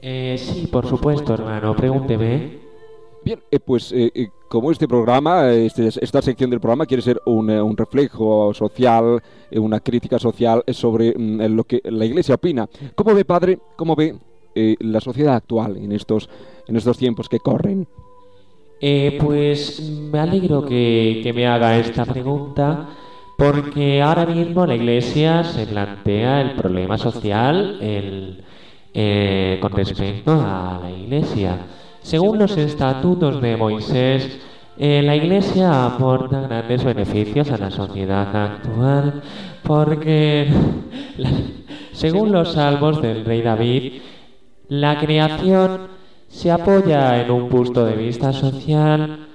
Eh, 0.03 0.37
sí, 0.39 0.67
por 0.71 0.87
supuesto, 0.87 1.35
hermano, 1.35 1.75
pregúnteme. 1.77 2.68
Bien, 3.29 3.43
eh, 3.51 3.61
pues 3.61 3.93
eh, 3.93 4.11
eh, 4.15 4.29
como 4.49 4.73
este 4.73 4.89
programa, 4.89 5.51
este- 5.53 5.89
esta 5.89 6.23
sección 6.23 6.49
del 6.49 6.61
programa 6.61 6.87
quiere 6.87 7.03
ser 7.03 7.21
un, 7.27 7.51
un 7.51 7.77
reflejo 7.77 8.55
social, 8.55 9.21
una 9.53 9.81
crítica 9.81 10.19
social 10.19 10.65
sobre 10.69 11.13
mm, 11.15 11.43
lo 11.55 11.65
que 11.65 11.83
la 11.85 12.07
Iglesia 12.07 12.37
opina. 12.37 12.67
¿Cómo 12.95 13.15
ve, 13.15 13.27
padre, 13.27 13.59
cómo 13.77 13.95
ve 13.95 14.17
la 14.81 15.01
sociedad 15.03 15.35
actual 15.37 15.77
en 15.77 15.93
estos, 15.93 16.31
en 16.67 16.77
estos 16.77 16.97
tiempos 16.97 17.29
que 17.29 17.39
corren? 17.39 17.87
Pues 19.21 19.79
me 20.11 20.19
alegro 20.21 20.65
que, 20.65 21.21
que 21.23 21.33
me 21.35 21.47
haga 21.47 21.79
esta 21.79 22.07
pregunta 22.07 22.89
porque 23.37 24.01
ahora 24.01 24.25
mismo 24.25 24.65
la 24.65 24.75
Iglesia 24.75 25.45
se 25.45 25.67
plantea 25.67 26.41
el 26.41 26.53
problema 26.57 26.97
social 26.97 27.79
el, 27.83 28.43
eh, 28.95 29.59
con 29.61 29.73
respecto 29.73 30.33
a 30.33 30.81
la 30.83 30.91
Iglesia. 30.91 31.59
Según 32.09 32.39
los 32.39 32.57
estatutos 32.57 33.43
de 33.43 33.55
Moisés, 33.59 34.41
eh, 34.79 35.03
la 35.05 35.15
Iglesia 35.15 35.85
aporta 35.85 36.41
grandes 36.41 36.83
beneficios 36.83 37.51
a 37.51 37.59
la 37.59 37.71
sociedad 37.71 38.35
actual 38.35 39.21
porque, 39.63 40.49
la- 41.19 41.31
según 41.93 42.33
los 42.33 42.55
salmos 42.55 43.03
del 43.03 43.27
rey 43.27 43.43
David, 43.43 43.93
la 44.69 44.99
creación 44.99 45.89
se 46.29 46.51
apoya 46.51 47.21
en 47.21 47.31
un 47.31 47.51
punto 47.51 47.85
de 47.85 47.97
vista 47.97 48.33
social 48.33 49.27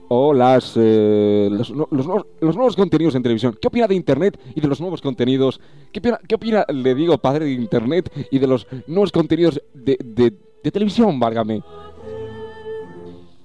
o 0.07 0.33
las, 0.33 0.75
eh, 0.77 1.49
los, 1.51 1.71
los 1.71 2.07
nuevos, 2.07 2.25
los 2.39 2.55
nuevos 2.55 2.77
contenidos 2.77 3.15
en 3.15 3.23
televisión? 3.23 3.57
¿Qué 3.61 3.67
opina 3.67 3.85
de 3.85 3.95
Internet 3.95 4.39
y 4.55 4.61
de 4.61 4.67
los 4.69 4.79
nuevos 4.79 5.01
contenidos? 5.01 5.59
¿Qué 5.91 5.99
opina, 5.99 6.19
qué 6.25 6.35
opina, 6.35 6.65
le 6.69 6.95
digo, 6.95 7.17
padre, 7.17 7.43
de 7.43 7.51
Internet 7.51 8.09
y 8.31 8.39
de 8.39 8.47
los 8.47 8.65
nuevos 8.87 9.11
contenidos 9.11 9.61
de, 9.73 9.97
de, 10.01 10.33
de 10.63 10.71
televisión, 10.71 11.19
válgame? 11.19 11.61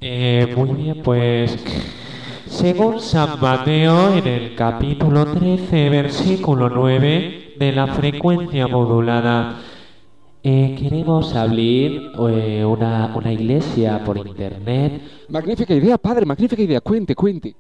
Eh, 0.01 0.55
muy 0.57 0.71
bien, 0.81 1.03
pues 1.03 1.59
según 2.47 3.01
San 3.01 3.41
Mateo 3.41 4.17
en 4.17 4.29
el 4.29 4.55
capítulo 4.55 5.27
13, 5.27 5.89
versículo 5.89 6.69
9 6.69 7.55
de 7.59 7.73
la 7.73 7.89
frecuencia 7.89 8.69
modulada, 8.69 9.57
eh, 10.45 10.77
queremos 10.79 11.35
abrir 11.35 12.13
eh, 12.31 12.65
una, 12.65 13.13
una 13.17 13.33
iglesia 13.33 14.05
por 14.05 14.19
internet. 14.19 15.03
Magnífica 15.31 15.75
idea, 15.75 15.99
padre, 15.99 16.25
magnífica 16.25 16.63
idea. 16.63 16.81
Cuente, 16.81 17.17
cuente. 17.17 17.57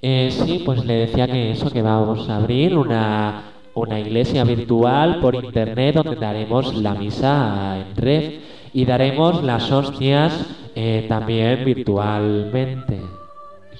Eh, 0.00 0.30
sí, 0.30 0.62
pues 0.64 0.84
le 0.84 0.94
decía 0.94 1.26
que 1.26 1.50
eso, 1.50 1.72
que 1.72 1.82
vamos 1.82 2.28
a 2.28 2.36
abrir 2.36 2.78
una, 2.78 3.50
una 3.74 3.98
iglesia 3.98 4.44
virtual 4.44 5.18
por 5.20 5.34
internet 5.34 5.96
donde 5.96 6.14
daremos 6.14 6.72
la 6.76 6.94
misa 6.94 7.78
en 7.80 7.96
red 7.96 8.32
y 8.72 8.84
daremos 8.84 9.42
las 9.42 9.70
hostias 9.70 10.46
eh, 10.74 11.06
también 11.08 11.64
virtualmente. 11.64 13.00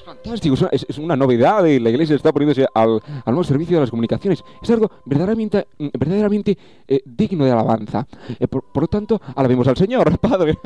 Fantástico, 0.05 0.55
es 0.55 0.61
una, 0.61 0.71
es- 0.73 0.87
es 0.89 0.99
una 0.99 1.17
novedad. 1.17 1.67
eh, 1.67 1.79
La 1.79 1.89
iglesia 1.91 2.17
está 2.17 2.33
poniéndose 2.33 2.67
al, 2.75 2.95
al 3.25 3.33
nuevo 3.33 3.45
servicio 3.45 3.77
de 3.77 3.83
las 3.83 3.91
comunicaciones. 3.91 4.43
Es 4.61 4.69
algo 4.71 4.91
verdaderamente, 5.05 5.67
mm, 5.79 5.87
verdaderamente 5.99 6.59
eh, 6.89 7.01
digno 7.05 7.45
de 7.45 7.53
alabanza. 7.53 8.07
Eh, 8.39 8.49
por, 8.49 8.65
por 8.73 8.83
lo 8.83 8.87
tanto, 8.89 9.21
alabemos 9.37 9.69
al 9.69 9.77
Señor, 9.77 10.19
Padre. 10.21 10.59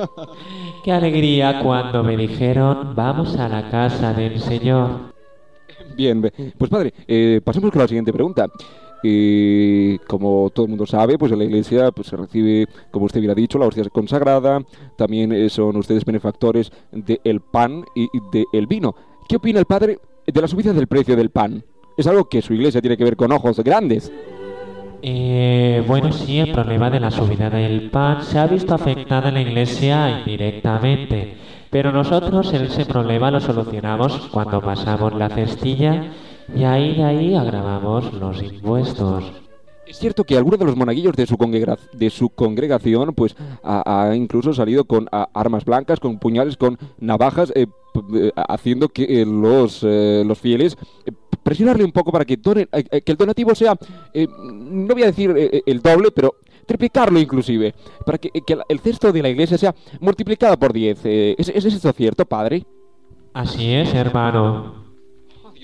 Qué 0.82 0.90
alegría 0.92 1.60
cuando 1.62 2.02
me 2.02 2.16
dijeron, 2.16 2.94
vamos 2.96 3.36
a 3.36 3.48
la 3.48 3.68
casa 3.70 4.12
del 4.14 4.40
Señor. 4.40 5.12
Bien, 5.94 6.20
pues 6.58 6.70
padre, 6.70 6.92
eh, 7.06 7.40
pasemos 7.44 7.70
con 7.70 7.80
la 7.82 7.86
siguiente 7.86 8.12
pregunta. 8.12 8.48
Eh, 9.07 9.98
como 10.07 10.48
todo 10.55 10.64
el 10.64 10.70
mundo 10.70 10.86
sabe, 10.86 11.18
pues 11.18 11.30
en 11.30 11.38
la 11.38 11.44
iglesia 11.44 11.92
pues, 11.92 12.07
se 12.07 12.16
recibe, 12.16 12.66
como 12.90 13.05
usted 13.05 13.20
hubiera 13.20 13.34
dicho, 13.34 13.59
la 13.59 13.66
hostia 13.66 13.84
consagrada. 13.90 14.61
También 14.96 15.30
eh, 15.32 15.50
son 15.50 15.76
ustedes 15.76 16.07
benefactores 16.07 16.72
del 16.90 17.40
pan 17.40 17.84
y 17.94 18.05
y 18.05 18.20
del 18.52 18.66
vino. 18.66 18.94
¿Qué 19.28 19.36
opina 19.36 19.59
el 19.59 19.66
padre 19.66 19.98
de 20.26 20.40
la 20.40 20.48
subida 20.48 20.72
del 20.72 20.86
precio 20.86 21.16
del 21.16 21.28
pan? 21.28 21.62
Es 21.98 22.07
algo 22.07 22.24
que 22.30 22.40
su 22.40 22.55
iglesia 22.55 22.80
tiene 22.80 22.96
que 22.96 23.05
ver 23.05 23.16
con 23.16 23.30
ojos 23.30 23.59
grandes. 23.61 24.11
Eh, 25.02 25.84
bueno, 25.86 26.11
sí, 26.12 26.38
el 26.38 26.52
problema 26.52 26.88
de 26.88 26.98
la 26.98 27.11
subida 27.11 27.50
del 27.50 27.90
pan 27.90 28.22
se 28.22 28.38
ha 28.38 28.46
visto 28.46 28.74
afectada 28.74 29.28
en 29.28 29.34
la 29.34 29.42
iglesia 29.42 30.20
indirectamente, 30.20 31.36
pero 31.68 31.92
nosotros 31.92 32.50
ese 32.55 32.86
problema 32.86 33.30
lo 33.30 33.40
solucionamos 33.40 34.28
cuando 34.32 34.62
pasamos 34.62 35.12
la 35.14 35.28
cestilla 35.28 36.11
y 36.55 36.64
ahí 36.64 36.97
de 36.97 37.05
ahí 37.05 37.34
agravamos 37.34 38.12
los 38.14 38.42
impuestos. 38.42 39.24
Es 39.86 39.99
cierto 39.99 40.24
que 40.24 40.36
alguno 40.36 40.57
de 40.57 40.64
los 40.64 40.76
monaguillos 40.76 41.14
de 41.14 41.26
su, 41.26 41.36
congrega- 41.36 41.78
de 41.92 42.09
su 42.09 42.30
congregación 42.30 43.14
pues 43.14 43.36
ha, 43.62 44.09
ha 44.09 44.16
incluso 44.16 44.55
salido 44.55 44.84
con 44.86 45.07
a- 45.12 45.28
armas 45.34 45.64
blancas, 45.64 46.01
con 46.01 46.18
puñales, 46.18 46.57
con 46.57 46.78
navajas, 46.99 47.53
eh, 47.55 47.66
haciendo 48.49 48.88
que 48.88 49.22
eh, 49.22 49.26
los, 49.26 49.80
eh, 49.84 50.24
los 50.26 50.38
fieles 50.38 50.76
presionarle 51.42 51.84
un 51.84 51.92
poco 51.92 52.11
para 52.11 52.24
que, 52.24 52.38
donen- 52.40 52.68
que 53.03 53.12
el 53.12 53.18
donativo 53.18 53.55
sea, 53.55 53.76
no 54.38 54.95
voy 54.95 55.03
a 55.03 55.07
decir 55.07 55.62
el 55.66 55.82
doble, 55.82 56.11
pero 56.11 56.36
triplicarlo 56.64 57.20
inclusive, 57.20 57.74
para 58.07 58.16
que, 58.16 58.30
que 58.30 58.57
el 58.66 58.80
cesto 58.80 59.12
de 59.12 59.20
la 59.22 59.28
iglesia 59.28 59.59
sea 59.59 59.74
multiplicado 60.01 60.59
por 60.59 60.72
10. 60.72 61.01
Eh, 61.05 61.34
¿es, 61.36 61.51
¿Es 61.51 61.64
esto 61.66 61.92
cierto, 61.92 62.24
padre? 62.24 62.64
Así 63.34 63.70
es, 63.74 63.92
hermano. 63.92 64.84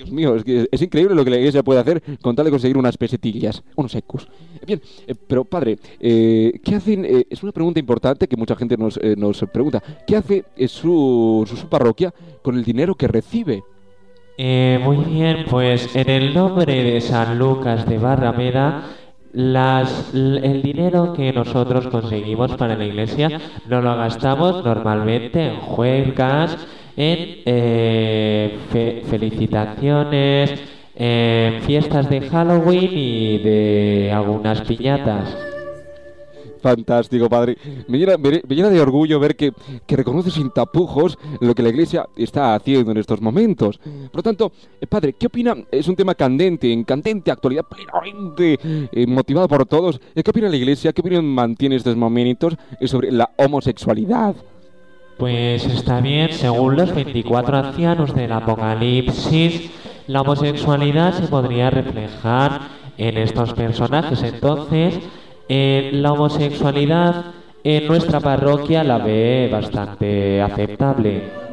Dios 0.01 0.11
mío, 0.11 0.35
es, 0.35 0.43
que 0.43 0.67
es 0.71 0.81
increíble 0.81 1.13
lo 1.13 1.23
que 1.23 1.29
la 1.29 1.37
iglesia 1.37 1.61
puede 1.61 1.79
hacer 1.79 2.01
con 2.21 2.35
tal 2.35 2.45
de 2.45 2.51
conseguir 2.51 2.75
unas 2.75 2.97
pesetillas, 2.97 3.61
unos 3.75 3.93
ecus. 3.93 4.27
Bien, 4.65 4.81
eh, 5.05 5.13
pero 5.27 5.45
padre, 5.45 5.77
eh, 5.99 6.59
¿qué 6.63 6.75
hacen? 6.75 7.05
eh, 7.05 7.25
es 7.29 7.43
una 7.43 7.51
pregunta 7.51 7.79
importante 7.79 8.27
que 8.27 8.35
mucha 8.35 8.55
gente 8.55 8.77
nos, 8.77 8.99
nos 9.17 9.45
pregunta. 9.53 9.81
¿Qué 10.07 10.15
hace 10.15 10.43
su, 10.67 11.47
su, 11.47 11.67
parroquia 11.67 12.11
con 12.41 12.55
el 12.55 12.63
dinero 12.63 12.95
que 12.95 13.07
recibe? 13.07 13.63
Muy 14.39 14.97
bien, 15.05 15.45
pues 15.47 15.95
en 15.95 16.09
el 16.09 16.33
nombre 16.33 16.83
de 16.83 16.99
San 16.99 17.37
Lucas 17.37 17.87
de 17.87 17.99
Barrameda, 17.99 18.85
el 19.33 20.61
dinero 20.63 21.13
que 21.13 21.31
nosotros 21.31 21.87
conseguimos 21.87 22.55
para 22.55 22.75
la 22.75 22.85
iglesia 22.85 23.39
no 23.69 23.81
lo 23.81 23.95
gastamos 23.95 24.65
normalmente 24.65 25.47
en 25.47 25.57
juegas, 25.57 26.57
en 26.97 27.41
eh, 27.45 28.57
fe- 28.71 29.03
felicitaciones, 29.09 30.53
en 30.95 31.61
fiestas 31.63 32.09
de 32.09 32.21
Halloween 32.21 32.91
y 32.93 33.37
de 33.39 34.11
algunas 34.13 34.61
piñatas. 34.61 35.37
Fantástico, 36.61 37.27
padre. 37.27 37.57
Me 37.87 37.97
llena, 37.97 38.69
de 38.69 38.79
orgullo 38.81 39.19
ver 39.19 39.35
que, 39.35 39.51
que 39.87 39.95
reconoce 39.95 40.29
sin 40.29 40.51
tapujos 40.51 41.17
lo 41.39 41.55
que 41.55 41.63
la 41.63 41.69
iglesia 41.69 42.05
está 42.15 42.53
haciendo 42.53 42.91
en 42.91 42.97
estos 42.97 43.19
momentos. 43.19 43.79
Por 43.79 44.17
lo 44.17 44.21
tanto, 44.21 44.51
eh, 44.79 44.85
padre, 44.85 45.13
¿qué 45.13 45.25
opina? 45.25 45.55
Es 45.71 45.87
un 45.87 45.95
tema 45.95 46.13
candente, 46.13 46.71
en 46.71 46.83
candente 46.83 47.31
actualidad, 47.31 47.65
plenamente 47.67 48.59
eh, 48.91 49.07
motivado 49.07 49.47
por 49.47 49.65
todos. 49.65 49.99
Eh, 50.13 50.21
¿Qué 50.21 50.29
opina 50.29 50.49
la 50.49 50.55
iglesia? 50.55 50.93
¿Qué 50.93 51.01
opinión 51.01 51.25
mantiene 51.25 51.77
estos 51.77 51.95
momentos 51.95 52.55
sobre 52.85 53.11
la 53.11 53.31
homosexualidad? 53.37 54.35
Pues 55.21 55.67
está 55.67 56.01
bien, 56.01 56.33
según 56.33 56.77
los 56.77 56.95
24 56.95 57.55
ancianos 57.55 58.15
del 58.15 58.31
Apocalipsis, 58.31 59.69
la 60.07 60.21
homosexualidad 60.21 61.13
se 61.13 61.27
podría 61.27 61.69
reflejar 61.69 62.61
en 62.97 63.19
estos 63.19 63.53
personajes. 63.53 64.23
Entonces, 64.23 64.99
eh, 65.47 65.91
la 65.93 66.13
homosexualidad 66.13 67.25
en 67.63 67.87
nuestra 67.87 68.19
parroquia 68.19 68.83
la 68.83 68.97
ve 68.97 69.47
bastante 69.51 70.41
aceptable. 70.41 71.50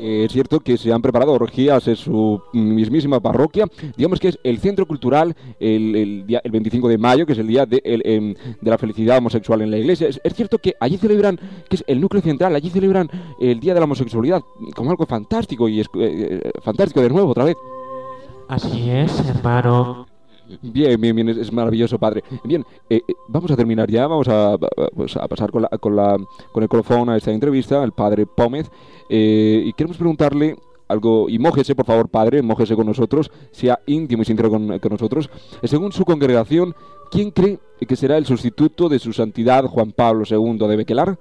Eh, 0.00 0.24
es 0.24 0.32
cierto 0.32 0.60
que 0.60 0.78
se 0.78 0.92
han 0.92 1.02
preparado 1.02 1.32
orgías 1.32 1.86
en 1.86 1.96
su 1.96 2.40
mismísima 2.52 3.20
parroquia. 3.20 3.66
Digamos 3.96 4.18
que 4.18 4.28
es 4.28 4.38
el 4.42 4.58
centro 4.58 4.86
cultural 4.86 5.36
el, 5.58 5.94
el 5.94 6.26
día, 6.26 6.40
el 6.42 6.50
25 6.50 6.88
de 6.88 6.98
mayo, 6.98 7.26
que 7.26 7.32
es 7.32 7.38
el 7.38 7.46
día 7.46 7.66
de, 7.66 7.82
em, 7.84 8.34
la 8.62 8.78
felicidad 8.78 9.18
homosexual 9.18 9.60
en 9.60 9.70
la 9.70 9.78
iglesia. 9.78 10.08
Es, 10.08 10.20
es 10.24 10.34
cierto 10.34 10.58
que 10.58 10.74
allí 10.80 10.96
celebran, 10.96 11.38
que 11.68 11.76
es 11.76 11.84
el 11.86 12.00
núcleo 12.00 12.22
central, 12.22 12.54
allí 12.54 12.70
celebran 12.70 13.08
el 13.40 13.60
día 13.60 13.74
de 13.74 13.80
la 13.80 13.84
homosexualidad 13.84 14.40
como 14.74 14.90
algo 14.90 15.04
fantástico 15.06 15.68
y 15.68 15.80
es, 15.80 15.86
eh, 15.94 16.40
eh, 16.44 16.50
fantástico 16.62 17.02
de 17.02 17.10
nuevo 17.10 17.30
otra 17.30 17.44
vez. 17.44 17.56
Así 18.48 18.90
es, 18.90 19.20
hermano. 19.28 20.09
Bien, 20.62 21.00
bien, 21.00 21.14
bien, 21.14 21.28
es, 21.28 21.52
maravilloso, 21.52 21.98
padre. 21.98 22.22
Bien, 22.44 22.64
eh, 22.88 23.00
eh, 23.06 23.14
vamos 23.28 23.50
a 23.50 23.56
terminar 23.56 23.90
ya, 23.90 24.06
vamos 24.06 24.28
pues, 24.94 25.16
a 25.16 25.28
pasar 25.28 25.50
con, 25.50 25.62
la, 25.62 25.68
con, 25.68 25.96
la, 25.96 26.16
con 26.52 26.62
el 26.62 26.68
colofón 26.68 27.08
a 27.10 27.16
esta 27.16 27.30
entrevista, 27.30 27.82
el 27.82 27.92
padre 27.92 28.26
Pómez, 28.26 28.70
eh, 29.08 29.62
y 29.64 29.72
queremos 29.72 29.96
preguntarle 29.96 30.56
algo, 30.88 31.28
y 31.28 31.38
mójese, 31.38 31.74
por 31.74 31.86
favor, 31.86 32.08
padre, 32.08 32.42
mójese 32.42 32.74
con 32.74 32.86
nosotros, 32.86 33.30
sea 33.52 33.78
íntimo 33.86 34.22
y 34.22 34.24
sincero 34.24 34.50
con, 34.50 34.78
con 34.78 34.90
nosotros. 34.90 35.30
Según 35.62 35.92
su 35.92 36.04
congregación, 36.04 36.74
¿quién 37.10 37.30
cree 37.30 37.60
que 37.86 37.96
será 37.96 38.16
el 38.16 38.26
sustituto 38.26 38.88
de 38.88 38.98
su 38.98 39.12
santidad 39.12 39.64
Juan 39.66 39.92
Pablo 39.92 40.24
II 40.28 40.58
de 40.58 40.76
Bequelar? 40.76 41.18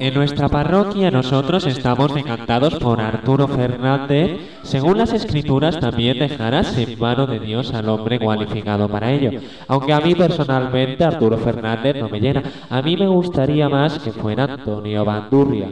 En 0.00 0.12
nuestra 0.14 0.48
parroquia 0.48 1.10
nosotros 1.10 1.66
estamos 1.66 2.14
decantados 2.14 2.74
por 2.76 3.00
Arturo 3.00 3.46
Fernández. 3.48 4.40
Según 4.62 4.98
las 4.98 5.12
escrituras 5.12 5.78
también 5.78 6.18
dejarás 6.18 6.76
en 6.76 6.98
mano 6.98 7.26
de 7.26 7.38
Dios 7.40 7.72
al 7.72 7.88
hombre 7.88 8.18
cualificado 8.18 8.88
para 8.88 9.12
ello. 9.12 9.40
Aunque 9.68 9.92
a 9.92 10.00
mí 10.00 10.14
personalmente 10.14 11.04
Arturo 11.04 11.38
Fernández 11.38 11.96
no 11.96 12.08
me 12.08 12.20
llena. 12.20 12.42
A 12.68 12.82
mí 12.82 12.96
me 12.96 13.06
gustaría 13.06 13.68
más 13.68 13.98
que 13.98 14.12
fuera 14.12 14.44
Antonio 14.44 15.04
Bandurria. 15.04 15.68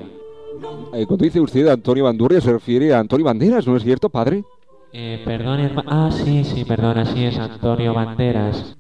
Eh, 0.94 1.06
cuando 1.06 1.24
dice 1.24 1.40
usted 1.40 1.66
Antonio 1.68 2.04
Bandurria, 2.04 2.40
se 2.40 2.52
refiere 2.52 2.94
a 2.94 3.00
Antonio 3.00 3.26
Banderas, 3.26 3.66
¿no 3.66 3.76
es 3.76 3.82
cierto, 3.82 4.08
padre? 4.08 4.44
Eh, 4.92 5.22
perdón, 5.24 5.58
herma- 5.60 5.84
Ah, 5.86 6.10
sí, 6.12 6.44
sí, 6.44 6.64
perdón, 6.64 6.98
así 6.98 7.24
es, 7.24 7.38
Antonio 7.38 7.94
Banderas. 7.94 8.76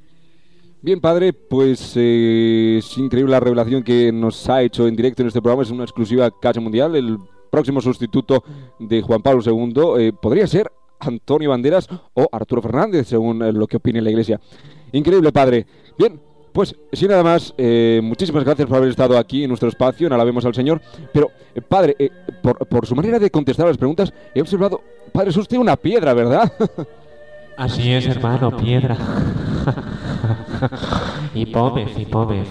Bien, 0.82 1.00
padre, 1.00 1.32
pues 1.32 1.94
eh, 1.96 2.76
es 2.78 2.98
increíble 2.98 3.30
la 3.30 3.40
revelación 3.40 3.82
que 3.82 4.10
nos 4.12 4.48
ha 4.48 4.62
hecho 4.62 4.88
en 4.88 4.96
directo 4.96 5.22
en 5.22 5.28
este 5.28 5.40
programa. 5.40 5.62
Es 5.62 5.70
una 5.70 5.84
exclusiva 5.84 6.28
casi 6.40 6.58
mundial. 6.60 6.96
El 6.96 7.18
próximo 7.50 7.80
sustituto 7.80 8.42
de 8.78 9.00
Juan 9.00 9.22
Pablo 9.22 9.42
II 9.44 9.82
eh, 9.98 10.12
podría 10.12 10.46
ser 10.46 10.70
Antonio 10.98 11.50
Banderas 11.50 11.88
o 12.14 12.28
Arturo 12.32 12.62
Fernández, 12.62 13.06
según 13.06 13.42
eh, 13.42 13.52
lo 13.52 13.66
que 13.66 13.76
opine 13.76 14.00
la 14.02 14.10
Iglesia. 14.10 14.40
Increíble, 14.92 15.32
padre. 15.32 15.66
Bien, 15.96 16.20
pues 16.52 16.74
sin 16.92 17.08
nada 17.08 17.22
más, 17.22 17.54
eh, 17.56 18.00
muchísimas 18.02 18.44
gracias 18.44 18.68
por 18.68 18.76
haber 18.76 18.90
estado 18.90 19.16
aquí 19.16 19.44
en 19.44 19.48
nuestro 19.48 19.68
espacio, 19.68 20.06
en 20.06 20.12
Alabemos 20.12 20.44
al 20.44 20.54
Señor. 20.54 20.80
Pero, 21.12 21.30
eh, 21.54 21.62
padre, 21.62 21.96
eh, 21.98 22.10
por, 22.42 22.58
por 22.66 22.86
su 22.86 22.94
manera 22.94 23.18
de 23.18 23.30
contestar 23.30 23.66
a 23.66 23.70
las 23.70 23.78
preguntas, 23.78 24.12
he 24.34 24.40
observado, 24.40 24.82
padre, 25.12 25.30
es 25.30 25.36
usted 25.36 25.56
una 25.56 25.76
piedra, 25.76 26.12
¿verdad? 26.12 26.52
Así 27.56 27.90
es, 27.92 28.06
hermano, 28.06 28.54
piedra. 28.56 28.96
y 31.34 31.46
Pómez, 31.46 31.98
y 31.98 32.04
Pómez. 32.04 32.48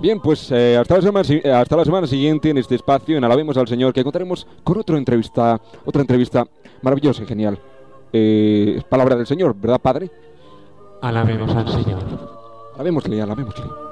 Bien, 0.00 0.18
pues 0.20 0.50
eh, 0.50 0.76
hasta, 0.76 0.96
la 0.96 1.02
semana, 1.02 1.28
eh, 1.28 1.52
hasta 1.52 1.76
la 1.76 1.84
semana 1.84 2.06
siguiente 2.06 2.50
en 2.50 2.58
este 2.58 2.74
espacio, 2.74 3.16
en 3.16 3.22
Alabemos 3.22 3.56
al 3.56 3.68
Señor, 3.68 3.92
que 3.92 4.02
contaremos 4.02 4.46
con 4.64 4.78
otra 4.78 4.98
entrevista, 4.98 5.60
otra 5.84 6.00
entrevista 6.00 6.44
maravillosa 6.82 7.22
y 7.22 7.26
genial. 7.26 7.58
Eh, 8.12 8.82
palabra 8.88 9.14
del 9.14 9.26
Señor, 9.26 9.54
¿verdad, 9.56 9.80
Padre? 9.80 10.10
Alabemos 11.00 11.54
al 11.54 11.68
Señor. 11.68 12.02
Alabémosle, 12.74 13.22
alabémosle. 13.22 13.91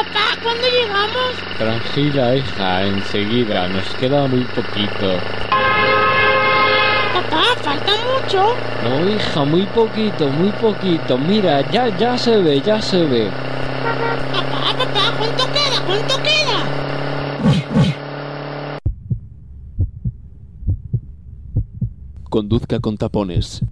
Papá, 0.00 0.32
¿cuándo 0.42 0.66
llegamos? 0.66 1.36
Tranquila, 1.58 2.34
hija, 2.34 2.86
enseguida, 2.86 3.68
nos 3.68 3.86
queda 3.96 4.26
muy 4.26 4.44
poquito. 4.44 5.18
Papá, 7.12 7.44
falta 7.60 7.92
mucho. 8.08 8.54
No, 8.82 9.10
hija, 9.10 9.44
muy 9.44 9.66
poquito, 9.66 10.26
muy 10.28 10.52
poquito. 10.52 11.18
Mira, 11.18 11.70
ya, 11.70 11.94
ya 11.98 12.16
se 12.16 12.38
ve, 12.38 12.62
ya 12.62 12.80
se 12.80 13.04
ve. 13.04 13.28
Papá, 14.32 14.74
papá, 14.78 15.14
¿cuánto 15.18 15.44
queda? 15.52 15.84
¿Cuánto 15.86 16.14
queda? 16.22 16.64
Conduzca 22.30 22.80
con 22.80 22.96
tapones. 22.96 23.66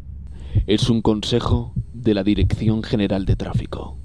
Es 0.66 0.90
un 0.90 1.00
consejo 1.00 1.72
de 1.94 2.12
la 2.12 2.22
Dirección 2.22 2.82
General 2.82 3.24
de 3.24 3.34
Tráfico. 3.34 3.96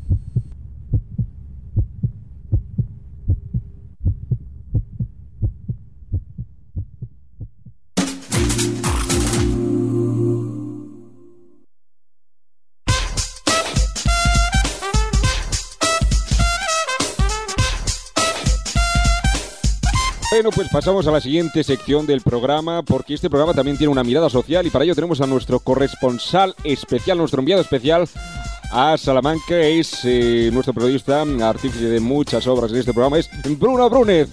Bueno, 20.44 20.58
pues 20.58 20.68
pasamos 20.68 21.08
a 21.08 21.12
la 21.12 21.22
siguiente 21.22 21.64
sección 21.64 22.06
del 22.06 22.20
programa, 22.20 22.84
porque 22.84 23.14
este 23.14 23.30
programa 23.30 23.54
también 23.54 23.78
tiene 23.78 23.94
una 23.94 24.04
mirada 24.04 24.30
social 24.30 24.68
y 24.68 24.70
para 24.70 24.84
ello 24.84 24.94
tenemos 24.94 25.22
a 25.22 25.26
nuestro 25.26 25.62
corresponsal 25.62 26.54
especial, 26.66 27.18
nuestro 27.18 27.40
enviado 27.40 27.62
especial 27.62 28.10
a 28.70 28.98
Salamanca, 28.98 29.58
es 29.58 30.02
eh, 30.04 30.50
nuestro 30.52 30.74
periodista, 30.74 31.22
artífice 31.22 31.86
de 31.86 32.02
muchas 32.02 32.46
obras 32.46 32.74
en 32.74 32.80
este 32.80 32.92
programa, 32.92 33.20
es 33.20 33.30
Bruno 33.58 33.90
Brunez. 33.90 34.28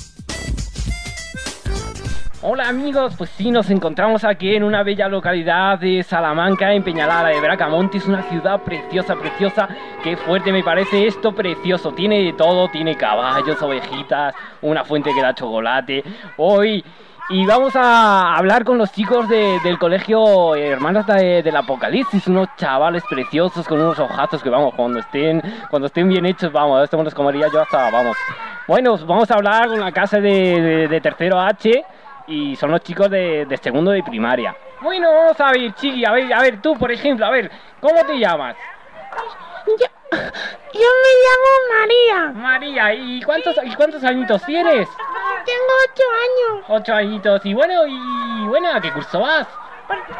Hola 2.43 2.68
amigos, 2.68 3.14
pues 3.18 3.28
sí, 3.30 3.51
nos 3.51 3.68
encontramos 3.68 4.24
aquí 4.24 4.55
en 4.55 4.64
una 4.64 4.82
bella 4.82 5.09
localidad 5.09 5.78
de 5.78 6.03
Salamanca, 6.03 6.72
en 6.72 6.82
Peñalada 6.82 7.28
de 7.28 7.38
Bracamonte. 7.38 7.99
Es 7.99 8.07
una 8.07 8.22
ciudad 8.22 8.62
preciosa, 8.62 9.14
preciosa. 9.14 9.68
Qué 10.03 10.16
fuerte 10.16 10.51
me 10.51 10.62
parece 10.62 11.07
esto 11.07 11.34
precioso. 11.34 11.93
Tiene 11.93 12.22
de 12.22 12.32
todo, 12.32 12.68
tiene 12.68 12.97
caballos, 12.97 13.61
ovejitas, 13.61 14.34
una 14.62 14.84
fuente 14.84 15.12
que 15.14 15.20
da 15.22 15.34
chocolate. 15.34 16.03
Hoy... 16.38 16.84
Y 17.32 17.47
vamos 17.47 17.76
a 17.76 18.34
hablar 18.34 18.64
con 18.64 18.76
los 18.76 18.91
chicos 18.91 19.28
de- 19.28 19.61
del 19.62 19.78
colegio 19.78 20.57
Hermanas 20.57 21.07
de- 21.07 21.45
del 21.45 21.55
Apocalipsis, 21.55 22.26
unos 22.26 22.49
chavales 22.57 23.05
preciosos 23.09 23.68
con 23.68 23.80
unos 23.80 24.01
ojazos 24.01 24.43
que 24.43 24.51
vamos, 24.51 24.74
cuando 24.74 24.99
estén, 24.99 25.41
cuando 25.70 25.86
estén 25.86 26.09
bien 26.09 26.26
hechos, 26.26 26.51
vamos, 26.51 26.82
esto 26.82 26.99
me 26.99 27.05
los 27.05 27.14
yo 27.14 27.61
hasta, 27.62 27.88
vamos. 27.88 28.16
Bueno, 28.66 28.97
vamos 29.07 29.30
a 29.30 29.34
hablar 29.34 29.68
con 29.68 29.78
la 29.78 29.93
casa 29.93 30.18
de, 30.18 30.61
de- 30.61 30.88
de 30.88 31.01
tercero 31.01 31.38
H 31.38 31.84
y 32.31 32.57
son 32.57 32.70
los 32.70 32.81
chicos 32.81 33.11
de, 33.11 33.45
de 33.45 33.57
segundo 33.57 33.91
de 33.91 34.03
primaria. 34.03 34.57
Bueno, 34.81 35.12
vamos 35.12 35.39
a 35.41 35.51
ver, 35.53 35.74
Chiqui, 35.74 36.05
a 36.05 36.12
ver, 36.12 36.33
a 36.33 36.41
ver, 36.41 36.62
tú, 36.62 36.74
por 36.78 36.91
ejemplo, 36.91 37.26
a 37.26 37.31
ver, 37.31 37.51
¿cómo 37.81 38.03
te 38.07 38.18
llamas? 38.18 38.57
Yo 39.66 40.89
me 41.03 41.12
llamo 41.24 41.51
María. 41.78 42.33
María, 42.33 42.95
¿y 42.95 43.20
cuántos, 43.22 43.57
¿y 43.64 43.74
cuántos 43.74 44.03
añitos 44.05 44.43
tienes? 44.45 44.89
Tengo 45.45 45.72
ocho 45.91 46.03
años. 46.12 46.64
Ocho 46.68 46.95
añitos, 46.95 47.45
y 47.45 47.53
bueno, 47.53 47.87
y 47.87 48.47
bueno, 48.47 48.68
¿a 48.72 48.81
qué 48.81 48.93
curso 48.93 49.20
vas? 49.20 49.47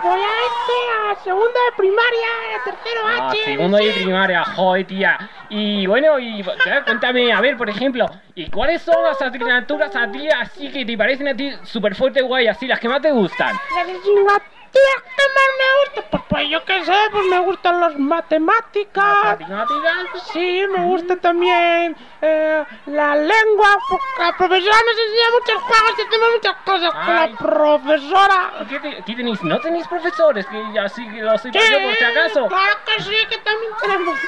Voy 0.03 0.21
a 0.21 0.25
este, 0.25 1.21
a 1.21 1.23
segundo 1.23 1.47
de 1.47 1.77
primaria, 1.77 2.29
a 2.61 2.65
tercero 2.65 3.01
Ah, 3.07 3.29
H. 3.31 3.45
segundo 3.45 3.77
de 3.77 3.93
primaria, 3.93 4.45
joder, 4.45 4.87
tía. 4.87 5.31
Y 5.49 5.87
bueno, 5.87 6.19
y 6.19 6.45
cuéntame, 6.85 7.33
a 7.33 7.41
ver, 7.41 7.57
por 7.57 7.71
ejemplo, 7.71 8.07
¿y 8.35 8.51
cuáles 8.51 8.83
son 8.83 9.03
las 9.05 9.23
asignaturas 9.23 9.95
a 9.95 10.11
ti 10.11 10.29
así 10.29 10.73
que 10.73 10.85
te 10.85 10.97
parecen 10.99 11.29
a 11.29 11.35
ti 11.37 11.53
súper 11.63 11.95
fuerte 11.95 12.21
guay, 12.21 12.49
así, 12.49 12.67
las 12.67 12.81
que 12.81 12.89
más 12.89 13.01
te 13.01 13.13
gustan? 13.13 13.57
Que 13.57 14.60
más 14.75 15.51
me 15.59 15.85
gustan, 15.85 16.05
pues, 16.11 16.23
pues 16.29 16.49
yo 16.49 16.65
qué 16.65 16.85
sé, 16.85 16.95
pues 17.13 17.25
me 17.27 17.39
gustan 17.41 17.81
las 17.81 17.99
matemáticas. 17.99 19.25
¿Matemáticas? 19.25 20.29
Sí, 20.33 20.63
me 20.71 20.85
gusta 20.85 21.17
también 21.17 21.97
eh, 22.23 22.65
la 22.87 23.15
lengua. 23.17 23.77
La 24.19 24.37
profesora 24.37 24.77
nos 24.87 24.99
enseña 24.99 25.31
muchos 25.33 25.63
juegos 25.63 25.95
y 25.99 26.03
hacemos 26.03 26.29
muchas 26.35 26.57
cosas 26.65 26.95
con 26.95 27.15
la 27.15 27.29
profesora. 27.39 28.53
¿Qué, 28.69 28.81
te- 28.81 29.03
qué 29.05 29.15
tenéis? 29.15 29.43
¿No 29.43 29.59
tenéis 29.61 29.87
profesores? 29.89 30.47
Que 30.47 30.79
así 30.79 31.09
que 31.09 31.21
lo 31.23 31.37
soy 31.39 31.53
Sí, 31.53 31.59
yo 31.71 31.83
por 31.83 31.95
si 31.97 32.05
acaso. 32.05 32.47
Claro 32.47 32.75
que 32.87 33.03
sí, 33.03 33.17
que 33.29 33.39
también 33.39 33.73
tenemos. 33.81 34.19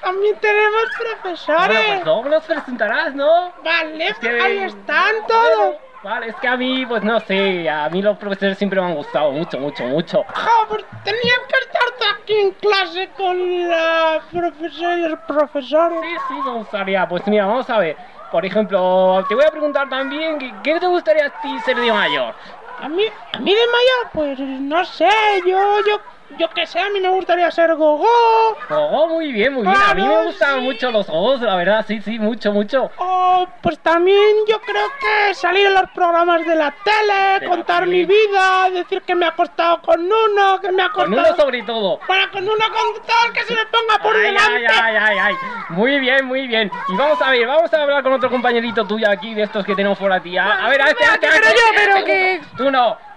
También 0.00 0.38
tenemos 0.40 0.82
profesores. 0.98 1.66
Bueno, 1.68 1.82
pues 1.94 2.04
luego 2.04 2.28
los 2.28 2.44
presentarás, 2.44 3.14
¿no? 3.14 3.52
Vale, 3.62 4.06
Es 4.08 4.18
que- 4.18 4.40
ahí 4.40 4.58
están 4.58 5.14
todos. 5.28 5.76
Vale, 6.02 6.28
es 6.28 6.36
que 6.36 6.48
a 6.48 6.56
mí, 6.56 6.86
pues 6.86 7.02
no 7.02 7.20
sé, 7.20 7.68
a 7.68 7.88
mí 7.90 8.00
los 8.00 8.16
profesores 8.16 8.56
siempre 8.56 8.80
me 8.80 8.86
han 8.86 8.94
gustado 8.94 9.32
mucho, 9.32 9.58
mucho, 9.58 9.84
mucho. 9.84 10.24
Jo, 10.34 10.66
pues 10.68 10.84
tenían 11.04 11.38
que 11.46 11.58
estar 11.66 11.80
aquí 12.14 12.34
en 12.34 12.50
clase 12.52 13.08
con 13.16 13.68
la 13.68 14.22
profesora 14.32 14.96
y 14.96 15.08
los 15.08 15.18
profesores. 15.20 16.00
Sí, 16.02 16.16
sí, 16.28 16.34
me 16.42 16.52
gustaría. 16.52 17.06
Pues 17.06 17.26
mira, 17.26 17.44
vamos 17.46 17.68
a 17.68 17.78
ver. 17.78 17.96
Por 18.32 18.46
ejemplo, 18.46 19.24
te 19.28 19.34
voy 19.34 19.44
a 19.44 19.50
preguntar 19.50 19.88
también, 19.90 20.38
¿qué, 20.38 20.52
qué 20.62 20.80
te 20.80 20.86
gustaría 20.86 21.26
a 21.26 21.30
ti 21.42 21.58
ser 21.60 21.76
de 21.76 21.92
mayor? 21.92 22.34
A 22.80 22.88
mí, 22.88 23.04
a 23.32 23.38
mí 23.38 23.54
de 23.54 23.66
mayor, 23.66 24.10
pues 24.14 24.38
no 24.38 24.84
sé, 24.84 25.08
yo, 25.46 25.58
yo, 25.86 26.00
yo 26.38 26.48
qué 26.50 26.66
sé, 26.66 26.78
a 26.80 26.88
mí 26.90 27.00
me 27.00 27.08
gustaría 27.08 27.50
ser 27.50 27.74
gogo. 27.74 28.06
Oh, 28.70 29.06
muy 29.08 29.32
bien, 29.32 29.52
muy 29.54 29.62
bien. 29.62 29.76
A 29.76 29.94
mí 29.94 30.02
me 30.02 30.08
Claro, 30.08 30.24
gustaban 30.26 30.62
mucho 30.62 30.90
los 30.90 31.06
juegos, 31.06 31.40
la 31.42 31.54
verdad, 31.56 31.84
sí, 31.86 32.00
sí, 32.00 32.18
mucho, 32.18 32.52
mucho. 32.52 32.90
O 32.98 33.46
pues 33.62 33.78
también 33.80 34.18
yo 34.48 34.60
creo 34.60 34.86
que 35.00 35.34
salir 35.34 35.66
en 35.66 35.74
los 35.74 35.90
programas 35.94 36.44
de 36.46 36.54
la 36.54 36.70
tele, 36.84 37.40
De 37.40 37.46
la 37.46 37.48
contar 37.48 37.80
tele. 37.84 37.92
mi 37.96 38.04
vida, 38.04 38.70
decir 38.70 39.02
que 39.02 39.14
me 39.14 39.26
he 39.26 39.28
acostado 39.28 39.80
con 39.82 40.00
uno, 40.00 40.60
que 40.60 40.72
me 40.72 40.82
he 40.84 40.90
Con 40.90 41.02
acostado... 41.12 41.28
uno 41.34 41.36
sobre 41.42 41.62
todo. 41.62 42.00
Bueno, 42.06 42.30
con 42.32 42.42
uno 42.44 42.54
con 42.66 43.02
todo 43.02 43.26
el 43.26 43.32
que 43.32 43.42
se 43.44 43.54
me 43.54 43.66
ponga 43.66 44.02
por 44.02 44.14
Ay, 44.16 44.22
delante. 44.22 44.66
ay, 44.68 44.96
ay, 44.96 44.96
ay, 45.00 45.18
ay. 45.22 45.34
Muy 45.70 45.98
bien, 46.00 46.24
muy 46.26 46.46
bien. 46.46 46.70
Y 46.88 46.96
vamos 46.96 47.20
a 47.22 47.30
ver, 47.30 47.46
vamos 47.46 47.72
a 47.72 47.82
hablar 47.82 48.02
con 48.02 48.12
otro 48.12 48.30
compañerito 48.30 48.86
tuyo 48.86 49.08
aquí, 49.10 49.34
de 49.34 49.42
estos 49.42 49.64
que 49.64 49.74
tenemos 49.74 49.98
por 49.98 50.12
aquí. 50.12 50.36
A, 50.38 50.64
a 50.66 50.68
ver, 50.68 50.80
a 50.82 50.86
este, 50.90 51.04
a 51.04 51.14
este, 51.14 51.26
a 51.26 51.30
pero 51.32 51.46
este, 51.46 51.56
yo, 51.60 51.66
a 51.68 51.72
pero 51.76 51.96
este. 51.96 52.06
que- 52.10 52.40
Tú 52.56 52.70
no, 52.70 52.92
este. 52.92 53.09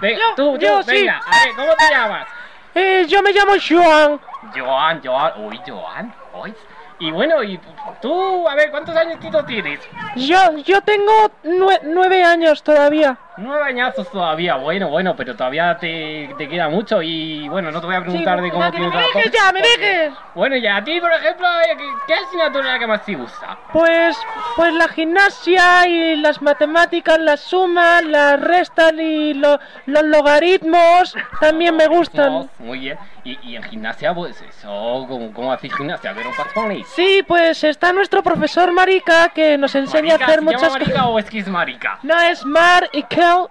Ve- 0.00 0.14
yo, 0.16 0.34
tú, 0.36 0.54
tú, 0.54 0.58
yo, 0.58 0.82
sí. 0.82 0.90
venga. 0.92 1.18
A 1.26 1.44
ver, 1.44 1.54
¿cómo 1.56 1.72
te 1.74 1.84
llamas? 1.94 2.26
Eh, 2.74 3.04
yo 3.08 3.22
me 3.22 3.32
llamo 3.32 3.52
Joan. 3.68 4.20
Joan, 4.54 5.00
Joan. 5.04 5.32
Uy, 5.44 5.60
Joan. 5.66 6.14
Uy. 6.34 6.54
Y 6.98 7.10
bueno, 7.10 7.42
y 7.42 7.58
tú, 8.00 8.48
a 8.48 8.54
ver, 8.54 8.70
¿cuántos 8.70 8.94
años 8.96 9.18
tienes? 9.44 9.80
Yo, 10.14 10.56
yo 10.58 10.80
tengo 10.82 11.30
nue- 11.42 11.80
nueve 11.82 12.22
años 12.22 12.62
todavía. 12.62 13.16
Nueve 13.38 13.64
añazos 13.64 14.10
todavía, 14.10 14.56
bueno, 14.56 14.88
bueno, 14.88 15.16
pero 15.16 15.34
todavía 15.34 15.76
te, 15.78 16.28
te 16.36 16.48
queda 16.48 16.68
mucho 16.68 17.00
y 17.00 17.48
bueno, 17.48 17.70
no 17.70 17.80
te 17.80 17.86
voy 17.86 17.94
a 17.94 18.00
preguntar 18.02 18.38
Sí, 18.38 18.44
de 18.44 18.50
cómo 18.50 18.62
ya, 18.64 18.70
que 18.70 18.78
me 18.78 18.90
tienes 18.90 19.14
dejes 19.14 19.32
ya, 19.32 19.52
me 19.52 19.60
dejes. 19.62 20.12
Bueno, 20.34 20.56
y 20.56 20.66
a 20.66 20.84
ti, 20.84 21.00
por 21.00 21.10
ejemplo, 21.12 21.46
¿qué, 21.78 21.84
qué 22.06 22.14
asignatura 22.14 22.66
es 22.66 22.72
la 22.74 22.78
que 22.78 22.86
más 22.86 23.04
te 23.06 23.14
gusta? 23.14 23.56
Pues, 23.72 24.18
pues 24.54 24.74
la 24.74 24.86
gimnasia 24.88 25.88
y 25.88 26.16
las 26.16 26.42
matemáticas, 26.42 27.18
las 27.18 27.40
sumas, 27.40 28.04
las 28.04 28.38
restas 28.38 28.92
y 28.98 29.32
lo- 29.32 29.58
los 29.86 30.02
logaritmos 30.04 31.14
también 31.40 31.74
me 31.76 31.86
gustan. 31.86 32.32
No, 32.32 32.48
muy 32.58 32.80
bien. 32.80 32.98
Y, 33.24 33.38
y 33.50 33.56
en 33.56 33.62
gimnasia, 33.62 34.12
pues 34.12 34.42
eso, 34.42 35.06
¿cómo, 35.08 35.32
cómo 35.32 35.52
hacéis 35.52 35.74
gimnasia? 35.76 36.12
¿Pero 36.14 36.30
pasones? 36.36 36.88
Sí, 36.88 37.22
pues 37.26 37.62
está 37.62 37.92
nuestro 37.92 38.20
profesor 38.22 38.72
Marica 38.72 39.28
que 39.28 39.56
nos 39.56 39.74
enseña 39.76 40.14
a 40.14 40.16
hacer 40.16 40.26
¿Se 40.28 40.36
llama 40.40 40.50
muchas 40.52 40.72
marica 40.72 40.90
cosas. 40.92 41.06
o 41.06 41.18
es 41.20 41.30
que 41.30 41.38
es 41.38 41.46
marica? 41.48 41.98
No 42.02 42.20
es 42.20 42.44
Mar 42.44 42.88
y 42.92 43.04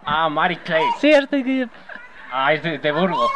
Ah, 0.05 0.29
Mari 0.29 0.57
Clay. 0.57 0.83
Sí, 0.99 1.11
es 1.11 1.29
de, 1.29 1.67
Ah, 2.31 2.53
es 2.53 2.63
de, 2.63 2.77
de 2.79 2.91
Burgos. 2.91 3.31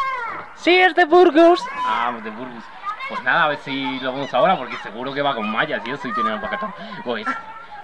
sí, 0.56 0.76
es 0.78 0.96
de 0.96 1.06
Burgos. 1.06 1.62
Ah, 1.86 2.14
de 2.24 2.30
Burgos. 2.30 2.64
Pues 3.10 3.22
nada, 3.24 3.44
a 3.44 3.48
ver 3.50 3.58
si 3.60 4.00
lo 4.00 4.14
vemos 4.14 4.34
ahora, 4.34 4.58
porque 4.58 4.76
seguro 4.78 5.14
que 5.14 5.22
va 5.22 5.36
con 5.36 5.48
mallas 5.52 5.82
y 5.86 5.92
eso 5.92 6.08
y 6.08 6.14
tiene 6.14 6.34
un 6.34 6.42
paquetón. 6.42 6.74
Pues, 7.04 7.26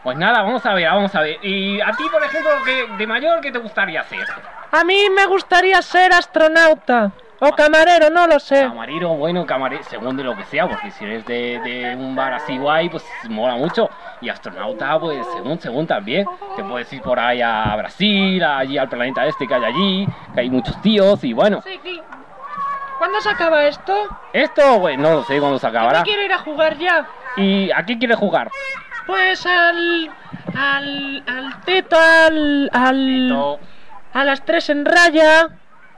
pues 0.03 0.17
nada, 0.17 0.41
vamos 0.41 0.65
a 0.65 0.73
ver, 0.73 0.89
vamos 0.89 1.13
a 1.13 1.21
ver. 1.21 1.37
Y 1.45 1.79
a 1.79 1.91
ti, 1.91 2.03
por 2.11 2.23
ejemplo, 2.23 2.49
¿qué- 2.65 2.87
de 2.97 3.07
mayor, 3.07 3.39
¿qué 3.41 3.51
te 3.51 3.59
gustaría 3.59 4.01
hacer? 4.01 4.25
A 4.71 4.83
mí 4.83 5.09
me 5.15 5.25
gustaría 5.27 5.79
ser 5.83 6.11
astronauta 6.13 7.11
o 7.43 7.51
camarero, 7.53 8.11
no 8.11 8.27
lo 8.27 8.39
sé. 8.39 8.61
Camarero, 8.61 9.09
bueno, 9.15 9.47
camarero, 9.47 9.81
según 9.83 10.15
de 10.15 10.23
lo 10.23 10.37
que 10.37 10.43
sea, 10.45 10.67
porque 10.67 10.91
si 10.91 11.03
eres 11.03 11.25
de, 11.25 11.59
de 11.59 11.95
un 11.95 12.15
bar 12.15 12.33
así 12.33 12.55
guay, 12.55 12.87
pues 12.87 13.03
mola 13.29 13.55
mucho. 13.55 13.89
Y 14.21 14.29
astronauta, 14.29 14.99
pues 14.99 15.25
según, 15.33 15.59
según 15.59 15.87
también. 15.87 16.27
Te 16.55 16.63
puedes 16.63 16.93
ir 16.93 17.01
por 17.01 17.19
ahí 17.19 17.41
a 17.41 17.75
Brasil, 17.75 18.43
allí 18.43 18.77
al 18.77 18.87
planeta 18.87 19.25
este 19.25 19.47
que 19.47 19.55
hay 19.55 19.63
allí, 19.63 20.07
que 20.35 20.41
hay 20.41 20.49
muchos 20.51 20.79
tíos 20.83 21.23
y 21.23 21.33
bueno. 21.33 21.63
¿Cuándo 22.99 23.19
se 23.21 23.29
acaba 23.29 23.65
esto? 23.65 23.95
Esto, 24.33 24.79
pues 24.79 24.99
no 24.99 25.09
lo 25.09 25.23
sé 25.23 25.39
cuándo 25.39 25.57
se 25.57 25.65
acabará. 25.65 26.03
quiero 26.03 26.21
ir 26.21 26.33
a 26.33 26.37
jugar 26.37 26.77
ya. 26.77 27.07
¿Y 27.37 27.71
a 27.71 27.83
qué 27.83 27.97
quieres 27.97 28.17
jugar? 28.17 28.51
Pues 29.07 29.43
al. 29.47 30.11
al. 30.55 31.23
al 31.25 31.61
teto, 31.61 31.97
al. 31.97 32.69
al. 32.71 33.57
a 34.13 34.23
las 34.23 34.45
tres 34.45 34.69
en 34.69 34.85
raya. 34.85 35.49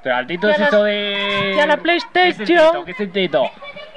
Pero 0.04 0.16
al 0.16 0.28
Tito 0.28 0.47
Y 0.47 0.51
a 0.51 0.54
es 0.54 0.60
las- 0.60 0.68
eso 0.70 0.84
de... 0.84 1.54
y 1.56 1.60
a 1.60 1.66
la 1.66 1.78
¿Qué 1.78 1.97
es 1.97 1.99
el 1.99 2.04
PlayStation. 2.12 2.45
Tito? 2.45 2.86
¿Qué 2.86 2.91
es 2.91 2.99
el 2.99 3.12
Tito? 3.12 3.51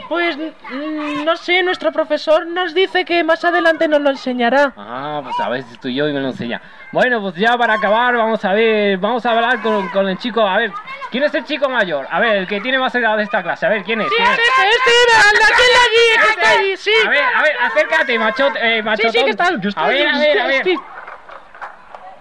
Pues 0.08 0.36
mm, 0.36 1.24
no 1.24 1.36
sé, 1.36 1.64
nuestro 1.64 1.90
profesor 1.90 2.46
nos 2.46 2.72
dice 2.74 3.04
que 3.04 3.24
más 3.24 3.44
adelante 3.44 3.88
nos 3.88 4.00
lo 4.00 4.10
enseñará. 4.10 4.72
Ah, 4.76 5.20
pues 5.24 5.34
a 5.40 5.48
ver 5.48 5.64
si 5.64 5.72
estoy 5.74 5.94
yo 5.96 6.08
y 6.08 6.12
me 6.12 6.20
lo 6.20 6.28
enseña. 6.28 6.60
Bueno, 6.92 7.20
pues 7.20 7.34
ya 7.34 7.56
para 7.58 7.74
acabar, 7.74 8.16
vamos 8.16 8.44
a 8.44 8.52
ver, 8.52 8.98
vamos 8.98 9.26
a 9.26 9.32
hablar 9.32 9.60
con, 9.62 9.88
con 9.88 10.08
el 10.08 10.16
chico. 10.18 10.46
A 10.46 10.58
ver, 10.58 10.70
¿quién 11.10 11.24
es 11.24 11.34
el 11.34 11.44
chico 11.44 11.68
mayor? 11.68 12.06
A 12.08 12.20
ver, 12.20 12.36
el 12.36 12.46
que 12.46 12.60
tiene 12.60 12.78
más 12.78 12.94
edad 12.94 13.16
de 13.16 13.24
esta 13.24 13.42
clase. 13.42 13.66
A 13.66 13.68
ver, 13.68 13.82
¿quién 13.82 14.00
es? 14.00 14.08
Sí, 14.08 14.14
¿Quién 14.16 14.28
es 14.30 14.38
es? 14.38 14.44
este, 14.44 14.68
este 14.68 14.90
el 15.32 15.38
de 15.38 15.80
allí, 15.82 16.22
que 16.22 16.30
está 16.30 16.50
allí, 16.60 16.76
sí. 16.76 16.92
A 17.04 17.10
ver, 17.10 17.22
a 17.34 17.42
ver, 17.42 17.52
acércate, 17.64 18.18
machote, 18.20 18.78
eh, 18.78 18.82
machotón. 18.84 19.10
Sí, 19.12 19.18
sí, 19.18 19.24
que 19.24 19.30
está. 19.32 19.48
Yo 19.58 19.70
A 19.74 19.88
ver, 19.88 20.08
a 20.08 20.18
ver, 20.20 20.40
a 20.40 20.46
ver. 20.46 20.62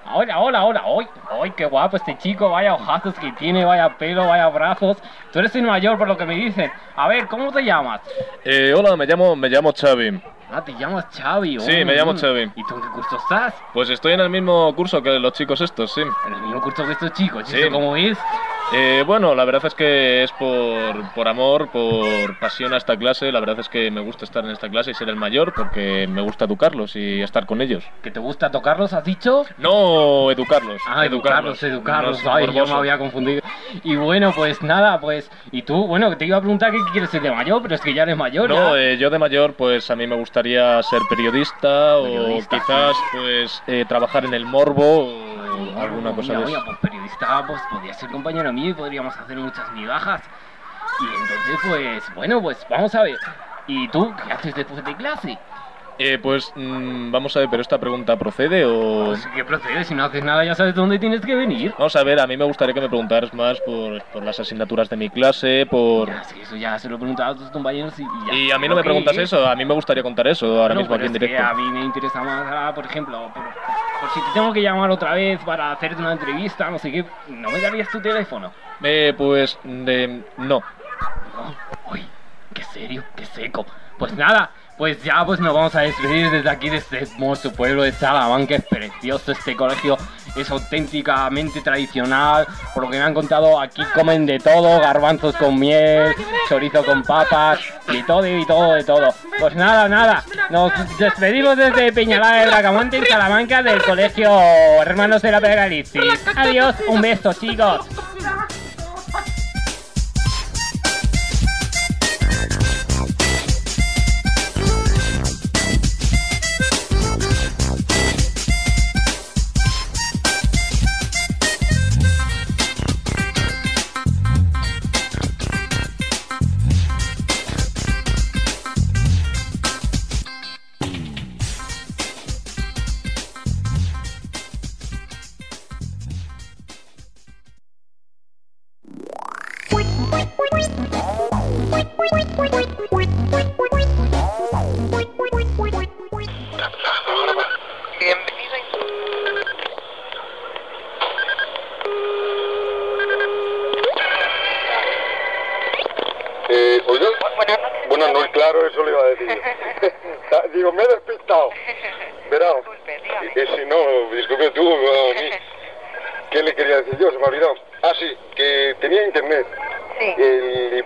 Estoy- 0.05 0.15
Hola, 0.15 0.39
hola, 0.39 0.63
hola. 0.63 0.81
Hoy, 0.85 1.07
hoy, 1.31 1.51
qué 1.51 1.65
guapo 1.65 1.97
este 1.97 2.17
chico. 2.17 2.49
Vaya 2.49 2.73
ojazos 2.75 3.13
que 3.15 3.31
tiene, 3.33 3.65
vaya 3.65 3.97
pelo, 3.97 4.27
vaya 4.27 4.47
brazos. 4.49 4.97
Tú 5.31 5.39
eres 5.39 5.55
el 5.55 5.63
mayor 5.63 5.97
por 5.97 6.07
lo 6.07 6.17
que 6.17 6.25
me 6.25 6.35
dicen. 6.35 6.71
A 6.95 7.07
ver, 7.07 7.27
¿cómo 7.27 7.51
te 7.51 7.61
llamas? 7.63 8.01
Eh, 8.43 8.73
hola, 8.75 8.95
me 8.95 9.05
llamo, 9.05 9.35
me 9.35 9.49
llamo 9.49 9.71
Xavi. 9.73 10.21
Ah, 10.53 10.61
te 10.63 10.73
llamas 10.75 11.05
Xavi. 11.11 11.59
Sí, 11.59 11.81
oh, 11.81 11.85
me 11.85 11.95
llamo. 11.95 12.13
Xavi. 12.15 12.51
¿Y 12.55 12.63
tú 12.65 12.75
en 12.75 12.81
qué 12.81 12.87
curso 12.89 13.17
estás? 13.17 13.53
Pues 13.73 13.89
estoy 13.89 14.13
en 14.13 14.19
el 14.21 14.29
mismo 14.29 14.73
curso 14.75 15.01
que 15.01 15.17
los 15.19 15.33
chicos 15.33 15.59
estos, 15.61 15.91
sí. 15.93 16.01
En 16.01 16.33
el 16.33 16.41
mismo 16.43 16.61
curso 16.61 16.85
que 16.85 16.91
estos 16.91 17.11
chicos. 17.13 17.51
¿Y 17.53 17.63
Sí. 17.63 17.69
cómo 17.71 17.95
es? 17.95 18.17
Eh, 18.73 19.03
bueno, 19.05 19.35
la 19.35 19.45
verdad 19.45 19.65
es 19.65 19.75
que 19.75 20.23
es 20.23 20.31
por, 20.33 21.13
por 21.13 21.27
amor, 21.27 21.69
por 21.69 22.37
pasión 22.39 22.73
a 22.73 22.77
esta 22.77 22.97
clase. 22.97 23.31
La 23.31 23.39
verdad 23.39 23.59
es 23.59 23.69
que 23.69 23.91
me 23.91 24.01
gusta 24.01 24.25
estar 24.25 24.43
en 24.43 24.51
esta 24.51 24.69
clase 24.69 24.91
y 24.91 24.93
ser 24.95 25.07
el 25.09 25.15
mayor 25.15 25.53
porque 25.53 26.07
me 26.07 26.21
gusta 26.21 26.45
educarlos 26.45 26.95
y 26.95 27.21
estar 27.21 27.45
con 27.45 27.61
ellos. 27.61 27.83
¿Que 28.01 28.11
te 28.11 28.19
gusta 28.19 28.49
tocarlos, 28.51 28.93
has 28.93 29.03
dicho? 29.03 29.45
No, 29.57 30.31
educarlos. 30.31 30.81
Ah, 30.87 31.05
educarlos, 31.05 31.61
educarlos. 31.63 32.19
Ay, 32.27 32.47
yo 32.53 32.65
me 32.65 32.73
había 32.73 32.97
confundido. 32.97 33.41
Y 33.83 33.95
bueno, 33.95 34.31
pues 34.35 34.61
nada, 34.61 34.99
pues. 34.99 35.29
Y 35.51 35.61
tú, 35.61 35.85
bueno, 35.87 36.15
te 36.17 36.25
iba 36.25 36.37
a 36.37 36.41
preguntar 36.41 36.71
qué 36.71 36.79
quieres 36.91 37.09
ser 37.11 37.21
de 37.21 37.31
mayor, 37.31 37.61
pero 37.61 37.75
es 37.75 37.81
que 37.81 37.93
ya 37.93 38.03
eres 38.03 38.17
mayor. 38.17 38.49
No, 38.49 38.75
eh, 38.75 38.97
yo 38.97 39.09
de 39.09 39.19
mayor, 39.19 39.53
pues 39.53 39.89
a 39.91 39.95
mí 39.95 40.07
me 40.07 40.15
gustaría 40.15 40.81
ser 40.83 41.01
periodista, 41.09 41.95
Periodista, 41.95 41.97
o 41.97 42.59
quizás, 42.59 42.95
pues, 43.11 43.63
eh, 43.67 43.85
trabajar 43.87 44.25
en 44.25 44.33
el 44.33 44.45
morbo 44.45 45.07
o 45.07 45.79
alguna 45.79 46.11
cosa 46.11 46.33
Mira, 46.33 46.45
de 46.45 46.51
eso. 46.51 46.61
pues 46.65 46.77
periodista, 46.79 47.43
pues 47.47 47.61
podría 47.71 47.93
ser 47.93 48.09
compañero 48.09 48.51
podríamos 48.73 49.15
hacer 49.17 49.37
muchas 49.37 49.71
migajas. 49.73 50.21
Y 51.01 51.05
entonces, 51.05 51.59
pues, 51.67 52.15
bueno, 52.15 52.41
pues 52.41 52.65
vamos 52.69 52.95
a 52.95 53.03
ver. 53.03 53.17
¿Y 53.67 53.87
tú 53.89 54.15
qué 54.15 54.31
haces 54.31 54.55
después 54.55 54.83
de 54.83 54.95
clase? 54.95 55.39
Eh, 55.97 56.19
pues 56.21 56.51
mm, 56.55 57.09
vamos 57.11 57.35
a 57.37 57.39
ver, 57.39 57.49
pero 57.49 57.61
esta 57.61 57.77
pregunta 57.77 58.17
procede 58.17 58.65
o... 58.65 59.05
Pues, 59.05 59.25
¿Qué 59.33 59.45
procede? 59.45 59.83
Si 59.85 59.95
no 59.95 60.03
haces 60.03 60.23
nada 60.23 60.43
ya 60.43 60.53
sabes 60.53 60.75
dónde 60.75 60.99
tienes 60.99 61.21
que 61.21 61.35
venir. 61.35 61.73
Vamos 61.77 61.95
a 61.95 62.03
ver, 62.03 62.19
a 62.19 62.27
mí 62.27 62.35
me 62.35 62.43
gustaría 62.43 62.73
que 62.73 62.81
me 62.81 62.89
preguntaras 62.89 63.33
más 63.33 63.61
por, 63.61 64.03
por 64.05 64.23
las 64.23 64.37
asignaturas 64.39 64.89
de 64.89 64.97
mi 64.97 65.09
clase, 65.09 65.65
por... 65.69 66.09
Sí, 66.25 66.41
eso 66.41 66.57
ya 66.57 66.77
se 66.79 66.89
lo 66.89 66.95
he 66.95 66.97
preguntado 66.97 67.33
a 67.33 67.35
tus 67.37 67.49
compañeros 67.49 67.97
y, 67.97 68.03
ya. 68.27 68.33
Y 68.33 68.51
a 68.51 68.57
mí 68.59 68.67
no 68.67 68.75
me 68.75 68.83
preguntas 68.83 69.17
eso, 69.17 69.47
a 69.47 69.55
mí 69.55 69.63
me 69.63 69.73
gustaría 69.73 70.03
contar 70.03 70.27
eso 70.27 70.61
ahora 70.61 70.75
mismo 70.75 70.89
pero 70.95 71.05
aquí 71.05 71.05
en 71.05 71.15
es 71.15 71.19
que 71.19 71.27
directo. 71.27 71.47
a 71.47 71.53
mí 71.53 71.63
me 71.63 71.85
interesa 71.85 72.21
más, 72.21 72.45
ah, 72.51 72.71
por 72.75 72.85
ejemplo, 72.85 73.31
por, 73.33 73.43
por 73.43 74.09
si 74.13 74.19
te 74.19 74.27
tengo 74.33 74.51
que 74.51 74.61
llamar 74.61 74.91
otra 74.91 75.13
vez 75.13 75.39
para 75.45 75.71
hacerte 75.71 76.01
una 76.01 76.11
entrevista, 76.11 76.69
no 76.69 76.77
sé 76.77 76.91
qué, 76.91 77.05
¿no 77.29 77.49
me 77.51 77.61
darías 77.61 77.89
tu 77.89 78.01
teléfono? 78.01 78.51
Eh, 78.83 79.13
pues, 79.17 79.57
de... 79.63 80.23
no. 80.37 80.61
Uy, 81.89 82.05
qué 82.53 82.63
serio, 82.63 83.03
qué 83.15 83.25
seco. 83.25 83.65
Pues 83.97 84.13
nada, 84.13 84.51
pues 84.77 85.01
ya 85.03 85.25
pues 85.25 85.39
nos 85.39 85.53
vamos 85.53 85.75
a 85.75 85.81
despedir 85.81 86.29
desde 86.29 86.49
aquí, 86.49 86.69
de 86.69 86.77
este 86.77 87.03
hermoso 87.03 87.51
pueblo 87.51 87.83
de 87.83 87.91
Salamanca. 87.91 88.55
Es 88.55 88.63
precioso 88.63 89.31
este 89.31 89.55
colegio, 89.55 89.97
es 90.35 90.49
auténticamente 90.49 91.61
tradicional. 91.61 92.45
Por 92.73 92.83
lo 92.83 92.89
que 92.89 92.97
me 92.97 93.03
han 93.03 93.13
contado, 93.13 93.59
aquí 93.59 93.83
comen 93.93 94.25
de 94.25 94.39
todo, 94.39 94.79
garbanzos 94.79 95.35
con 95.35 95.57
miel, 95.57 96.13
chorizo 96.49 96.83
con 96.85 97.03
papas, 97.03 97.59
de 97.87 98.03
todo 98.03 98.27
y 98.27 98.45
todo, 98.45 98.73
de 98.73 98.83
todo. 98.83 99.13
Pues 99.39 99.55
nada, 99.55 99.87
nada, 99.87 100.23
nos 100.49 100.71
despedimos 100.97 101.57
desde 101.57 101.93
Peñalada 101.93 102.41
de 102.41 102.47
Bracamonte 102.47 102.97
en 102.97 103.05
Salamanca 103.05 103.63
del 103.63 103.81
colegio 103.81 104.29
Hermanos 104.81 105.21
de 105.21 105.31
la 105.31 105.41
Pedagalicis. 105.41 106.25
Adiós, 106.35 106.75
un 106.87 107.01
beso 107.01 107.33
chicos. 107.33 107.85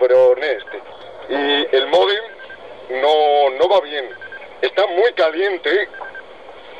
Libronet 0.08 0.58
este. 0.58 0.80
Y 1.28 1.76
el 1.76 1.86
modem 1.88 2.24
no, 2.90 3.50
no 3.50 3.68
va 3.68 3.80
bien. 3.80 4.08
Está 4.62 4.86
muy 4.86 5.12
caliente. 5.12 5.88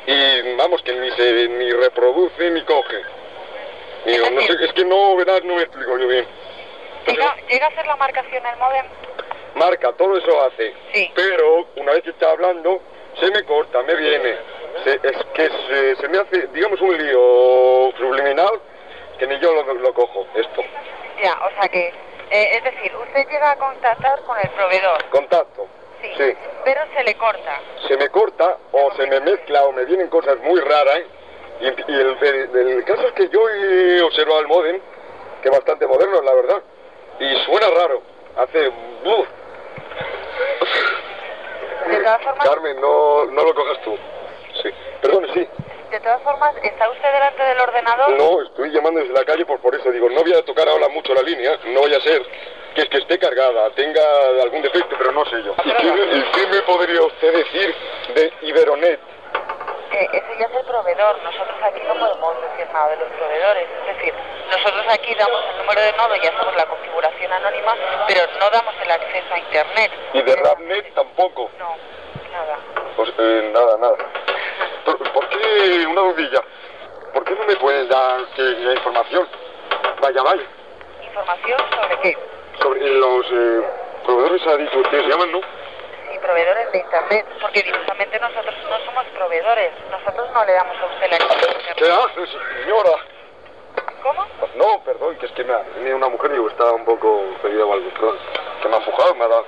Y 0.07 0.55
vamos, 0.57 0.81
que 0.81 0.93
ni 0.93 1.11
se 1.11 1.47
ni 1.47 1.71
reproduce 1.71 2.49
ni 2.49 2.61
coge. 2.63 3.01
Digo, 4.05 4.29
no 4.31 4.41
sé, 4.41 4.53
es 4.65 4.73
que 4.73 4.83
no, 4.83 5.15
verás, 5.15 5.43
no 5.43 5.55
me 5.55 5.61
explico 5.61 5.97
yo 5.97 6.07
bien. 6.07 6.25
Llega, 7.05 7.35
llega 7.49 7.67
a 7.67 7.75
ser 7.75 7.85
la 7.85 7.95
marcación 7.97 8.43
el 8.45 8.57
modem. 8.57 8.85
marca, 9.55 9.91
todo 9.93 10.17
eso 10.17 10.41
hace. 10.45 10.73
Sí. 10.93 11.11
Pero 11.15 11.67
una 11.75 11.93
vez 11.93 12.03
que 12.03 12.09
está 12.11 12.31
hablando, 12.31 12.81
se 13.19 13.29
me 13.31 13.43
corta, 13.43 13.81
me 13.83 13.95
viene. 13.95 14.35
Se- 14.83 14.99
es 15.03 15.17
que 15.35 15.49
se, 15.67 15.95
se 15.97 16.07
me 16.07 16.17
hace, 16.19 16.47
digamos, 16.47 16.81
un 16.81 16.97
lío 16.97 17.91
subliminal 17.97 18.59
que 19.19 19.27
ni 19.27 19.37
yo 19.39 19.53
lo, 19.53 19.73
lo 19.75 19.93
cojo, 19.93 20.25
esto. 20.35 20.63
Ya, 21.21 21.37
o 21.45 21.51
sea 21.59 21.69
que, 21.69 21.93
eh, 22.31 22.57
es 22.57 22.63
decir, 22.63 22.95
usted 22.95 23.27
llega 23.29 23.51
a 23.51 23.55
contactar 23.57 24.21
con 24.23 24.37
el 24.39 24.49
proveedor, 24.51 25.03
Contacto. 25.09 25.67
Sí. 26.17 26.35
pero 26.65 26.81
se 26.95 27.03
le 27.03 27.13
corta. 27.15 27.59
Se 27.87 27.95
me 27.95 28.09
corta 28.09 28.57
o 28.71 28.91
se 28.95 29.05
me 29.05 29.19
mezcla 29.19 29.65
o 29.65 29.71
me 29.71 29.85
vienen 29.85 30.07
cosas 30.09 30.37
muy 30.39 30.59
raras. 30.59 31.01
Y, 31.59 31.65
y 31.67 31.95
el, 31.99 32.17
el- 32.23 32.67
el 32.71 32.83
caso 32.85 33.05
es 33.07 33.13
que 33.13 33.29
yo 33.29 33.47
he 33.49 34.01
observado 34.01 34.39
el 34.39 34.47
modem, 34.47 34.81
que 35.43 35.49
es 35.49 35.51
bastante 35.55 35.85
moderno, 35.85 36.21
la 36.23 36.33
verdad. 36.33 36.61
Y 37.19 37.35
suena 37.45 37.67
raro. 37.69 38.01
Hace... 38.35 38.69
¡buf! 39.03 39.27
De 41.87 41.97
todas 41.97 42.21
formas, 42.23 42.47
Carmen, 42.49 42.81
no, 42.81 43.25
no 43.25 43.43
lo 43.43 43.53
cojas 43.53 43.81
tú. 43.83 43.95
Sí. 44.63 44.69
Perdón, 45.01 45.27
sí. 45.33 45.47
De 45.91 45.99
todas 45.99 46.21
formas, 46.23 46.55
¿está 46.63 46.89
usted 46.89 47.11
delante 47.13 47.43
del 47.43 47.59
ordenador? 47.59 48.09
No, 48.11 48.41
estoy 48.41 48.71
llamando 48.71 48.99
desde 49.01 49.13
la 49.13 49.25
calle, 49.25 49.45
pues 49.45 49.59
por 49.59 49.75
eso 49.75 49.91
digo, 49.91 50.09
no 50.09 50.21
voy 50.21 50.33
a 50.33 50.43
tocar 50.43 50.67
ahora 50.67 50.87
mucho 50.89 51.13
la 51.13 51.21
línea, 51.21 51.57
no 51.65 51.81
vaya 51.81 51.97
a 51.97 52.01
ser 52.01 52.21
que 52.75 52.81
es 52.83 52.89
que 52.89 52.97
esté 52.99 53.19
cargada, 53.19 53.69
tenga 53.71 54.01
algún 54.41 54.61
defecto, 54.61 54.95
pero 54.97 55.11
no 55.11 55.25
sé 55.25 55.43
yo. 55.43 55.53
¿Y 55.65 55.71
qué, 55.73 55.91
me- 55.91 56.15
y 56.17 56.21
qué 56.33 56.47
me 56.47 56.61
podría 56.61 57.01
usted 57.01 57.33
decir 57.33 57.75
de 58.15 58.33
Iberonet? 58.43 58.99
Eh, 59.91 60.07
ese 60.13 60.39
ya 60.39 60.45
es 60.45 60.55
el 60.55 60.65
proveedor. 60.65 61.21
Nosotros 61.21 61.57
aquí 61.63 61.81
no 61.85 61.93
podemos 61.99 62.35
decir 62.43 62.65
nada 62.71 62.87
de 62.91 62.95
los 62.95 63.09
proveedores. 63.09 63.67
Es 63.89 63.97
decir, 63.97 64.13
nosotros 64.49 64.85
aquí 64.89 65.13
damos 65.15 65.41
el 65.51 65.57
número 65.57 65.81
de 65.81 65.91
nodo 65.93 66.15
y 66.15 66.19
hacemos 66.19 66.55
la 66.55 66.65
configuración 66.65 67.33
anónima, 67.33 67.75
pero 68.07 68.21
no 68.39 68.49
damos 68.51 68.73
el 68.81 68.89
acceso 68.91 69.33
a 69.33 69.37
Internet. 69.39 69.91
Y 70.13 70.21
de 70.21 70.35
Rapnet 70.37 70.93
tampoco. 70.93 71.51
No, 71.59 71.75
nada. 72.31 72.57
Pues 72.95 73.09
eh, 73.17 73.49
nada, 73.53 73.77
nada. 73.79 73.97
¿Por, 75.51 75.57
por 75.57 75.67
qué, 75.67 75.87
una 75.87 76.01
dudilla, 76.01 76.41
por 77.13 77.23
qué 77.25 77.35
no 77.35 77.45
me 77.45 77.55
puedes 77.57 77.89
dar 77.89 78.25
que, 78.35 78.41
la 78.41 78.73
información? 78.73 79.27
Vaya, 80.01 80.23
vaya. 80.23 80.43
¿Información 81.03 81.59
sobre 81.75 81.99
qué? 81.99 82.17
Sobre 82.61 82.89
los 82.89 83.25
eh, 83.31 83.61
proveedores 84.05 84.41
se 84.41 85.07
llaman, 85.07 85.31
¿no? 85.31 85.41
Y 86.13 86.17
proveedores 86.19 86.71
de 86.71 86.79
Internet, 86.79 87.25
porque 87.41 87.63
directamente 87.63 88.19
nosotros 88.19 88.55
no 88.69 88.85
somos 88.85 89.05
proveedores. 89.17 89.71
Nosotros 89.89 90.29
no 90.33 90.45
le 90.45 90.53
damos 90.53 90.77
a 90.77 90.85
usted 90.85 91.05
el 91.07 91.13
acceso 91.13 91.33
a 91.33 91.69
Internet. 91.69 91.75
¿Qué 91.75 91.91
haces, 91.91 92.29
señora? 92.63 92.91
¿Cómo? 94.03 94.25
No, 94.55 94.83
perdón, 94.83 95.17
que 95.17 95.25
es 95.25 95.31
que 95.33 95.43
me 95.43 95.53
ha 95.53 95.63
venido 95.75 95.97
una 95.97 96.09
mujer 96.09 96.31
y 96.31 96.33
digo, 96.35 96.49
estaba 96.49 96.71
un 96.73 96.85
poco 96.85 97.23
pedida 97.41 97.65
o 97.65 97.73
algo, 97.73 97.89
perdón. 97.91 98.17
Que 98.61 98.67
me 98.69 98.75
ha 98.75 98.79
empujado, 98.79 99.15
me 99.15 99.25
ha 99.25 99.27
dado. 99.27 99.45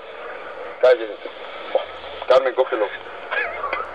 Oh, 1.73 2.27
Carmen, 2.27 2.53
cógelo. 2.55 2.87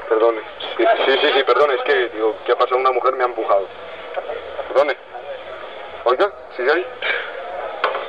Perdone. 0.08 0.40
Sí, 0.76 0.84
sí, 1.04 1.18
sí, 1.20 1.32
sí, 1.34 1.44
perdone, 1.44 1.74
es 1.74 1.82
que, 1.82 2.08
digo, 2.08 2.36
¿qué 2.46 2.52
ha 2.52 2.56
pasado? 2.56 2.78
Una 2.78 2.90
mujer 2.92 3.14
me 3.14 3.24
ha 3.24 3.26
empujado. 3.26 3.66
Perdone. 4.68 4.96
Oiga, 6.04 6.32
¿sigue 6.56 6.72
ahí? 6.72 6.86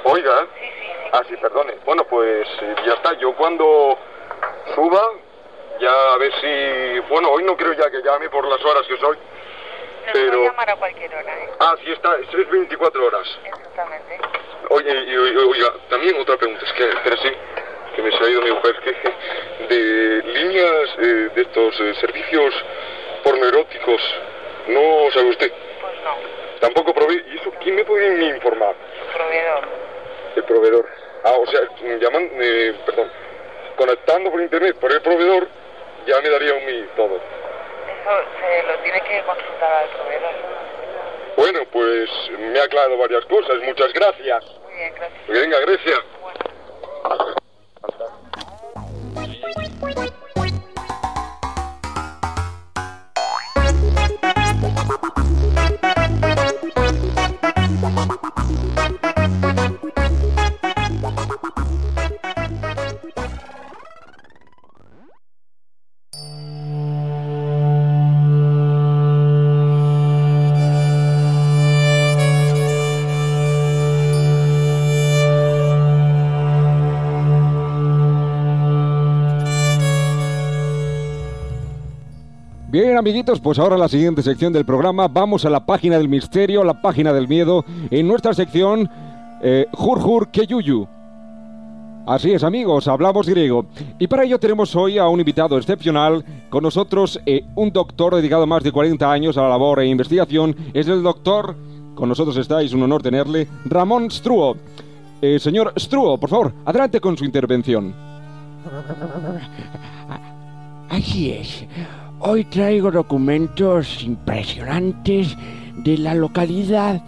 Oiga. 0.04 0.47
Ah, 1.12 1.22
sí, 1.28 1.36
perdone. 1.38 1.74
Bueno, 1.86 2.04
pues 2.06 2.47
eh, 2.62 2.76
ya 2.86 2.93
está. 2.93 3.14
Yo 3.14 3.34
cuando 3.36 3.97
suba, 4.76 5.02
ya 5.80 6.14
a 6.14 6.18
ver 6.18 6.32
si... 6.39 7.00
Bueno, 7.10 7.32
hoy 7.32 7.43
no 7.43 7.58
creo 7.58 7.74
ya 7.74 7.89
que 7.89 8.02
llame 8.02 8.30
por 8.30 8.45
las 8.47 8.64
horas 8.64 8.86
que 8.88 8.97
soy. 8.97 9.18
Pero... 10.14 10.32
puede 10.32 10.45
llamar 10.45 10.70
a 10.70 10.76
cualquier 10.76 11.14
hora, 11.16 11.38
¿eh? 11.38 11.50
Ah, 11.60 11.76
sí 11.84 11.91
está, 11.91 12.16
es 12.18 12.50
24 12.50 13.06
horas. 13.06 13.39
Exactamente. 13.43 14.20
Oye, 14.70 14.91
y, 14.91 15.12
y- 15.14 15.18
oiga, 15.38 15.74
también 15.89 16.20
otra 16.22 16.38
pregunta, 16.38 16.64
es 16.66 16.74
que, 16.74 16.89
pero 17.04 17.18
sí, 17.18 17.30
que 17.96 18.02
me 18.02 18.12
se 18.12 18.24
ha 18.24 18.30
ido 18.30 18.42
mi 18.42 18.52
mujer, 18.52 18.76
que 18.84 19.76
de 19.76 20.24
líneas 20.24 20.90
eh, 21.00 21.30
de 21.36 21.42
estos 21.42 21.80
eh, 21.80 21.94
servicios 22.00 22.54
pornoeróticos, 23.24 24.02
¿no 24.68 25.12
sabe 25.12 25.30
usted? 25.30 25.52
Pues 25.82 25.94
no. 26.04 26.16
Tampoco 26.60 26.94
probé, 26.94 27.24
¿y 27.28 27.38
eso 27.38 27.52
quién 27.62 27.76
me 27.76 27.86
puede 27.86 28.26
informar? 28.36 28.76
proveedor. 29.14 29.68
El 30.36 30.44
proveedor. 30.44 30.86
Ah, 31.24 31.34
o 31.38 31.46
sea, 31.48 31.62
llaman, 32.00 32.30
eh, 32.40 32.74
perdón, 32.86 33.12
conectando 33.76 34.32
por 34.32 34.42
internet 34.42 34.76
por 34.80 34.92
el 34.92 35.02
proveedor, 35.02 35.48
ya 36.06 36.22
me 36.22 36.30
daría 36.30 36.54
un 36.54 36.66
mi 36.66 36.82
todo. 36.96 37.16
Eso 37.16 38.12
se 38.40 38.64
lo 38.64 38.78
tiene 38.80 39.02
que 39.02 39.22
consultar 39.24 39.74
al 39.74 39.90
proveedor. 39.90 40.32
Bueno, 41.38 41.60
pues 41.72 42.10
me 42.38 42.60
ha 42.60 42.64
aclarado 42.64 42.98
varias 42.98 43.26
cosas. 43.26 43.58
Muchas 43.64 43.94
gracias. 43.94 44.46
Muy 44.64 44.74
bien, 44.74 44.94
gracias. 44.96 45.28
Venga, 45.28 45.60
Grecia. 45.60 46.04
Amiguitos, 83.00 83.39
pues 83.39 83.58
ahora 83.58 83.78
la 83.78 83.88
siguiente 83.88 84.22
sección 84.22 84.52
del 84.52 84.66
programa. 84.66 85.08
Vamos 85.08 85.45
a 85.45 85.50
la 85.50 85.66
página 85.66 85.97
del 85.97 86.10
misterio, 86.10 86.66
la 86.66 86.82
página 86.82 87.14
del 87.14 87.30
miedo, 87.30 87.64
en 87.89 88.08
nuestra 88.08 88.34
sección 88.34 88.89
eh, 89.41 89.68
Jurjur 89.72 90.30
Keyuyu. 90.30 90.86
Así 92.06 92.32
es, 92.34 92.43
amigos, 92.43 92.89
hablamos 92.89 93.30
griego. 93.30 93.68
Y 94.00 94.08
para 94.08 94.24
ello 94.26 94.38
tenemos 94.38 94.76
hoy 94.76 94.97
a 94.97 95.08
un 95.08 95.20
invitado 95.20 95.58
excepcional. 95.58 96.26
Con 96.50 96.64
nosotros, 96.64 97.22
eh, 97.26 97.45
un 97.56 97.72
doctor 97.72 98.16
dedicado 98.16 98.45
más 98.45 98.64
de 98.64 98.72
40 98.72 99.10
años 99.10 99.38
a 99.38 99.43
la 99.43 99.50
labor 99.50 99.80
e 99.80 99.88
investigación. 99.88 100.56
Es 100.74 100.88
el 100.89 101.02
doctor, 101.02 101.56
con 101.95 102.10
nosotros 102.10 102.36
está, 102.36 102.62
es 102.62 102.74
un 102.74 102.84
honor 102.84 103.02
tenerle, 103.02 103.47
Ramón 103.64 104.12
Struo. 104.12 104.58
Eh, 105.22 105.39
señor 105.39 105.74
Struo, 105.78 106.18
por 106.18 106.30
favor, 106.30 106.54
adelante 106.66 107.00
con 107.00 107.18
su 107.18 107.24
intervención. 107.24 107.93
Así 110.89 111.32
es. 111.32 111.66
Hoy 112.22 112.44
traigo 112.44 112.92
documentos 112.92 114.04
impresionantes 114.04 115.38
de 115.78 115.98
la 115.98 116.14
localidad 116.14 117.02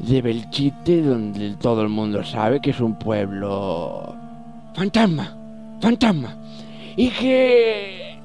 de 0.00 0.22
Belchite, 0.22 1.02
donde 1.02 1.54
todo 1.54 1.82
el 1.82 1.88
mundo 1.88 2.24
sabe 2.24 2.60
que 2.60 2.70
es 2.70 2.80
un 2.80 2.98
pueblo 2.98 4.12
fantasma, 4.74 5.36
fantasma. 5.80 6.36
Y 6.96 7.10
que 7.10 8.16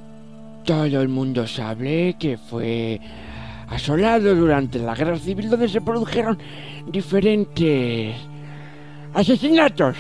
todo 0.66 0.99
el 0.99 1.10
mundo 1.10 1.45
sabe 1.45 2.16
que 2.18 2.39
fue 2.39 2.99
asolado 3.68 4.34
durante 4.34 4.80
la 4.80 4.95
guerra 4.95 5.20
civil, 5.20 5.47
donde 5.47 5.70
se 5.70 5.80
produjeron 5.80 6.39
diferentes 6.88 8.16
asesinatos. 9.14 9.95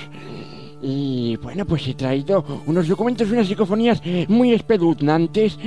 Y 0.81 1.35
bueno, 1.37 1.65
pues 1.65 1.87
he 1.87 1.93
traído 1.93 2.43
unos 2.65 2.87
documentos, 2.87 3.29
unas 3.29 3.47
psicofonías 3.47 4.01
muy 4.27 4.53
espeluznantes, 4.53 5.57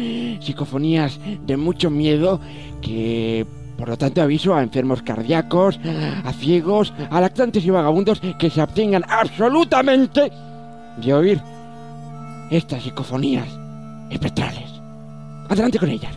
psicofonías 0.41 1.19
de 1.47 1.57
mucho 1.57 1.91
miedo 1.91 2.41
que 2.81 3.47
por 3.77 3.89
lo 3.89 3.99
tanto 3.99 4.23
aviso 4.23 4.55
a 4.55 4.63
enfermos 4.63 5.03
cardíacos, 5.03 5.79
a 6.25 6.33
ciegos, 6.33 6.93
a 7.11 7.21
lactantes 7.21 7.65
y 7.65 7.71
vagabundos 7.71 8.21
que 8.39 8.49
se 8.49 8.61
abstengan 8.61 9.05
absolutamente 9.09 10.31
de 10.97 11.15
oír 11.15 11.41
estas 12.51 12.83
psicofonías 12.83 13.49
espectrales. 14.11 14.71
Adelante 15.49 15.79
con 15.79 15.91
ellas. 15.91 16.15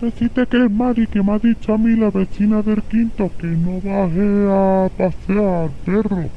Recite 0.00 0.46
que 0.46 0.64
es 0.64 0.70
Mari 0.70 1.06
que 1.06 1.22
me 1.22 1.32
ha 1.32 1.38
dicho 1.38 1.72
a 1.72 1.78
mí 1.78 1.96
la 1.96 2.10
vecina 2.10 2.60
del 2.60 2.82
quinto 2.82 3.30
que 3.38 3.46
no 3.46 3.80
baje 3.80 4.46
a 4.50 4.90
pasear 4.90 5.64
al 5.64 5.70
perro 5.86 6.28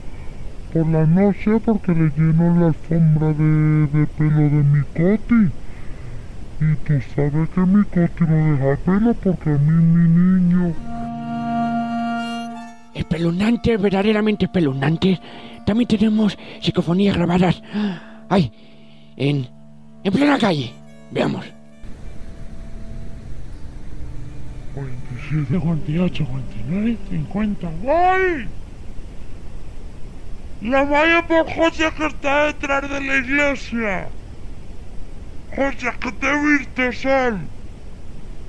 por 0.74 0.88
la 0.88 1.06
noche 1.06 1.60
porque 1.66 1.92
le 1.94 2.10
lleno 2.16 2.60
la 2.60 2.68
alfombra 2.68 3.34
de, 3.34 4.08
pelo 4.18 4.38
de 4.38 4.64
mi 4.64 4.82
coti. 4.96 5.52
Y 6.62 6.76
tú 6.86 6.94
sabes 7.16 7.50
que 7.50 7.62
mi 7.62 7.84
coti 7.84 8.24
no 8.24 8.52
deja 8.56 8.78
pelo 8.86 9.14
porque 9.16 9.50
a 9.50 9.58
mí 9.58 9.84
mi 9.84 10.10
niño... 10.10 10.74
Espeluznantes, 12.94 13.82
verdaderamente 13.82 14.46
espeluznantes. 14.46 15.20
También 15.66 15.88
tenemos 15.88 16.38
psicofonías 16.62 17.16
grabadas. 17.16 17.62
¡Ay! 18.30 18.52
En, 19.18 19.48
en 20.04 20.14
plena 20.14 20.38
calle. 20.38 20.72
Veamos. 21.12 21.59
47, 25.30 25.60
48, 25.60 26.26
49, 26.26 26.98
50. 27.10 27.70
¡Voy! 27.84 28.48
La 30.62 30.84
vaya 30.84 31.26
por 31.28 31.46
José 31.54 31.92
que 31.96 32.08
está 32.08 32.46
detrás 32.46 32.90
de 32.90 33.00
la 33.00 33.18
iglesia. 33.18 34.10
José, 35.56 35.92
que 36.00 36.12
te 36.14 36.48
viste, 36.48 36.94
Sal. 36.94 37.40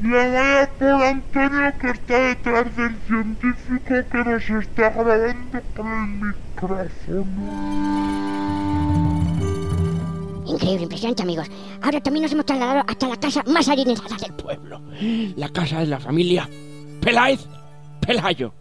La 0.03 0.28
vaya 0.28 0.70
por 0.78 1.03
Antonio 1.03 1.72
que 1.81 1.91
está 1.91 2.18
detrás 2.18 2.76
del 2.76 2.97
científico 3.07 3.95
que 4.11 4.24
nos 4.24 4.64
está 4.64 4.91
grabando 4.91 5.61
con 5.76 5.87
el 5.87 6.09
micrófono. 6.28 7.91
Increíble, 10.47 10.85
impresionante, 10.85 11.22
amigos. 11.22 11.47
Ahora 11.83 12.01
también 12.01 12.22
nos 12.22 12.33
hemos 12.33 12.47
trasladado 12.47 12.83
hasta 12.89 13.09
la 13.09 13.16
casa 13.18 13.43
más 13.47 13.68
adinerada 13.68 14.16
del 14.16 14.33
pueblo. 14.33 14.81
La 15.37 15.51
casa 15.51 15.81
de 15.81 15.87
la 15.87 16.01
familia 16.01 16.49
Peláez 17.01 17.46
Pelayo. 18.07 18.53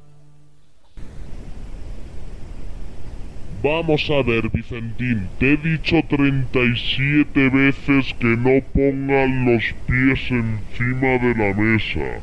Vamos 3.61 4.09
a 4.09 4.23
ver, 4.23 4.49
Vicentín, 4.49 5.27
te 5.37 5.53
he 5.53 5.57
dicho 5.57 5.97
37 6.07 7.49
veces 7.49 8.13
que 8.17 8.37
no 8.37 8.63
pongan 8.73 9.43
los 9.43 9.63
pies 9.85 10.31
encima 10.31 11.17
de 11.17 11.35
la 11.35 11.53
mesa. 11.53 12.21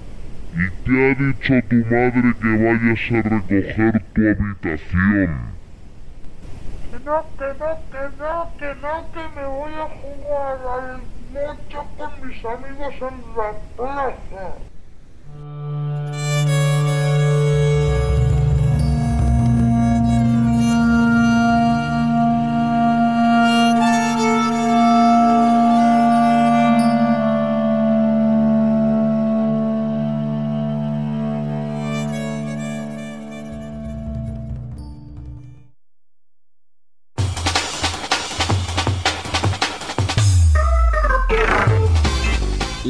Y 0.57 0.71
te 0.85 1.05
ha 1.05 1.15
dicho 1.15 1.55
tu 1.69 1.77
madre 1.95 2.33
que 2.41 2.49
vayas 2.65 3.13
a 3.13 3.29
recoger 3.29 4.03
tu 4.15 4.23
habitación. 4.23 5.57
Que 6.91 6.99
no, 7.05 7.23
que 7.37 7.49
no, 7.59 7.71
que 7.93 8.05
no, 8.19 8.53
que 8.59 8.75
no, 8.81 9.13
que 9.13 9.39
me 9.39 9.47
voy 9.47 9.73
a 9.75 9.89
jugar 10.01 10.59
al 10.75 11.01
mocho 11.35 11.85
con 11.99 12.27
mis 12.27 12.43
amigos 12.47 12.95
en 13.03 13.37
la 13.37 13.53
plaza. 13.77 14.76
Música 15.47 16.16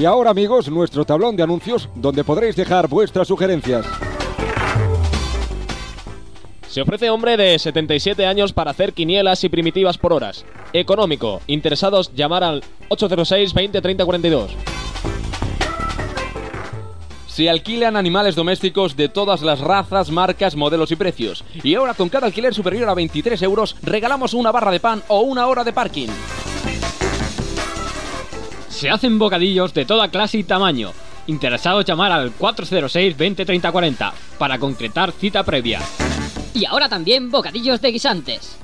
ahora, 0.06 0.30
amigos, 0.30 0.70
nuestro 0.70 1.04
tablón 1.04 1.36
de 1.36 1.42
anuncios 1.42 1.88
donde 1.94 2.24
podréis 2.24 2.56
dejar 2.56 2.88
vuestras 2.88 3.28
sugerencias. 3.28 3.86
Se 6.68 6.82
ofrece 6.82 7.08
hombre 7.08 7.36
de 7.36 7.58
77 7.58 8.26
años 8.26 8.52
para 8.52 8.70
hacer 8.70 8.92
quinielas 8.92 9.42
y 9.44 9.48
primitivas 9.48 9.96
por 9.96 10.12
horas. 10.12 10.44
Económico. 10.72 11.40
Interesados 11.46 12.12
llamar 12.14 12.44
al 12.44 12.62
806 12.88 13.54
20 13.54 13.80
30 13.80 14.04
42. 14.04 14.50
Se 17.26 17.50
alquilan 17.50 17.96
animales 17.96 18.34
domésticos 18.34 18.96
de 18.96 19.08
todas 19.08 19.42
las 19.42 19.60
razas, 19.60 20.10
marcas, 20.10 20.56
modelos 20.56 20.90
y 20.90 20.96
precios. 20.96 21.44
Y 21.62 21.74
ahora 21.74 21.94
con 21.94 22.08
cada 22.08 22.26
alquiler 22.26 22.54
superior 22.54 22.88
a 22.88 22.94
23 22.94 23.40
euros 23.42 23.76
regalamos 23.82 24.34
una 24.34 24.52
barra 24.52 24.70
de 24.70 24.80
pan 24.80 25.02
o 25.08 25.20
una 25.20 25.46
hora 25.46 25.64
de 25.64 25.72
parking 25.72 26.08
se 28.76 28.90
hacen 28.90 29.18
bocadillos 29.18 29.72
de 29.72 29.86
toda 29.86 30.10
clase 30.10 30.38
y 30.38 30.44
tamaño. 30.44 30.92
Interesado 31.26 31.80
llamar 31.80 32.12
al 32.12 32.32
406 32.32 33.16
20 33.16 33.46
30 33.46 33.72
40 33.72 34.12
para 34.38 34.58
concretar 34.58 35.12
cita 35.12 35.42
previa. 35.42 35.80
Y 36.52 36.66
ahora 36.66 36.88
también 36.88 37.30
bocadillos 37.30 37.80
de 37.80 37.92
guisantes. 37.92 38.58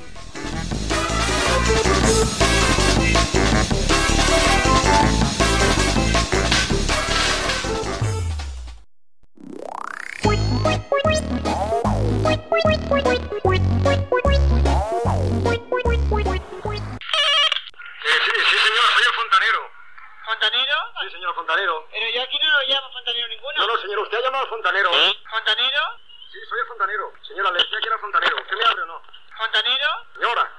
¿Fontanero? 20.43 20.77
Sí, 21.01 21.11
señor 21.13 21.35
fontanero. 21.37 21.89
Pero 21.93 22.09
yo 22.11 22.23
aquí 22.23 22.37
no 22.41 22.51
lo 22.51 22.67
llamo 22.67 22.91
fontanero 22.91 23.29
ninguno. 23.29 23.59
No, 23.59 23.67
no, 23.69 23.81
señor, 23.81 23.99
usted 24.01 24.19
ha 24.19 24.23
llamado 24.23 24.49
fontanero. 24.49 24.91
¿Fontanero? 25.31 26.01
Sí, 26.33 26.39
soy 26.49 26.59
el 26.59 26.67
fontanero. 26.67 27.13
Señora, 27.23 27.51
le 27.53 27.63
decía 27.63 27.79
que 27.79 27.87
era 27.87 27.95
el 27.95 28.01
fontanero. 28.01 28.37
¿Usted 28.43 28.57
me 28.57 28.65
abre 28.65 28.83
o 28.83 28.87
no? 28.87 29.03
¿Fontanero? 29.39 30.07
Señora. 30.15 30.51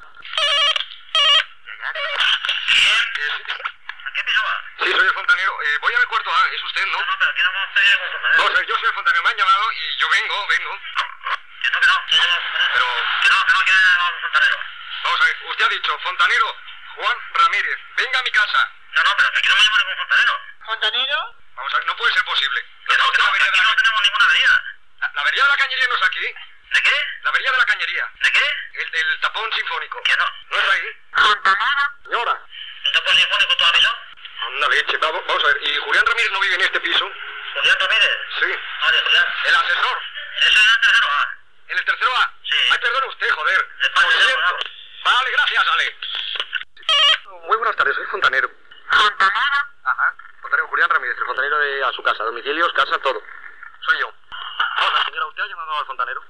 Sí, 4.79 4.91
soy 4.93 5.05
el 5.05 5.13
fontanero. 5.13 5.51
Eh, 5.63 5.77
voy 5.81 5.93
al 5.93 6.07
cuarto 6.07 6.31
A, 6.33 6.47
es 6.47 6.63
usted, 6.63 6.85
¿no? 6.85 6.99
No, 6.99 7.15
pero 7.19 7.31
aquí 7.31 7.41
no 7.43 7.51
vamos 7.51 7.67
a 7.67 7.81
hacer 7.81 8.11
fontanero. 8.13 8.37
No, 8.37 8.45
o 8.45 8.55
sea, 8.55 8.65
yo 8.65 8.75
soy 8.79 8.87
el 8.87 8.93
fontanero, 8.95 9.23
me 9.23 9.29
han 9.31 9.37
llamado 9.37 9.71
y 9.73 9.97
yo 9.99 10.09
vengo, 10.09 10.47
vengo. 10.47 10.79
Que 11.61 11.69
no, 11.71 11.79
que 11.81 11.87
no, 11.87 12.05
que 12.07 12.17
Pero... 12.71 12.85
Que 13.19 13.29
no, 13.29 13.45
que 13.45 13.51
no, 13.51 13.59
que 13.67 13.71
no, 13.99 14.21
fontanero. 14.21 14.57
Vamos 15.03 15.19
a 15.19 15.25
ver, 15.25 15.37
usted 15.43 15.65
ha 15.65 15.69
dicho, 15.69 15.99
fontanero 15.99 16.55
Juan 16.95 17.17
Ramírez, 17.33 17.79
venga 17.97 18.19
a 18.19 18.23
mi 18.23 18.31
casa. 18.31 18.71
No, 18.93 19.03
no, 19.03 19.11
pero 19.17 19.29
aquí 19.29 19.47
no 19.49 19.55
me 19.55 19.61
llamo 19.63 19.77
ningún 19.77 19.97
fontanero. 19.97 20.33
¿Fontanero? 20.65 21.35
Vamos 21.55 21.73
a 21.73 21.77
ver, 21.77 21.85
no 21.87 21.95
puede 21.97 22.13
ser 22.13 22.23
posible. 22.25 22.65
No, 22.85 23.11
que 23.11 23.17
no, 23.17 23.25
aquí 23.25 23.59
no 23.61 23.75
tenemos 23.75 24.01
ninguna 24.03 24.25
avería. 24.25 24.63
La, 24.99 25.11
la 25.13 25.21
avería 25.21 25.43
de 25.43 25.49
la 25.49 25.57
cañería 25.57 25.87
no 25.87 25.95
es 25.95 26.03
aquí. 26.03 26.25
¿De 26.73 26.81
qué? 26.81 26.95
La 27.23 27.29
avería 27.29 27.51
de 27.51 27.57
la 27.57 27.65
cañería. 27.65 28.11
¿De 28.21 28.31
qué? 28.31 28.45
El 28.73 28.91
del 28.91 29.19
tapón 29.19 29.51
sinfónico. 29.53 30.01
Que 30.03 30.15
no. 30.17 30.25
¿No 30.49 30.57
es 30.57 30.69
ahí? 30.69 30.87
¿Fontanero? 31.13 31.91
Señora. 32.03 32.41
¿El 32.83 32.91
tapón 32.91 33.15
sinfónico 33.15 33.55
tú 33.57 33.63
avisado? 33.65 33.97
Anda 34.47 34.67
leche, 34.69 34.97
vamos, 34.97 35.23
vamos 35.27 35.43
a 35.43 35.47
ver. 35.47 35.57
¿Y 35.63 35.77
Julián 35.77 36.05
Ramírez 36.05 36.31
no 36.31 36.39
vive 36.39 36.55
en 36.55 36.61
este 36.61 36.79
piso? 36.79 37.11
¿Julián 37.55 37.77
Ramírez? 37.79 38.17
Sí. 38.39 38.59
Vale, 38.81 39.01
Julián. 39.05 39.25
¿El 39.45 39.55
asesor? 39.55 40.01
Eso 40.37 40.59
es 40.59 40.71
el 40.71 40.81
tercero 40.81 41.07
A. 41.07 41.35
¿En 41.67 41.77
el 41.77 41.85
tercero 41.85 42.17
A? 42.17 42.33
Sí. 42.43 42.57
Ay, 42.71 42.77
perdone 42.79 43.07
usted, 43.07 43.29
joder. 43.31 43.69
Lo 43.95 44.11
siento. 44.11 44.57
Vale, 45.03 45.31
gracias, 45.31 45.67
Ale. 45.67 45.97
Muy 47.47 47.57
buenas 47.57 47.75
tardes, 47.75 47.95
soy 47.95 48.05
fontanero. 48.07 48.49
¿Fontanero? 48.93 49.65
Ajá. 49.83 50.15
Fontanero 50.41 50.67
Julián 50.67 50.89
Ramírez, 50.89 51.17
el 51.17 51.25
fontanero 51.25 51.57
de 51.57 51.83
a 51.83 51.91
su 51.91 52.03
casa, 52.03 52.23
domicilios, 52.23 52.73
casa, 52.73 52.97
todo. 52.99 53.21
Soy 53.81 53.99
yo. 53.99 54.07
Hola, 54.07 55.05
señora, 55.05 55.25
¿usted 55.27 55.43
ha 55.43 55.47
llamado 55.47 55.77
al 55.79 55.85
fontanero? 55.85 56.23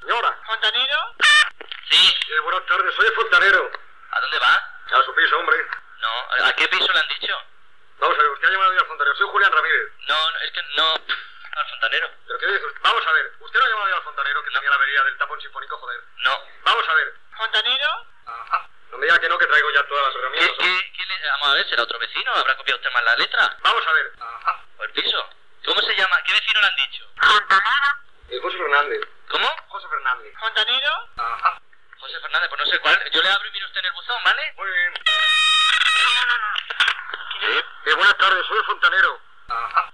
Señora. 0.00 0.38
¿Fontanero? 0.46 1.14
Sí. 1.90 2.16
buenas 2.42 2.66
tardes, 2.66 2.94
soy 2.94 3.06
el 3.06 3.14
fontanero. 3.14 3.70
¿A 4.10 4.20
dónde 4.20 4.38
va? 4.38 4.54
A 4.54 5.02
su 5.04 5.14
piso, 5.14 5.38
hombre. 5.38 5.56
No, 5.98 6.46
¿a 6.46 6.52
qué 6.52 6.68
piso 6.68 6.92
le 6.92 7.00
han 7.00 7.08
dicho? 7.08 7.36
Vamos 7.98 8.18
a 8.18 8.22
ver, 8.22 8.30
usted 8.30 8.48
ha 8.48 8.52
llamado 8.52 8.70
al 8.70 8.86
fontanero. 8.86 9.16
Soy 9.16 9.28
Julián 9.28 9.52
Ramírez. 9.52 9.92
No, 10.08 10.30
no, 10.30 10.38
es 10.38 10.52
que 10.52 10.62
no. 10.76 10.94
Al 10.94 11.70
fontanero. 11.70 12.10
¿Pero 12.26 12.38
qué 12.38 12.46
dice 12.46 12.66
usted? 12.66 12.80
Vamos 12.82 13.06
a 13.06 13.12
ver, 13.12 13.32
usted 13.40 13.58
no 13.58 13.64
ha 13.64 13.68
llamado 13.68 13.96
al 13.96 14.02
fontanero 14.02 14.44
que 14.44 14.50
tenía 14.50 14.70
la 14.70 14.76
avería 14.76 15.04
del 15.04 15.18
tapón 15.18 15.40
sinfónico, 15.40 15.78
joder. 15.78 16.00
No. 16.24 16.38
Vamos 16.64 16.88
a 16.88 16.94
ver. 16.94 17.14
¿Fontanero? 17.36 18.06
Ajá. 18.26 18.68
No 18.94 18.98
me 18.98 19.06
diga 19.06 19.18
que 19.18 19.28
no, 19.28 19.36
que 19.38 19.46
traigo 19.46 19.70
ya 19.72 19.82
todas 19.88 20.06
las 20.06 20.14
herramientas. 20.14 20.56
¿Qué, 20.56 20.92
qué 20.96 21.04
le- 21.06 21.28
Vamos 21.30 21.48
a 21.48 21.54
ver, 21.54 21.68
¿será 21.68 21.82
otro 21.82 21.98
vecino? 21.98 22.30
¿Habrá 22.32 22.56
copiado 22.56 22.78
usted 22.78 22.92
mal 22.92 23.04
la 23.04 23.16
letra? 23.16 23.56
Vamos 23.60 23.84
a 23.84 23.92
ver. 23.92 24.12
Ajá. 24.20 24.60
¿O 24.78 24.84
el 24.84 24.90
piso? 24.92 25.28
¿Cómo 25.64 25.80
se 25.80 25.96
llama? 25.96 26.22
¿Qué 26.22 26.32
vecino 26.32 26.60
le 26.60 26.66
han 26.68 26.76
dicho? 26.76 27.04
Eh, 28.30 28.38
José 28.40 28.56
Fernández. 28.56 29.00
¿Cómo? 29.28 29.48
José 29.66 29.88
Fernández. 29.88 30.32
¿Fontanero? 30.38 31.08
Ajá. 31.16 31.60
José 31.98 32.20
Fernández, 32.20 32.48
pues 32.50 32.60
no 32.60 32.66
sé 32.70 32.78
cuál. 32.78 33.10
Yo 33.10 33.20
le 33.22 33.28
abro 33.30 33.48
y 33.48 33.50
mire 33.50 33.66
usted 33.66 33.80
en 33.80 33.86
el 33.86 33.92
buzón, 33.94 34.22
¿vale? 34.24 34.52
Muy 34.56 34.70
bien. 34.70 34.94
Eh, 37.86 37.94
buenas 37.94 38.16
tardes, 38.18 38.46
soy 38.46 38.58
el 38.58 38.64
fontanero. 38.64 39.20
Ajá. 39.48 39.92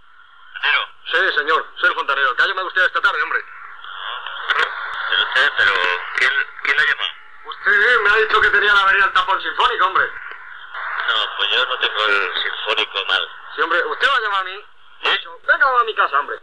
¿Fontanero? 0.53 0.89
Sí, 1.11 1.39
señor, 1.39 1.73
soy 1.81 1.89
el 1.89 1.95
fontanero. 1.95 2.37
¿Qué 2.37 2.43
ha 2.43 2.47
llamado 2.47 2.67
usted 2.69 2.83
esta 2.85 3.01
tarde, 3.01 3.23
hombre? 3.23 3.41
Pero 5.09 5.23
usted, 5.25 5.53
pero... 5.57 5.73
¿Quién, 6.17 6.33
quién 6.65 6.77
la 6.77 6.85
llama? 6.85 7.05
Usted 7.45 8.01
me 8.03 8.11
ha 8.11 8.17
dicho 8.17 8.41
que 8.41 8.51
tenía 8.51 8.75
la 8.75 8.83
avería 8.83 9.05
del 9.05 9.13
tapón 9.13 9.41
sinfónico, 9.43 9.87
hombre. 9.87 10.05
No, 11.09 11.37
pues 11.37 11.51
yo 11.51 11.67
no 11.67 11.79
tengo 11.79 12.05
el 12.07 12.31
sinfónico 12.43 13.05
mal. 13.09 13.29
Sí, 13.55 13.63
hombre, 13.63 13.85
usted 13.85 14.07
me 14.07 14.15
ha 14.15 14.21
llamado 14.21 14.41
a 14.41 14.45
mí. 14.45 14.65
Me 15.03 15.09
ha 15.09 15.13
dicho, 15.13 15.41
venga 15.47 15.81
a 15.81 15.85
mi 15.85 15.95
casa, 15.95 16.21
hombre. 16.21 16.39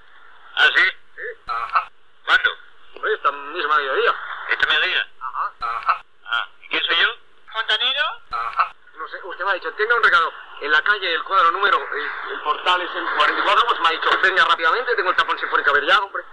¿Ah, 0.56 0.68
sí? 0.76 0.84
Sí. 1.16 1.22
Ajá. 1.48 1.91
¿Cuándo? 2.26 2.50
Hombre, 2.95 3.14
esta 3.14 3.32
misma 3.32 3.78
mediodía. 3.78 4.16
¿Esta 4.50 4.68
mediodía? 4.68 5.08
Ajá. 5.22 5.52
Ajá. 5.62 6.04
Ah, 6.26 6.48
¿y 6.62 6.68
quién 6.70 6.84
soy 6.84 6.98
yo? 6.98 7.10
¿Fontanero? 7.54 8.04
Ajá. 8.32 8.74
No 8.98 9.08
sé, 9.08 9.20
usted 9.24 9.45
me 9.45 9.52
ha 9.52 9.54
dicho, 9.54 9.72
tenga 9.74 9.95
un 9.95 10.04
recado. 10.04 10.34
En 10.62 10.72
la 10.72 10.82
calle, 10.82 11.14
el 11.14 11.24
cuadro 11.24 11.52
número, 11.52 11.78
el, 11.93 12.12
el 12.32 12.41
portal 12.41 12.82
es 12.82 12.95
el 12.95 13.06
44, 13.16 13.68
pues 13.68 13.80
me 13.80 13.88
ha 13.88 13.91
dicho, 13.91 14.10
venga 14.24 14.45
rápidamente, 14.45 14.95
tengo 14.95 15.12
el 15.12 15.16
tapón 15.16 15.39
sinfónico 15.39 15.70
averiado, 15.70 16.06
hombre. 16.06 16.24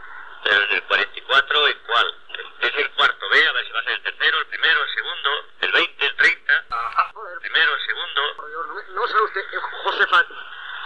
El 0.45 0.69
del 0.69 0.83
44, 0.85 1.69
¿y 1.69 1.75
cuál? 1.87 2.15
Es 2.61 2.73
el 2.77 2.91
cuarto 2.93 3.29
B, 3.31 3.47
a 3.49 3.53
ver 3.53 3.67
si 3.67 3.73
va 3.73 3.81
a 3.81 3.85
ser 3.85 3.93
el 3.93 4.03
tercero, 4.03 4.39
el 4.39 4.47
primero, 4.47 4.83
el 4.83 4.95
segundo, 4.95 5.31
el 5.61 5.73
20, 5.73 6.07
el 6.07 6.17
30. 6.17 6.65
Ajá. 6.71 7.11
Joder. 7.15 7.35
El 7.35 7.41
primero, 7.41 7.75
el 7.75 7.87
segundo. 7.87 8.23
No, 8.37 9.01
no 9.01 9.09
sabe 9.09 9.23
usted, 9.23 9.41
eh, 9.41 9.59
José, 9.85 10.07
Fa- 10.07 10.27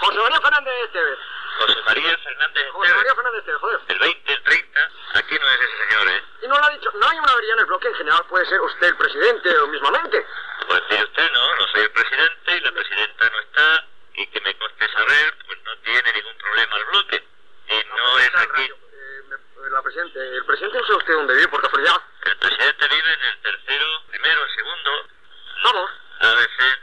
José 0.00 0.18
María 0.18 0.40
Fernández 0.40 0.74
Esteves. 0.84 1.18
José 1.59 1.82
María 1.84 2.18
Fernández 2.18 2.70
José 2.70 2.86
Esteves. 2.86 2.96
María 2.96 3.14
Fernández 3.14 3.38
Esteves, 3.40 3.61
joder. 3.61 3.80
El 3.88 3.98
20, 3.98 4.32
el 4.32 4.42
30. 4.42 4.90
Aquí 5.14 5.38
no 5.38 5.46
es 5.50 5.61
ese 5.61 5.88
señor, 5.88 6.09
¿eh? 6.09 6.22
Y 6.42 6.46
no 6.48 6.61
le 6.61 6.66
ha 6.66 6.70
dicho, 6.70 6.90
no 6.94 7.09
hay 7.09 7.18
una 7.18 7.32
avería 7.32 7.52
en 7.54 7.59
el 7.61 7.66
bloque 7.66 7.88
en 7.88 7.94
general, 7.94 8.24
puede 8.28 8.46
ser 8.46 8.61
usted 8.61 8.86
el 8.88 8.96
presidente 8.96 9.59
o 9.59 9.66
mismamente. 9.68 10.26
Pues 10.68 10.82
mire 10.90 11.02
usted, 11.04 11.32
no, 11.32 11.56
no 11.56 11.66
soy 11.68 11.80
el 11.82 11.90
presidente 11.90 12.56
y 12.56 12.61
la 12.61 12.72
presidenta 12.72 13.30
no 13.30 13.38
está. 13.40 13.84
Y 14.14 14.26
que 14.28 14.40
me 14.40 14.54
conste 14.56 14.88
saber, 14.92 15.36
pues 15.46 15.59
no 15.64 15.76
tiene 15.78 16.12
ningún 16.12 16.36
problema 16.38 16.76
el 16.76 16.84
bloque. 16.86 17.24
Y 17.68 17.84
no 17.96 18.18
es 18.18 18.34
aquí. 18.36 18.72
La 19.71 19.83
presidente, 19.83 20.37
el 20.37 20.45
presidente 20.45 20.79
no 20.79 20.87
sé 20.87 20.93
usted 20.95 21.14
dónde 21.14 21.35
vive, 21.35 21.49
por 21.49 21.62
casualidad. 21.62 22.01
El 22.25 22.37
presidente 22.37 22.89
vive 22.89 23.12
en 23.12 23.23
el 23.23 23.43
tercero, 23.43 23.87
primero, 24.09 24.41
segundo. 24.55 24.91
Vamos. 25.64 25.91
A 26.21 26.35
veces 26.35 26.83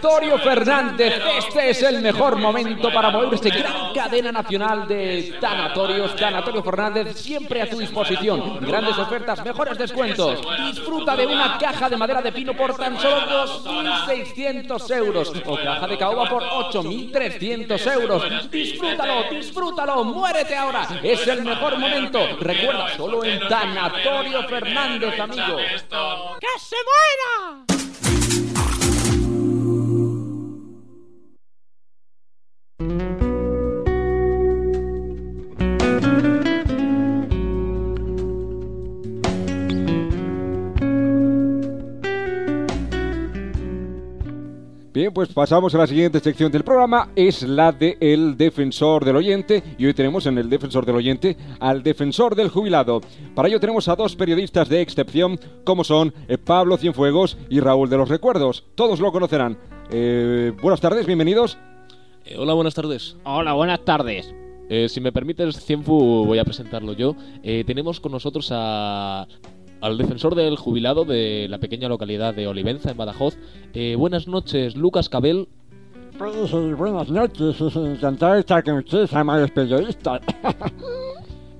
Tanatorio 0.00 0.38
Fernández, 0.38 1.20
este 1.38 1.70
es 1.70 1.82
el 1.82 2.00
mejor 2.00 2.36
momento 2.36 2.92
para 2.92 3.10
moverse. 3.10 3.50
Gran 3.50 3.92
cadena 3.92 4.30
nacional 4.30 4.86
de 4.86 5.36
tanatorios. 5.40 6.14
Tanatorio 6.14 6.62
Fernández 6.62 7.16
siempre 7.16 7.62
a 7.62 7.68
tu 7.68 7.78
disposición. 7.78 8.60
Grandes 8.60 8.96
ofertas, 8.96 9.44
mejores 9.44 9.76
descuentos. 9.76 10.40
Disfruta 10.72 11.16
de 11.16 11.26
una 11.26 11.58
caja 11.58 11.88
de 11.88 11.96
madera 11.96 12.22
de 12.22 12.30
pino 12.30 12.54
por 12.54 12.76
tan 12.76 12.96
solo 13.00 13.44
2.600 13.44 14.96
euros 14.96 15.32
o 15.44 15.56
caja 15.56 15.88
de 15.88 15.98
caoba 15.98 16.28
por 16.28 16.44
8.300 16.44 17.92
euros. 17.92 18.50
Disfrútalo, 18.50 19.24
disfrútalo, 19.32 20.04
muérete 20.04 20.56
ahora. 20.56 20.86
Es 21.02 21.26
el 21.26 21.42
mejor 21.42 21.76
momento. 21.76 22.20
Recuerda, 22.38 22.96
solo 22.96 23.24
en 23.24 23.40
Tanatorio 23.48 24.44
Fernández, 24.44 25.18
amigo. 25.18 25.56
¡Que 25.56 26.60
se 26.60 26.76
muera! 26.76 27.27
Bien, 45.08 45.14
pues 45.14 45.32
pasamos 45.32 45.74
a 45.74 45.78
la 45.78 45.86
siguiente 45.86 46.20
sección 46.20 46.52
del 46.52 46.64
programa, 46.64 47.08
es 47.16 47.42
la 47.42 47.72
de 47.72 47.96
El 47.98 48.36
Defensor 48.36 49.06
del 49.06 49.16
Oyente, 49.16 49.62
y 49.78 49.86
hoy 49.86 49.94
tenemos 49.94 50.26
en 50.26 50.36
El 50.36 50.50
Defensor 50.50 50.84
del 50.84 50.96
Oyente 50.96 51.34
al 51.60 51.82
Defensor 51.82 52.34
del 52.34 52.50
Jubilado. 52.50 53.00
Para 53.34 53.48
ello 53.48 53.58
tenemos 53.58 53.88
a 53.88 53.96
dos 53.96 54.14
periodistas 54.16 54.68
de 54.68 54.82
excepción, 54.82 55.40
como 55.64 55.82
son 55.82 56.12
eh, 56.28 56.36
Pablo 56.36 56.76
Cienfuegos 56.76 57.38
y 57.48 57.60
Raúl 57.60 57.88
de 57.88 57.96
los 57.96 58.10
Recuerdos. 58.10 58.66
Todos 58.74 59.00
lo 59.00 59.10
conocerán. 59.10 59.56
Eh, 59.90 60.52
buenas 60.60 60.82
tardes, 60.82 61.06
bienvenidos. 61.06 61.56
Eh, 62.26 62.36
hola, 62.36 62.52
buenas 62.52 62.74
tardes. 62.74 63.16
Hola, 63.24 63.54
buenas 63.54 63.82
tardes. 63.86 64.34
Eh, 64.68 64.90
si 64.90 65.00
me 65.00 65.10
permites, 65.10 65.64
Cienfu, 65.64 66.26
voy 66.26 66.38
a 66.38 66.44
presentarlo 66.44 66.92
yo. 66.92 67.16
Eh, 67.42 67.64
tenemos 67.66 67.98
con 67.98 68.12
nosotros 68.12 68.50
a 68.52 69.26
al 69.80 69.98
defensor 69.98 70.34
del 70.34 70.56
jubilado 70.56 71.04
de 71.04 71.46
la 71.48 71.58
pequeña 71.58 71.88
localidad 71.88 72.34
de 72.34 72.46
Olivenza, 72.46 72.90
en 72.90 72.96
Badajoz. 72.96 73.36
Eh, 73.74 73.94
buenas 73.96 74.28
noches, 74.28 74.76
Lucas 74.76 75.08
Cabel. 75.08 75.48
Pues 76.18 76.52
eh, 76.52 76.74
buenas 76.74 77.08
noches, 77.10 77.60
es 77.60 77.76
encantado 77.76 78.34
de 78.34 78.40
estar 78.40 78.64
con 78.64 78.78
ustedes, 78.78 79.12
amables 79.12 79.50
periodistas. 79.50 80.20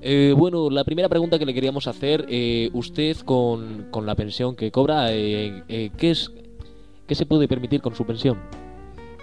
Eh, 0.01 0.33
bueno, 0.37 0.69
la 0.69 0.83
primera 0.83 1.09
pregunta 1.09 1.37
que 1.37 1.45
le 1.45 1.53
queríamos 1.53 1.87
hacer, 1.87 2.25
eh, 2.29 2.69
usted 2.73 3.17
con, 3.17 3.87
con 3.91 4.05
la 4.05 4.15
pensión 4.15 4.55
que 4.55 4.71
cobra, 4.71 5.07
eh, 5.11 5.91
¿qué, 5.97 6.11
es, 6.11 6.31
¿qué 7.05 7.15
se 7.15 7.25
puede 7.25 7.47
permitir 7.47 7.81
con 7.81 7.93
su 7.95 8.05
pensión? 8.05 8.37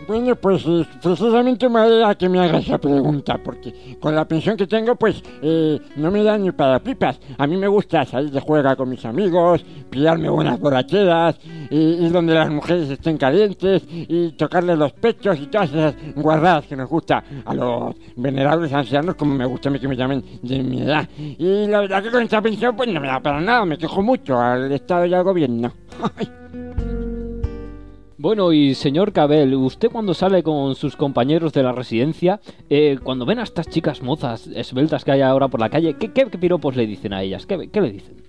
Bueno, 0.07 0.37
pues 0.37 0.65
eh, 0.67 0.87
precisamente 1.03 1.69
me 1.69 1.81
alegra 1.81 2.15
que 2.15 2.29
me 2.29 2.39
haga 2.39 2.59
esa 2.59 2.79
pregunta, 2.79 3.39
porque 3.43 3.97
con 3.99 4.15
la 4.15 4.25
pensión 4.25 4.57
que 4.57 4.69
tengo, 4.69 4.95
pues 4.95 5.21
eh, 5.43 5.81
no 5.97 6.13
me 6.13 6.23
da 6.23 6.39
ni 6.39 6.53
para 6.53 6.79
pipas. 6.79 7.19
A 7.37 7.47
mí 7.47 7.57
me 7.57 7.67
gusta 7.67 8.05
salir 8.05 8.31
de 8.31 8.41
juega 8.41 8.77
con 8.77 8.89
mis 8.89 9.05
amigos, 9.05 9.65
pillarme 9.91 10.29
buenas 10.29 10.61
borracheras, 10.61 11.37
y 11.71 11.77
ir 11.77 12.13
donde 12.13 12.35
las 12.35 12.49
mujeres 12.51 12.89
estén 12.89 13.19
calientes, 13.19 13.83
y 13.91 14.31
tocarles 14.33 14.79
los 14.79 14.93
pechos 14.93 15.41
y 15.41 15.47
todas 15.47 15.71
esas 15.71 15.95
guardadas 16.15 16.67
que 16.67 16.77
nos 16.77 16.89
gusta 16.89 17.25
a 17.45 17.55
los 17.55 17.97
venerables 18.15 18.73
ancianos, 18.73 19.17
como 19.17 19.35
me 19.35 19.45
gusta 19.45 19.71
a 19.71 19.73
mí 19.73 19.81
que 19.81 19.89
me 19.89 19.97
llamen 19.97 20.25
de 20.41 20.63
mi 20.63 20.83
edad. 20.83 21.09
Y 21.19 21.67
la 21.67 21.81
verdad 21.81 22.03
que 22.05 22.13
con 22.13 22.23
esta 22.23 22.41
pensión, 22.41 22.77
pues 22.77 22.89
no 22.93 23.01
me 23.01 23.09
da 23.09 23.19
para 23.19 23.41
nada, 23.41 23.65
me 23.65 23.77
quejo 23.77 24.03
mucho 24.03 24.39
al 24.39 24.71
Estado 24.71 25.05
y 25.07 25.15
al 25.15 25.25
gobierno. 25.25 25.73
Bueno, 28.19 28.51
y 28.55 28.75
señor 28.75 29.13
Cabel, 29.13 29.55
usted 29.55 29.91
cuando 29.91 30.15
sale 30.15 30.43
con 30.43 30.75
sus 30.75 30.97
compañeros 30.97 31.53
de 31.53 31.63
la 31.63 31.73
residencia, 31.73 32.41
eh, 32.71 32.99
cuando 33.03 33.27
ven 33.27 33.39
a 33.39 33.43
estas 33.43 33.69
chicas 33.69 34.03
mozas 34.03 34.47
esbeltas 34.47 35.05
que 35.05 35.13
hay 35.13 35.21
ahora 35.21 35.49
por 35.49 35.61
la 35.61 35.69
calle, 35.69 35.97
¿qué, 35.99 36.13
qué, 36.13 36.27
piropos 36.27 36.77
le 36.77 36.87
dicen 36.87 37.13
a 37.13 37.23
ellas? 37.23 37.45
¿Qué, 37.45 37.69
qué 37.69 37.81
le 37.83 37.93
dicen? 37.93 38.26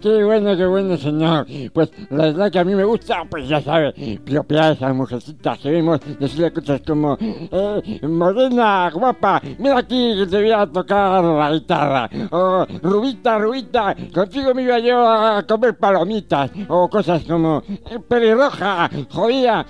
Qué 0.00 0.24
bueno, 0.24 0.56
qué 0.56 0.66
bueno, 0.66 0.96
señor. 0.96 1.46
Pues 1.72 1.90
la 2.10 2.24
verdad 2.26 2.50
que 2.50 2.58
a 2.58 2.64
mí 2.64 2.74
me 2.74 2.84
gusta, 2.84 3.24
pues 3.28 3.48
ya 3.48 3.60
sabe, 3.60 3.92
piropear 4.24 4.64
a 4.64 4.72
esas 4.72 4.94
mujercitas 4.94 5.58
que 5.58 5.70
vemos, 5.70 6.00
decirle 6.18 6.52
cosas 6.52 6.80
como, 6.86 7.16
eh, 7.20 8.00
morena, 8.06 8.90
guapa, 8.92 9.40
mira 9.58 9.78
aquí 9.78 10.14
que 10.18 10.26
te 10.26 10.36
voy 10.42 10.50
a 10.50 10.66
tocar 10.66 11.22
la 11.24 11.52
guitarra. 11.52 12.10
O, 12.30 12.66
rubita, 12.82 13.38
rubita, 13.38 13.94
contigo 14.12 14.54
me 14.54 14.62
iba 14.62 14.78
yo 14.78 15.06
a 15.06 15.42
comer 15.42 15.76
palomitas. 15.76 16.50
O 16.68 16.88
cosas 16.88 17.24
como, 17.24 17.62
eh, 17.68 17.98
pelirroja, 18.06 18.90
jodida, 19.10 19.66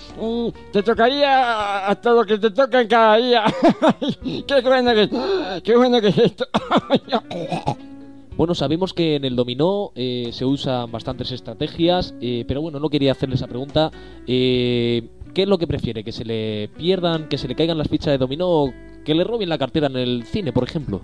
te 0.73 0.83
tocaría 0.83 1.87
hasta 1.87 2.11
lo 2.11 2.25
que 2.25 2.39
te 2.39 2.51
toca 2.51 2.81
en 2.81 2.89
cada 2.89 3.17
día. 3.17 3.45
qué 4.47 4.61
bueno 4.63 4.93
que, 4.95 5.63
qué 5.63 5.77
bueno 5.77 6.01
que 6.01 6.09
es 6.09 6.19
esto. 6.19 6.47
Bueno, 8.37 8.57
sabemos 8.57 8.93
que 8.93 9.15
en 9.15 9.25
el 9.25 9.37
dominó 9.37 9.93
eh, 9.95 10.31
se 10.33 10.45
usan 10.45 10.91
bastantes 10.91 11.31
estrategias, 11.31 12.17
eh, 12.21 12.45
pero 12.49 12.61
bueno, 12.61 12.81
no 12.81 12.91
quería 12.91 13.13
hacerle 13.13 13.37
esa 13.37 13.47
pregunta. 13.47 13.93
Eh, 14.27 15.09
¿Qué 15.33 15.43
es 15.43 15.49
lo 15.49 15.59
que 15.59 15.69
prefiere? 15.69 16.03
¿Que 16.03 16.11
se 16.11 16.25
le 16.25 16.69
pierdan, 16.77 17.29
que 17.29 17.39
se 17.39 17.47
le 17.47 17.55
caigan 17.55 17.79
las 17.79 17.89
fichas 17.89 18.13
de 18.13 18.19
dominó 18.19 18.49
o 18.49 18.75
que 19.05 19.15
le 19.15 19.23
roben 19.23 19.49
la 19.49 19.59
cartera 19.59 19.87
en 19.87 19.97
el 19.97 20.25
cine, 20.25 20.53
por 20.53 20.65
ejemplo? 20.65 21.01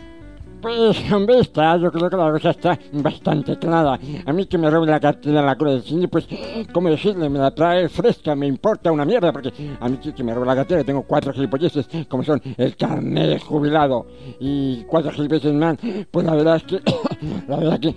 Pues, 0.61 1.11
hombre, 1.11 1.39
está, 1.41 1.79
yo 1.79 1.91
creo 1.91 2.11
que 2.11 2.17
la 2.17 2.31
cosa 2.33 2.51
está 2.51 2.79
bastante 2.93 3.59
clara. 3.59 3.99
A 4.27 4.33
mí 4.33 4.45
que 4.47 4.59
me 4.59 4.69
roben 4.69 4.91
la 4.91 5.01
cartera 5.01 5.41
la 5.41 5.57
cruz 5.57 5.73
del 5.73 5.83
cine, 5.83 6.09
pues, 6.09 6.27
¿cómo 6.73 6.91
decirle? 6.91 7.31
Me 7.31 7.39
la 7.39 7.51
trae 7.55 7.89
fresca, 7.89 8.35
me 8.35 8.47
importa 8.47 8.93
una 8.93 9.07
mierda, 9.07 9.33
porque 9.33 9.53
a 9.81 9.89
mí 9.89 9.99
que 9.99 10.23
me 10.23 10.35
roben 10.35 10.49
la 10.49 10.57
cartera, 10.57 10.85
tengo 10.85 11.03
cuatro 11.03 11.33
gilipolleces, 11.33 11.89
como 12.09 12.23
son 12.25 12.43
el 12.59 12.77
carnet 12.77 13.43
jubilado 13.43 14.07
y 14.39 14.83
cuatro 14.85 15.13
gilipolleces 15.13 15.55
más, 15.55 15.79
pues 16.11 16.27
la 16.27 16.35
verdad 16.35 16.57
es 16.57 16.63
que, 16.65 16.83
la 17.49 17.57
verdad 17.57 17.81
que, 17.81 17.95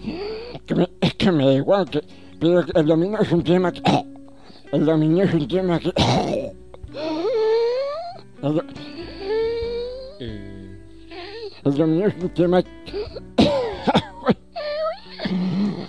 que 0.66 0.89
es 1.01 1.14
que 1.16 1.32
me 1.32 1.45
da 1.45 1.53
igual, 1.53 1.89
que, 1.89 2.01
pero 2.39 2.64
el 2.74 2.86
dominio 2.86 3.20
es 3.20 3.32
un 3.32 3.43
tema 3.43 3.74
que, 3.74 3.82
el 4.72 4.86
dominio 4.86 5.26
es 5.26 5.34
un 5.34 5.47
tema 5.47 5.80
que... 5.80 5.91
El, 8.43 8.61
do- 11.64 11.70
el 11.70 11.78
dominio 11.78 12.07
es 12.07 12.16
un 12.22 12.30
tema... 12.30 12.64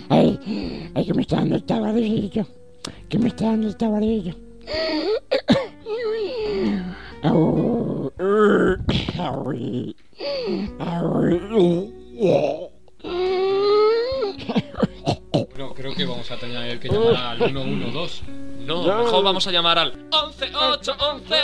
Ay, 0.09 0.39
ay, 0.95 1.05
que 1.05 1.13
me 1.13 1.21
está 1.21 1.37
dando 1.37 1.55
el 1.55 1.63
tabarillo. 1.63 2.45
Que 3.09 3.17
me 3.19 3.27
está 3.29 3.45
dando 3.45 3.67
el 3.67 3.77
tabarillo. 3.77 4.33
Au, 7.23 8.11
au, 8.17 8.77
au. 9.19 9.51
No, 15.57 15.73
creo 15.73 15.93
que 15.95 16.05
vamos 16.05 16.29
a 16.31 16.37
tener 16.37 16.79
que 16.79 16.87
llamar 16.89 17.41
al 17.41 17.49
112. 17.49 18.23
No, 18.65 18.83
mejor 18.83 19.23
vamos 19.23 19.47
a 19.47 19.51
llamar 19.51 19.79
al 19.79 19.93
11811. 20.11 21.35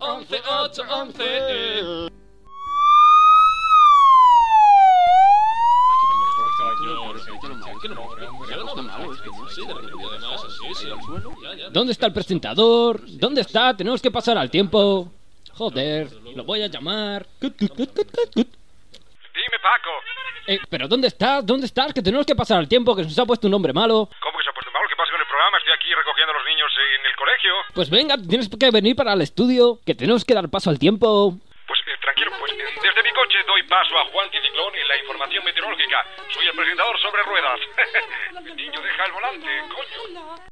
11811. 0.00 2.10
¿Dónde 11.70 11.92
está 11.92 12.06
el 12.06 12.12
presentador? 12.12 13.00
¿Dónde 13.06 13.40
está? 13.40 13.76
Tenemos 13.76 14.00
que 14.00 14.10
pasar 14.10 14.38
al 14.38 14.50
tiempo. 14.50 15.12
Joder, 15.54 16.08
lo 16.34 16.44
voy 16.44 16.62
a 16.62 16.68
llamar. 16.68 17.26
Dime, 17.40 17.56
Paco. 19.62 19.90
Eh, 20.46 20.58
pero 20.68 20.88
¿dónde 20.88 21.08
estás? 21.08 21.44
¿Dónde 21.44 21.66
estás? 21.66 21.92
Que 21.92 22.02
tenemos 22.02 22.26
que 22.26 22.34
pasar 22.34 22.58
al 22.58 22.68
tiempo, 22.68 22.96
que 22.96 23.02
se 23.02 23.08
nos 23.08 23.18
ha 23.18 23.26
puesto 23.26 23.46
un 23.46 23.52
nombre 23.52 23.72
malo. 23.72 24.08
¿Cómo 24.20 24.38
que 24.38 24.44
se 24.44 24.50
ha 24.50 24.54
puesto 24.54 24.70
malo? 24.72 24.86
¿Qué 24.88 24.96
pasa 24.96 25.12
con 25.12 25.20
el 25.20 25.26
programa? 25.26 25.58
Estoy 25.58 25.72
aquí 25.74 25.94
recogiendo 25.94 26.32
a 26.32 26.36
los 26.36 26.46
niños 26.46 26.70
en 26.96 27.06
el 27.06 27.16
colegio. 27.16 27.52
Pues 27.74 27.90
venga, 27.90 28.16
tienes 28.16 28.48
que 28.48 28.70
venir 28.70 28.96
para 28.96 29.12
el 29.12 29.20
estudio, 29.20 29.78
que 29.84 29.94
tenemos 29.94 30.24
que 30.24 30.34
dar 30.34 30.48
paso 30.48 30.70
al 30.70 30.78
tiempo. 30.78 31.36
Pues 32.28 32.52
desde 32.52 33.02
mi 33.02 33.10
coche 33.12 33.38
doy 33.46 33.62
paso 33.62 33.98
a 33.98 34.04
Juan 34.10 34.30
Ticiclón 34.30 34.74
en 34.74 34.88
la 34.88 34.98
información 34.98 35.42
meteorológica. 35.42 36.04
Soy 36.28 36.46
el 36.46 36.52
presentador 36.52 37.00
sobre 37.00 37.22
ruedas. 37.22 37.60
Niño, 38.56 38.80
deja 38.82 39.04
el 39.06 39.12
volante, 39.12 39.48
coño. 39.70 40.50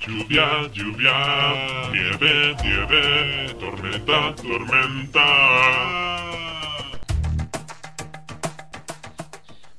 Lluvia, 0.00 0.66
lluvia, 0.72 1.90
nieve, 1.90 2.56
nieve, 2.62 3.54
tormenta, 3.60 4.34
tormenta. 4.36 5.26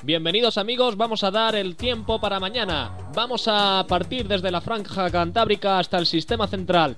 Bienvenidos 0.04 0.60
amigos, 0.60 0.96
vamos 0.96 1.24
a 1.24 1.32
dar 1.32 1.56
el 1.56 1.76
tiempo 1.76 2.22
para 2.22 2.40
mañana. 2.40 3.03
Vamos 3.14 3.48
a 3.48 3.86
partir 3.88 4.28
desde 4.28 4.50
la 4.50 4.60
franja 4.60 5.10
cantábrica 5.12 5.78
hasta 5.78 6.00
el 6.00 6.08
sistema 6.08 6.48
central. 6.48 6.98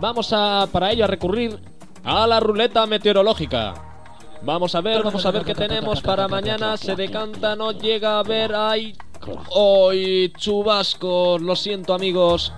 Vamos 0.00 0.32
a 0.32 0.68
para 0.70 0.92
ello 0.92 1.04
a 1.04 1.08
recurrir 1.08 1.58
a 2.04 2.24
la 2.26 2.38
ruleta 2.38 2.86
meteorológica. 2.86 3.74
Vamos 4.42 4.76
a 4.76 4.80
ver, 4.80 5.02
vamos 5.02 5.26
a 5.26 5.30
ver 5.32 5.44
qué 5.44 5.54
tenemos 5.54 6.00
para 6.02 6.28
mañana. 6.28 6.76
Se 6.76 6.94
decanta, 6.94 7.56
no 7.56 7.72
llega 7.72 8.20
a 8.20 8.22
ver. 8.22 8.54
¡Ay! 8.54 8.96
¡Hoy! 9.50 10.32
Chubascos, 10.36 11.42
lo 11.42 11.56
siento 11.56 11.94
amigos. 11.94 12.52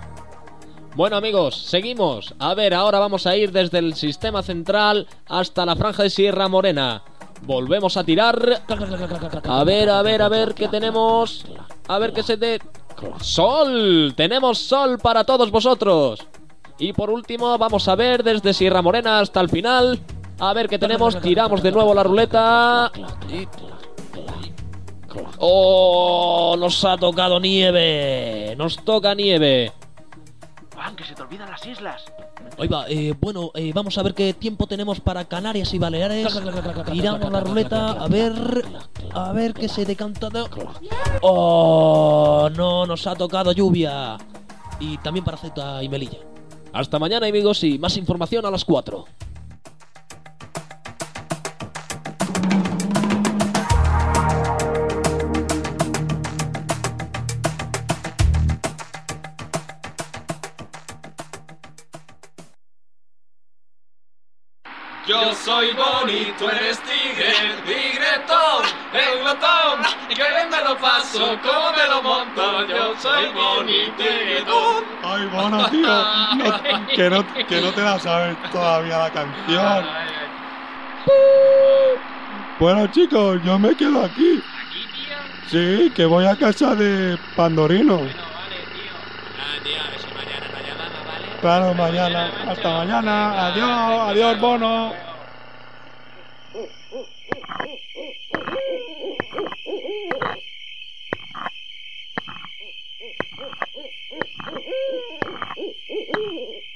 Bueno 0.95 1.17
amigos, 1.17 1.55
seguimos. 1.55 2.35
A 2.37 2.53
ver, 2.53 2.75
ahora 2.75 2.99
vamos 2.99 3.25
a 3.25 3.35
ir 3.35 3.51
desde 3.51 3.79
el 3.79 3.95
sistema 3.95 4.43
central 4.43 5.07
hasta 5.27 5.65
la 5.65 5.75
franja 5.75 6.03
de 6.03 6.11
Sierra 6.11 6.47
Morena. 6.47 7.01
Volvemos 7.41 7.97
a 7.97 8.03
tirar. 8.03 8.63
A 9.45 9.63
ver, 9.63 9.89
a 9.89 10.01
ver, 10.03 10.21
a 10.21 10.29
ver 10.29 10.53
qué 10.53 10.67
tenemos. 10.67 11.45
A 11.87 11.97
ver 11.97 12.13
qué 12.13 12.21
se 12.21 12.37
de... 12.37 12.61
Sol. 13.21 14.13
Tenemos 14.15 14.57
sol 14.59 14.97
para 14.99 15.23
todos 15.23 15.51
vosotros. 15.51 16.19
Y 16.77 16.93
por 16.93 17.09
último, 17.09 17.57
vamos 17.57 17.87
a 17.87 17.95
ver 17.95 18.23
desde 18.23 18.53
Sierra 18.53 18.81
Morena 18.81 19.19
hasta 19.19 19.41
el 19.41 19.49
final. 19.49 19.99
A 20.39 20.53
ver 20.53 20.69
qué 20.69 20.79
tenemos. 20.79 21.19
Tiramos 21.19 21.61
de 21.61 21.71
nuevo 21.71 21.93
la 21.93 22.03
ruleta. 22.03 22.91
¡Oh! 25.37 26.55
Nos 26.57 26.85
ha 26.85 26.97
tocado 26.97 27.39
nieve. 27.39 28.55
Nos 28.57 28.77
toca 28.83 29.13
nieve. 29.13 29.71
Juan, 30.79 30.95
que 30.95 31.03
se 31.03 31.13
te 31.13 31.21
olvidan 31.21 31.51
las 31.51 31.65
islas. 31.65 32.03
Oiga, 32.57 32.85
eh, 32.87 33.13
bueno, 33.19 33.51
eh, 33.53 33.73
vamos 33.75 33.97
a 33.97 34.03
ver 34.03 34.13
qué 34.13 34.33
tiempo 34.33 34.65
tenemos 34.65 35.01
para 35.01 35.25
Canarias 35.25 35.73
y 35.73 35.77
Baleares. 35.77 36.25
Tiramos 36.89 37.29
la 37.29 37.41
ruleta, 37.41 37.91
a 37.91 38.07
ver. 38.07 38.33
A 39.13 39.33
ver 39.33 39.53
qué 39.53 39.67
se 39.67 39.83
decanta. 39.83 40.29
de- 40.29 40.45
¡Oh! 41.21 42.49
No, 42.55 42.85
nos 42.85 43.05
ha 43.07 43.15
tocado 43.15 43.51
lluvia. 43.51 44.17
Y 44.79 44.97
también 44.99 45.25
para 45.25 45.35
Ceuta 45.35 45.83
y 45.83 45.89
Melilla. 45.89 46.19
Hasta 46.71 46.97
mañana, 46.97 47.27
amigos, 47.27 47.61
y 47.65 47.77
más 47.77 47.97
información 47.97 48.45
a 48.45 48.51
las 48.51 48.63
4. 48.63 49.05
Yo 65.09 65.33
soy 65.33 65.71
Bonnie, 65.73 66.31
tú 66.37 66.47
eres 66.47 66.79
tigre, 66.81 67.33
tigretón, 67.65 68.63
el 68.93 69.19
glotón, 69.21 69.81
que 70.07 70.13
bien 70.13 70.49
me 70.51 70.63
lo 70.63 70.77
paso, 70.77 71.35
como 71.41 71.71
me 71.71 71.87
lo 71.87 72.03
monto. 72.03 72.67
Yo 72.67 72.93
soy 72.99 73.25
tigretón. 73.97 74.83
Ay, 75.03 75.25
bueno, 75.33 75.67
tío, 75.71 75.87
no- 75.87 76.87
que, 76.95 77.09
no, 77.09 77.25
que 77.47 77.59
no 77.59 77.71
te 77.71 77.81
la 77.81 77.97
sabes 77.97 78.37
todavía 78.51 78.99
la 78.99 79.09
canción. 79.09 79.85
Bueno, 82.59 82.85
chicos, 82.91 83.39
yo 83.43 83.57
me 83.57 83.75
quedo 83.75 84.05
aquí. 84.05 84.43
Sí, 85.47 85.91
que 85.95 86.05
voy 86.05 86.27
a 86.27 86.35
casa 86.35 86.75
de 86.75 87.17
Pandorino. 87.35 88.01
Claro, 91.41 91.73
mañana. 91.73 92.51
Hasta 92.51 92.69
mañana. 92.69 93.47
Adiós, 93.47 94.09
adiós, 94.09 94.39
bono. 94.41 94.93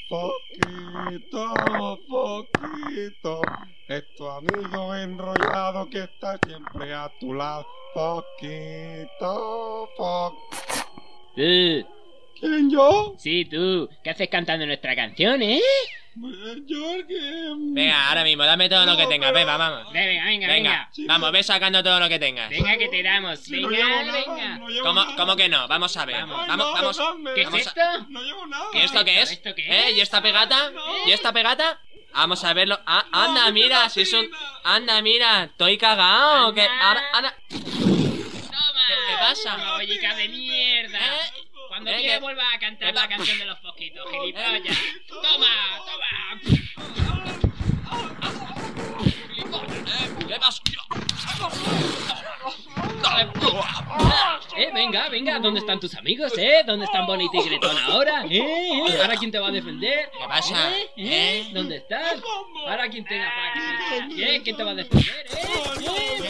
Poquito, 0.07 1.53
poquito. 2.07 3.41
Es 3.89 4.15
tu 4.15 4.29
amigo 4.29 4.95
enrollado 4.95 5.89
que 5.89 6.03
está 6.03 6.37
siempre 6.45 6.93
a 6.93 7.11
tu 7.19 7.33
lado. 7.33 7.65
Poquito, 7.93 9.89
poquito. 9.97 10.53
Tú. 11.35 11.92
¿Quién 12.43 12.69
yo? 12.69 13.15
Sí, 13.17 13.45
tú. 13.45 13.89
¿Qué 14.03 14.09
haces 14.09 14.27
cantando 14.27 14.65
nuestra 14.65 14.93
canción, 14.97 15.41
eh? 15.41 15.61
Venga, 16.15 18.09
ahora 18.09 18.23
mismo, 18.25 18.43
dame 18.43 18.67
todo 18.67 18.85
lo 18.85 18.97
que 18.97 19.07
tengas. 19.07 19.31
Venga, 19.33 19.55
vamos. 19.55 19.93
Venga, 19.93 20.25
venga, 20.25 20.47
venga. 20.47 20.89
Vamos, 21.07 21.31
ve 21.31 21.41
sacando 21.41 21.81
todo 21.81 22.01
lo 22.01 22.09
que 22.09 22.19
tengas. 22.19 22.49
Venga, 22.49 22.77
que 22.77 22.89
te 22.89 23.01
damos. 23.01 23.47
no 23.49 23.69
Venga, 23.69 23.87
nada, 23.89 24.11
venga. 24.11 24.57
no 24.57 24.67
¿Cómo, 24.83 25.15
cómo 25.15 25.35
que 25.37 25.47
no? 25.47 25.67
Vamos 25.69 25.95
a 25.95 26.05
ver. 26.05 26.17
Vamos. 26.17 26.47
Vamos, 26.47 26.57
no, 26.57 26.73
vamos. 26.73 26.97
¿Qué 27.33 27.41
es 27.43 27.45
vamos 27.49 27.65
a- 27.65 27.69
esto? 27.69 28.05
No 28.09 28.21
llevo 28.21 28.45
nada. 28.45 28.65
¿Y 28.73 28.79
esto 28.79 29.05
qué 29.05 29.21
es? 29.21 29.31
¿Esto 29.31 29.55
qué 29.55 29.87
¿Eh? 29.87 29.91
¿Y 29.93 30.01
esta 30.01 30.21
pegata? 30.21 30.71
¿Y 31.07 31.11
esta 31.11 31.31
pegata? 31.31 31.79
Vamos 32.13 32.43
a 32.43 32.53
verlo. 32.53 32.77
Ah, 32.85 33.05
anda, 33.11 33.49
mira, 33.51 33.87
si 33.89 34.01
es 34.01 34.11
un. 34.13 34.29
Anda, 34.65 35.01
mira, 35.01 35.45
estoy 35.45 35.77
cagado. 35.77 36.53
Que 36.53 36.61
ahora, 36.61 37.01
ahora. 37.13 37.33
¿Qué, 37.49 37.57
qué 39.07 39.15
pasa? 39.19 39.57
Pollica 39.77 40.13
de 40.15 40.27
mierda. 40.29 40.99
Cuando 41.73 41.89
Eh, 41.89 42.01
quieras 42.01 42.21
vuelva 42.21 42.43
a 42.53 42.59
cantar 42.59 42.93
¿Qué 42.93 42.99
la 42.99 43.07
canción 43.07 43.39
de 43.39 43.45
los 43.45 43.57
poquitos, 43.57 44.07
gilipollas. 44.11 44.77
Toma, 45.07 45.81
toma. 45.87 46.39
Eh, 54.55 54.69
venga, 54.71 55.09
venga, 55.09 55.39
¿dónde 55.39 55.61
están 55.61 55.79
tus 55.79 55.95
amigos, 55.95 56.37
eh? 56.37 56.61
¿Dónde 56.63 56.85
están 56.85 57.07
Bonnie 57.07 57.25
y 57.25 57.29
Tigretón 57.31 57.75
ahora? 57.79 58.23
¿Eh? 58.29 58.37
¿Eh? 58.37 59.01
¿Ahora 59.01 59.15
quién 59.17 59.31
te 59.31 59.39
va 59.39 59.47
a 59.47 59.51
defender? 59.51 60.11
¿Qué 60.11 60.27
pasa? 60.27 60.77
¿Eh? 60.77 60.91
¿Eh? 60.97 61.49
¿Dónde 61.53 61.77
estás? 61.77 62.21
¿Ahora 62.67 62.87
quién 62.87 63.03
te 63.03 63.17
va 63.17 63.25
a 63.25 64.07
¿Eh? 64.15 64.41
¿Quién 64.43 64.55
te 64.55 64.63
va 64.63 64.71
a 64.71 64.75
defender, 64.75 65.25
eh? 65.25 65.39
¿Eh? 65.81 66.21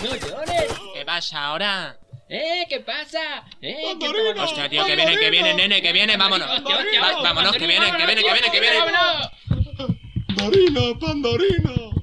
No 0.00 0.16
llores. 0.16 0.72
¿Qué 0.92 1.04
pasa 1.06 1.46
ahora? 1.46 1.98
¿Eh? 2.32 2.64
¿Qué 2.68 2.78
pasa? 2.78 3.44
¿Eh? 3.60 3.76
¿Quién 3.82 3.98
te 3.98 4.06
va 4.06 4.42
a 4.42 4.44
Hostia, 4.44 4.68
tío, 4.68 4.86
que 4.86 4.94
viene, 4.94 5.18
que 5.18 5.30
viene, 5.30 5.52
nene, 5.52 5.82
que 5.82 5.92
viene, 5.92 6.16
vámonos. 6.16 6.48
Vámonos, 7.24 7.56
que 7.56 7.66
viene, 7.66 7.90
que 7.90 8.06
viene, 8.06 8.22
que 8.22 8.32
viene, 8.32 8.50
que 8.52 8.60
viene. 8.60 8.78
¡Vámonos! 8.78 9.30
Pandorino, 10.28 10.98
Pandorino. 11.00 11.99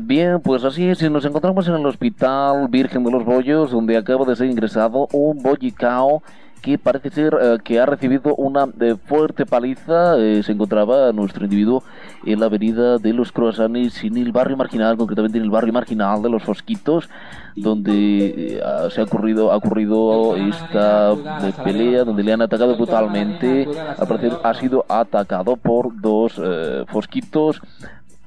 Bien, 0.00 0.40
pues 0.40 0.64
así 0.64 0.88
es, 0.88 1.02
nos 1.10 1.24
encontramos 1.24 1.68
en 1.68 1.74
el 1.74 1.84
Hospital 1.86 2.68
Virgen 2.68 3.04
de 3.04 3.10
los 3.10 3.24
Bollos, 3.24 3.70
donde 3.72 3.96
acaba 3.96 4.24
de 4.24 4.36
ser 4.36 4.48
ingresado 4.48 5.06
un 5.12 5.42
bollicao 5.42 6.22
que 6.62 6.78
parece 6.78 7.10
ser 7.10 7.36
eh, 7.42 7.58
que 7.64 7.80
ha 7.80 7.86
recibido 7.86 8.36
una 8.36 8.68
eh, 8.80 8.94
fuerte 9.04 9.44
paliza. 9.44 10.16
Eh, 10.18 10.42
se 10.44 10.52
encontraba 10.52 11.10
nuestro 11.12 11.44
individuo 11.44 11.82
en 12.24 12.38
la 12.38 12.46
avenida 12.46 12.98
de 12.98 13.12
los 13.12 13.32
Croissants, 13.32 14.04
en 14.04 14.16
el 14.16 14.30
barrio 14.30 14.56
marginal, 14.56 14.96
concretamente 14.96 15.38
en 15.38 15.44
el 15.44 15.50
barrio 15.50 15.72
marginal 15.72 16.22
de 16.22 16.30
los 16.30 16.44
Fosquitos, 16.44 17.10
donde 17.56 18.26
eh, 18.54 18.60
ha- 18.64 18.88
se 18.90 19.00
ha 19.00 19.04
ocurrido, 19.04 19.50
ha 19.50 19.56
ocurrido 19.56 20.36
esta 20.36 21.12
eh, 21.14 21.52
pelea, 21.64 22.04
donde 22.04 22.22
le 22.22 22.32
han 22.32 22.42
atacado 22.42 22.76
brutalmente. 22.76 23.66
Al 23.98 24.06
parecer 24.06 24.32
ha 24.44 24.54
sido 24.54 24.86
atacado 24.88 25.56
por 25.56 26.00
dos 26.00 26.40
Fosquitos. 26.86 27.60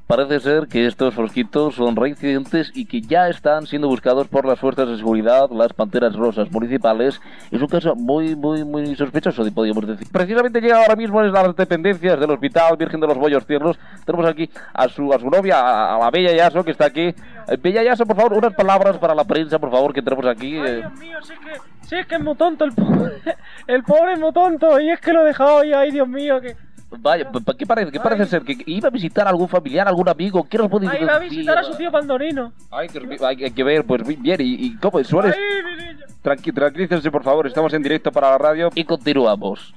Parece 0.07 0.39
ser 0.39 0.67
que 0.67 0.85
estos 0.85 1.15
fosquitos 1.15 1.73
son 1.73 1.95
reincidentes 1.95 2.71
y 2.75 2.85
que 2.85 3.01
ya 3.01 3.27
están 3.27 3.65
siendo 3.65 3.87
buscados 3.87 4.27
por 4.27 4.45
las 4.45 4.59
fuerzas 4.59 4.87
de 4.87 4.97
seguridad, 4.97 5.49
las 5.49 5.73
panteras 5.73 6.15
rosas 6.15 6.51
municipales. 6.51 7.19
Es 7.49 7.59
un 7.59 7.67
caso 7.67 7.95
muy, 7.95 8.35
muy, 8.35 8.63
muy 8.63 8.95
sospechoso, 8.95 9.43
podríamos 9.51 9.87
decir. 9.87 10.07
Precisamente 10.11 10.61
llega 10.61 10.77
ahora 10.77 10.95
mismo 10.95 11.21
en 11.23 11.31
las 11.31 11.55
dependencias 11.55 12.19
del 12.19 12.29
Hospital 12.29 12.77
Virgen 12.77 12.99
de 12.99 13.07
los 13.07 13.17
Bollos 13.17 13.47
Tiernos. 13.47 13.79
Tenemos 14.05 14.27
aquí 14.27 14.47
a 14.75 14.87
su, 14.89 15.11
a 15.11 15.17
su 15.17 15.27
novia, 15.27 15.59
a, 15.59 15.95
a 15.95 15.99
la 15.99 16.11
Bella 16.11 16.33
Yaso, 16.35 16.63
que 16.63 16.71
está 16.71 16.85
aquí. 16.85 17.07
Eh, 17.47 17.57
Bella 17.59 17.81
Yaso, 17.81 18.05
por 18.05 18.15
favor, 18.15 18.33
unas 18.33 18.53
palabras 18.53 18.99
para 18.99 19.15
la 19.15 19.23
prensa, 19.23 19.57
por 19.57 19.71
favor, 19.71 19.91
que 19.91 20.03
tenemos 20.03 20.27
aquí. 20.27 20.55
eh. 20.55 20.83
mío, 20.99 21.17
si 21.23 21.33
es 21.33 21.39
que, 21.39 21.87
si 21.87 21.95
es 21.95 22.05
que 22.05 22.15
es 22.15 22.21
muy 22.21 22.35
tonto 22.35 22.63
el 22.63 22.73
pobre. 22.73 23.15
El 23.67 23.81
pobre 23.83 24.13
es 24.13 24.19
muy 24.19 24.31
tonto 24.31 24.79
y 24.79 24.91
es 24.91 24.99
que 25.01 25.11
lo 25.13 25.21
he 25.23 25.25
dejado 25.25 25.63
y 25.63 25.73
ay, 25.73 25.89
Dios 25.89 26.07
mío, 26.07 26.39
que. 26.39 26.55
Vaya, 26.99 27.29
¿qué 27.57 27.65
parece? 27.65 27.91
¿Qué 27.91 27.99
parece 27.99 28.25
ser? 28.25 28.43
¿Que 28.43 28.57
iba 28.65 28.87
a 28.87 28.91
visitar 28.91 29.27
a 29.27 29.29
algún 29.29 29.47
familiar, 29.47 29.87
algún 29.87 30.07
amigo? 30.09 30.47
¿Qué 30.49 30.57
nos 30.57 30.69
puede 30.69 30.87
Ay, 30.87 30.93
decir? 30.93 31.09
va 31.09 31.15
a 31.15 31.19
visitar 31.19 31.57
a 31.57 31.63
su 31.63 31.75
tío 31.75 31.91
Pandorino. 31.91 32.51
Hay, 32.71 32.87
hay 33.43 33.51
que 33.51 33.63
ver, 33.63 33.85
pues 33.85 34.03
bien, 34.21 34.41
y, 34.41 34.65
y 34.65 34.75
cómo 34.77 35.03
sueles. 35.03 35.35
Tranqui, 36.21 36.51
tranquilícense, 36.51 37.11
por 37.11 37.23
favor, 37.23 37.47
estamos 37.47 37.73
en 37.73 37.83
directo 37.83 38.11
para 38.11 38.31
la 38.31 38.37
radio 38.37 38.69
y 38.73 38.83
continuamos. 38.83 39.73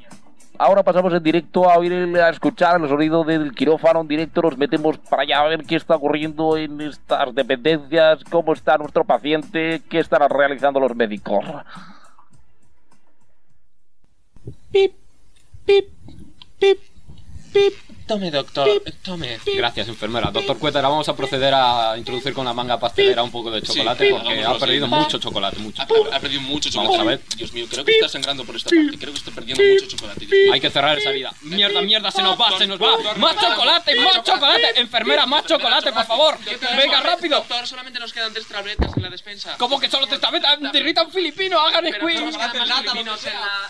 Ahora 0.61 0.83
pasamos 0.83 1.13
en 1.13 1.23
directo 1.23 1.71
a 1.71 1.79
oír, 1.79 1.93
a 2.19 2.31
escuchar 2.31 2.81
el 2.81 2.89
sonido 2.89 3.23
del 3.23 3.53
quirófano 3.55 4.01
en 4.01 4.09
directo, 4.09 4.43
nos 4.43 4.59
metemos 4.59 4.99
para 4.99 5.23
allá 5.23 5.41
a 5.41 5.49
ver 5.49 5.63
qué 5.65 5.77
está 5.77 5.95
ocurriendo 5.95 6.57
en 6.57 6.81
estas 6.81 7.33
dependencias, 7.33 8.25
cómo 8.25 8.55
está 8.55 8.77
nuestro 8.77 9.05
paciente, 9.05 9.81
qué 9.89 10.01
están 10.01 10.29
realizando 10.29 10.81
los 10.81 10.97
médicos. 10.97 11.45
Pip, 14.73 14.95
pip, 15.65 15.87
pip, 16.59 16.79
pip. 17.59 17.75
Tome, 18.09 18.31
doctor, 18.31 18.83
tome. 19.03 19.39
Gracias, 19.55 19.87
enfermera. 19.87 20.31
Doctor 20.31 20.59
Cuétara, 20.59 20.89
vamos 20.89 21.07
a 21.11 21.15
proceder 21.15 21.53
a 21.53 21.95
introducir 21.99 22.33
con 22.33 22.47
la 22.47 22.55
manga 22.55 22.81
pastelera 22.81 23.23
un 23.23 23.31
poco 23.31 23.51
de 23.51 23.61
chocolate 23.61 24.07
Sí, 24.07 24.15
porque 24.15 24.43
ha 24.43 24.55
perdido 24.55 24.87
sí. 24.87 24.95
mucho 24.95 25.19
chocolate, 25.19 25.59
mucho. 25.59 25.83
Ha, 25.83 26.17
ha 26.17 26.19
perdido 26.19 26.41
mucho 26.41 26.71
chocolate. 26.71 26.97
Vamos 26.97 27.07
a 27.07 27.11
ver. 27.11 27.21
Dios 27.37 27.53
mío, 27.53 27.67
creo 27.71 27.85
que 27.85 27.93
está 27.93 28.09
sangrando 28.09 28.47
por 28.47 28.57
esta 28.57 28.71
parte. 28.71 28.99
Creo 28.99 29.13
que 29.13 29.19
está 29.19 29.31
perdiendo 29.31 29.63
mucho 29.63 29.95
chocolate. 29.95 30.27
Hay 30.51 30.61
que 30.61 30.71
cerrar 30.71 30.97
esa 30.97 31.11
herida. 31.11 31.35
Mierda, 31.43 31.83
mierda, 31.83 32.11
se 32.11 32.23
nos 32.23 32.41
va, 32.41 32.57
se 32.57 32.67
nos 32.67 32.81
va. 32.81 32.97
Más 33.17 33.37
chocolate, 33.37 33.95
más 34.01 34.23
chocolate. 34.23 34.81
Enfermera, 34.81 35.27
más 35.27 35.45
chocolate, 35.45 35.93
por 35.93 36.07
favor. 36.07 36.39
Venga, 36.77 37.01
rápido. 37.03 37.39
Doctor, 37.41 37.67
solamente 37.67 38.01
nos 38.01 38.13
quedan 38.13 38.33
tres 38.33 38.47
tabletas 38.49 38.97
en 38.97 39.03
la 39.03 39.11
despensa. 39.11 39.57
¿Cómo 39.59 39.79
que 39.79 39.91
solo 39.91 40.07
está 40.07 40.31
metiendo? 40.31 40.71
Derrita 40.73 41.03
un 41.03 41.11
filipino, 41.11 41.61
hagan 41.61 41.85
squeeze. 41.93 42.39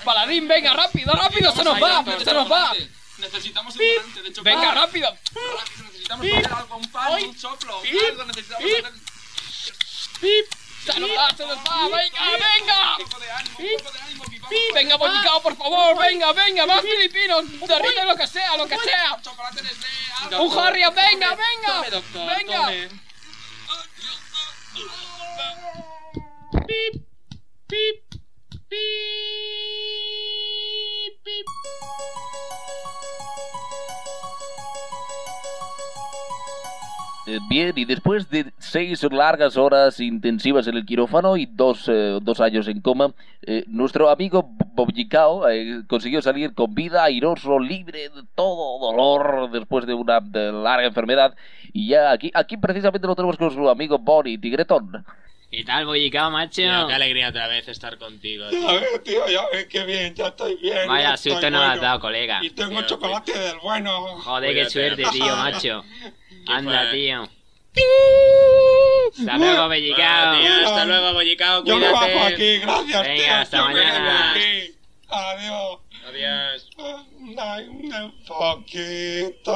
Paladín, 0.05 0.47
venga, 0.47 0.74
rápido, 0.74 1.12
rápido, 1.12 1.52
se 1.52 1.65
nos 1.65 1.82
va, 1.82 2.05
se 2.23 2.32
nos 2.32 2.51
va. 2.51 2.73
Necesitamos 3.19 3.74
un 3.74 3.82
donante 3.97 4.23
de 4.23 4.32
chocolate. 4.32 4.57
Venga, 4.57 4.74
rápido. 4.74 5.19
Necesitamos 5.82 6.27
hacer 6.27 6.53
algo, 6.53 6.77
un 6.77 6.90
pan, 6.90 7.24
un 7.24 7.39
soplo, 7.39 7.81
algo. 7.81 8.24
Necesitamos 8.24 8.65
hacer... 8.65 8.93
¡Se 10.85 11.01
nos 11.01 11.11
va, 11.11 11.28
se 11.36 11.45
nos 11.45 11.59
va! 11.59 11.89
¡Venga, 11.89 12.31
venga! 12.32 12.97
¡Venga, 14.74 14.97
bollicao, 14.97 15.43
por 15.43 15.57
favor! 15.57 15.99
¡Venga, 15.99 16.32
venga! 16.32 16.66
¡Más 16.66 16.81
filipinos! 16.81 17.45
¡Derrite 17.69 18.05
lo 18.05 18.16
que 18.16 18.27
sea, 18.27 18.57
lo 18.57 18.66
que 18.66 18.78
sea! 18.78 19.20
¡Un 20.39 20.59
Harrier, 20.59 20.93
venga, 20.93 21.35
venga! 21.35 21.74
Tome, 21.74 21.90
doctor, 21.90 22.36
¡Venga! 22.39 22.70
¡Pip! 26.66 27.03
¡Pip! 27.66 28.15
¡Pip! 28.69 30.07
Eh, 37.28 37.40
bien, 37.47 37.74
y 37.77 37.85
después 37.85 38.31
de 38.31 38.55
seis 38.56 39.02
largas 39.12 39.59
horas 39.59 40.01
intensivas 40.01 40.66
en 40.66 40.77
el 40.78 40.86
quirófano 40.86 41.36
y 41.36 41.44
dos, 41.44 41.86
eh, 41.86 42.19
dos 42.23 42.40
años 42.40 42.69
en 42.69 42.81
coma, 42.81 43.12
eh, 43.43 43.65
nuestro 43.66 44.09
amigo 44.09 44.48
Bobjicao 44.74 45.47
eh, 45.51 45.82
consiguió 45.86 46.23
salir 46.23 46.55
con 46.55 46.74
vida, 46.74 47.05
airoso, 47.05 47.59
libre 47.59 48.09
de 48.09 48.23
todo 48.35 48.78
dolor 48.78 49.51
después 49.51 49.85
de 49.86 49.93
una 49.93 50.20
larga 50.20 50.86
enfermedad. 50.86 51.35
Y 51.74 51.89
ya 51.89 52.12
aquí, 52.12 52.31
aquí 52.32 52.56
precisamente 52.56 53.06
lo 53.06 53.15
tenemos 53.15 53.36
con 53.36 53.51
su 53.51 53.69
amigo 53.69 53.98
Bonnie 53.98 54.39
Tigretón. 54.39 55.05
¿Qué 55.51 55.65
tal, 55.65 55.87
bollicao, 55.87 56.31
macho? 56.31 56.57
Tío, 56.61 56.87
qué 56.89 56.93
alegría 56.95 57.31
otra 57.31 57.49
vez 57.49 57.66
estar 57.69 57.97
contigo. 57.97 58.45
Ya 58.51 58.73
ves, 58.73 59.03
tío, 59.03 59.27
ya 59.29 59.47
ves 59.51 59.66
qué 59.66 59.83
bien, 59.85 60.15
ya 60.15 60.27
estoy 60.29 60.57
bien. 60.57 60.87
Vaya 60.87 61.16
susto 61.16 61.51
no 61.51 61.59
me 61.59 61.65
has 61.65 61.70
bueno. 61.73 61.83
dado, 61.83 62.01
colega. 62.01 62.41
Y 62.43 62.51
tengo 62.51 62.83
chocolate 62.83 63.39
del 63.39 63.59
bueno. 63.61 64.19
Joder, 64.20 64.55
qué 64.55 64.69
suerte, 64.69 65.05
tío, 65.11 65.37
macho. 65.37 65.85
Anda, 66.47 66.89
fue? 66.91 66.99
tío. 66.99 67.29
Hasta 69.19 69.39
luego, 69.39 69.69
bellicao. 69.69 70.35
Bueno, 70.35 70.55
tío, 70.59 70.69
hasta 70.69 70.85
luego, 70.85 71.12
bollicao, 71.15 71.65
Yo 71.65 71.77
me 71.79 71.87
cuídate. 71.87 72.15
bajo 72.15 72.27
aquí, 72.27 72.59
gracias, 72.59 73.03
Venga, 73.03 73.25
tío. 73.25 73.35
hasta 73.35 73.65
mañana. 73.65 74.35
Adiós. 75.09 75.79
Adiós. 76.07 76.70
Un 76.77 78.12
poquito, 78.27 79.55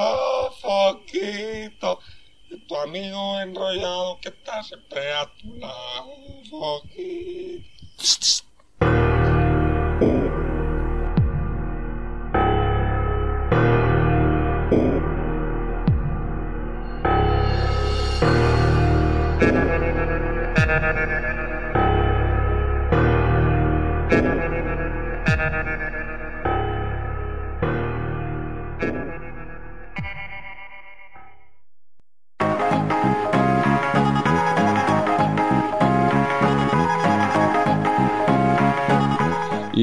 Tu 2.59 2.77
amigo 2.77 3.41
enrollado 3.41 4.19
que 4.21 4.29
está 4.29 4.63
siempre 4.63 5.13
a 5.13 5.27
tu 5.41 5.55
lado. 5.57 6.13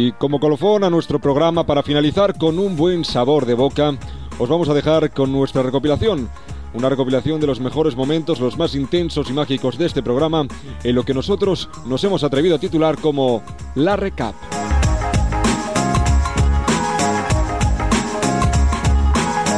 Y 0.01 0.13
como 0.13 0.39
colofón 0.39 0.85
a 0.85 0.89
nuestro 0.89 1.19
programa, 1.19 1.65
para 1.65 1.83
finalizar 1.83 2.37
con 2.37 2.57
un 2.57 2.77
buen 2.77 3.03
sabor 3.03 3.45
de 3.45 3.53
boca, 3.53 3.97
os 4.37 4.47
vamos 4.47 4.69
a 4.69 4.73
dejar 4.73 5.11
con 5.11 5.29
nuestra 5.29 5.61
recopilación. 5.61 6.29
Una 6.73 6.87
recopilación 6.87 7.41
de 7.41 7.47
los 7.47 7.59
mejores 7.59 7.97
momentos, 7.97 8.39
los 8.39 8.57
más 8.57 8.75
intensos 8.75 9.29
y 9.29 9.33
mágicos 9.33 9.77
de 9.77 9.87
este 9.87 10.01
programa, 10.01 10.47
en 10.85 10.95
lo 10.95 11.03
que 11.03 11.13
nosotros 11.13 11.67
nos 11.85 12.01
hemos 12.05 12.23
atrevido 12.23 12.55
a 12.55 12.59
titular 12.59 12.97
como 12.97 13.43
La 13.75 13.97
Recap. 13.97 14.35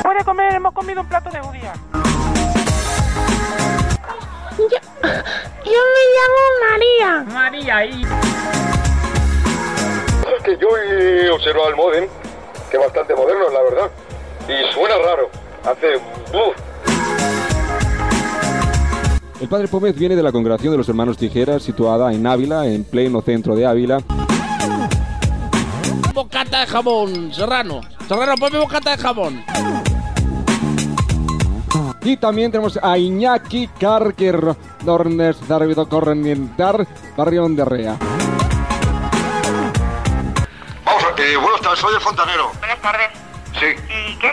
Puede 0.02 0.24
comer, 0.26 0.56
hemos 0.56 0.74
comido 0.74 1.02
un 1.02 1.08
plato 1.08 1.30
de 1.30 1.40
judía. 1.40 1.74
Yo 4.58 5.82
me 5.94 6.04
llamo 6.18 6.42
María. 6.68 7.32
María, 7.32 7.86
y... 7.86 8.71
Es 10.42 10.58
que 10.58 10.58
yo 10.58 10.70
he 10.76 11.30
observado 11.30 11.70
el 11.70 11.76
modem, 11.76 12.08
que 12.72 12.78
es 12.78 12.84
bastante 12.84 13.14
moderno, 13.14 13.50
la 13.52 13.62
verdad. 13.62 13.92
Y 14.48 14.74
suena 14.74 14.96
raro. 14.98 15.30
Hace... 15.64 15.98
¡Uf! 16.36 16.58
El 19.40 19.48
padre 19.48 19.68
Pómez 19.68 19.96
viene 19.96 20.16
de 20.16 20.24
la 20.24 20.32
congregación 20.32 20.72
de 20.72 20.80
los 20.80 20.90
hermanos 20.90 21.18
Tijeras, 21.18 21.62
situada 21.62 22.12
en 22.12 22.26
Ávila, 22.26 22.66
en 22.66 22.84
pleno 22.84 23.22
centro 23.22 23.56
de 23.56 23.68
Ávila. 23.68 24.00
Bocata 26.12 26.62
de 26.62 26.66
jamón, 26.66 27.32
Serrano. 27.32 27.82
Serrano, 28.08 28.34
ponme 28.40 28.58
bocata 28.58 28.96
de 28.96 28.98
jamón. 28.98 29.44
Y 32.04 32.18
también 32.18 32.52
tenemos 32.52 32.80
a 32.82 32.98
Iñaki 32.98 33.68
Karker 33.80 34.56
Dornes 34.84 35.48
Darvido 35.48 35.88
Correnientar, 35.88 36.88
Barrión 37.16 37.56
de 37.56 37.64
eh, 41.32 41.38
buenas 41.38 41.62
tardes, 41.62 41.80
soy 41.80 41.94
el 41.96 42.02
fontanero. 42.02 42.52
Buenas 42.60 42.82
tardes. 42.82 43.08
Sí. 43.60 43.68
¿Y 43.68 44.16
qué? 44.18 44.28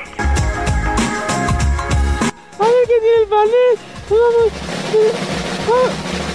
A 2.59 2.65
ver 2.65 2.85
qué 2.87 2.99
tiene 3.01 3.23
el 3.23 3.29
panel. 3.29 3.79
Vamos. 4.11 4.53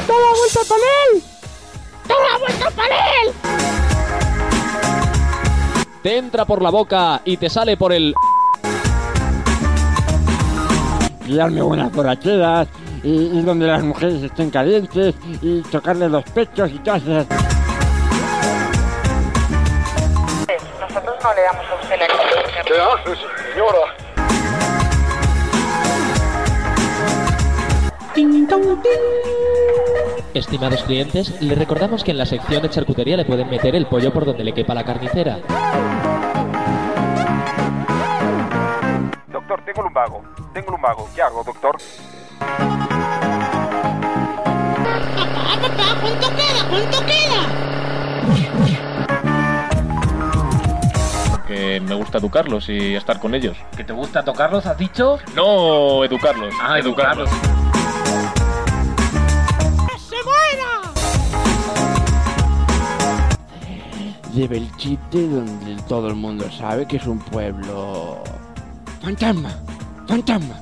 ¡Da 0.07 0.14
la 0.14 0.31
vuelta 0.38 0.60
al 0.60 0.68
panel! 0.68 1.23
¡Da 2.07 2.15
la 2.31 2.38
vuelta 2.38 2.68
al 2.68 2.73
panel! 2.73 3.26
Te 6.02 6.18
entra 6.18 6.45
por 6.45 6.61
la 6.61 6.69
boca 6.69 7.22
y 7.26 7.38
te 7.38 7.49
sale 7.49 7.77
por 7.77 7.94
el... 7.94 8.14
Pillarme 11.26 11.61
buenas 11.61 11.91
borracheras 11.91 12.68
y 13.02 13.10
ir 13.10 13.45
donde 13.45 13.68
las 13.68 13.84
mujeres 13.84 14.22
estén 14.22 14.49
calientes 14.49 15.15
y 15.41 15.61
tocarle 15.64 16.10
los 16.10 16.23
pechos 16.26 16.69
y 16.72 16.80
todas 16.80 17.02
esas... 17.03 17.53
no 21.24 21.34
le 21.34 21.41
damos 21.41 21.66
a 21.66 21.76
usted 21.76 21.98
la 21.98 22.06
experiencia. 22.06 22.62
¿Qué 22.64 22.74
haces, 22.74 23.20
señora? 23.50 23.78
Estimados 30.34 30.84
clientes, 30.84 31.41
les 31.41 31.58
recordamos 31.58 32.04
que 32.04 32.12
en 32.12 32.18
la 32.18 32.26
sección 32.26 32.62
de 32.62 32.70
charcutería 32.70 33.16
le 33.16 33.26
pueden 33.26 33.50
meter 33.50 33.76
el 33.76 33.86
pollo 33.86 34.12
por 34.12 34.26
donde 34.26 34.44
le 34.44 34.54
quepa 34.54 34.74
la 34.74 34.84
carnicera. 34.84 35.40
Doctor, 39.28 39.64
tengo 39.64 39.84
lumbago. 39.84 40.24
Tengo 40.54 40.72
lumbago. 40.72 41.10
¿Qué 41.16 41.22
hago, 41.22 41.44
doctor? 41.44 41.78
¡Papá, 42.40 42.58
papá! 45.62 46.02
¿Cuánto 46.02 46.30
queda? 46.30 46.70
¿Cuánto 46.70 47.00
queda? 47.06 47.64
Que 51.54 51.80
me 51.80 51.94
gusta 51.94 52.18
educarlos 52.18 52.68
y 52.68 52.96
estar 52.96 53.20
con 53.20 53.36
ellos. 53.36 53.56
¿Que 53.78 53.84
te 53.84 53.94
gusta 53.94 54.24
tocarlos, 54.26 54.66
has 54.66 54.76
dicho? 54.76 55.20
No, 55.36 56.04
educarlos. 56.04 56.52
Ah, 56.60 56.80
educarlos. 56.80 57.30
¡Que 59.88 60.00
se 60.00 60.16
muera! 60.24 60.82
De 64.34 64.48
Belchite, 64.48 65.28
donde 65.28 65.76
todo 65.84 66.08
el 66.08 66.16
mundo 66.16 66.50
sabe 66.52 66.88
que 66.88 66.98
es 66.98 67.06
un 67.06 67.20
pueblo... 67.20 68.24
Fantasma, 69.04 69.52
fantasma. 70.08 70.56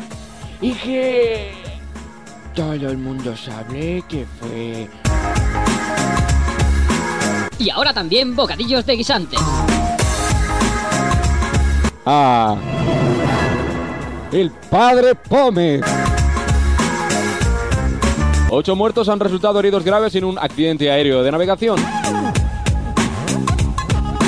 Y 0.60 0.74
que... 0.74 1.54
Todo 2.54 2.74
el 2.74 2.98
mundo 2.98 3.38
sabe 3.38 4.04
que 4.10 4.26
fue... 4.42 4.90
Y 7.60 7.70
ahora 7.70 7.94
también 7.94 8.36
bocadillos 8.36 8.86
de 8.86 8.96
guisantes. 8.98 9.40
Ah. 12.06 12.56
El 14.32 14.52
padre 14.70 15.16
Pómez. 15.16 15.82
Ocho 18.50 18.76
muertos 18.76 19.08
han 19.10 19.20
resultado 19.20 19.60
heridos 19.60 19.84
graves 19.84 20.16
en 20.16 20.26
un 20.26 20.38
accidente 20.40 20.92
aéreo 20.92 21.24
de 21.24 21.32
navegación. 21.32 21.78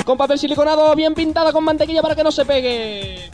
Con 0.06 0.18
papel 0.18 0.38
siliconado 0.38 0.94
bien 0.96 1.14
pintada 1.14 1.52
con 1.52 1.64
mantequilla 1.64 2.02
para 2.02 2.16
que 2.16 2.24
no 2.24 2.32
se 2.32 2.46
pegue. 2.46 3.30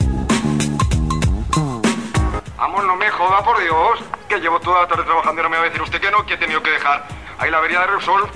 Amor, 2.58 2.84
no 2.86 2.96
me 2.96 3.10
joda, 3.10 3.44
por 3.44 3.60
Dios. 3.60 4.00
Que 4.28 4.40
llevo 4.40 4.60
toda 4.60 4.82
la 4.82 4.88
tarde 4.88 5.04
trabajando 5.04 5.42
y 5.42 5.44
no 5.44 5.50
me 5.50 5.58
va 5.58 5.64
a 5.64 5.66
decir 5.66 5.82
usted 5.82 6.00
que 6.00 6.12
no, 6.12 6.26
que 6.26 6.36
he 6.36 6.38
tenido 6.38 6.62
que 6.62 6.72
dejar. 6.72 7.08
Ahí 7.40 7.50
la 7.50 7.58
avería 7.58 7.80
de 7.82 7.88
Repsol. 7.88 8.30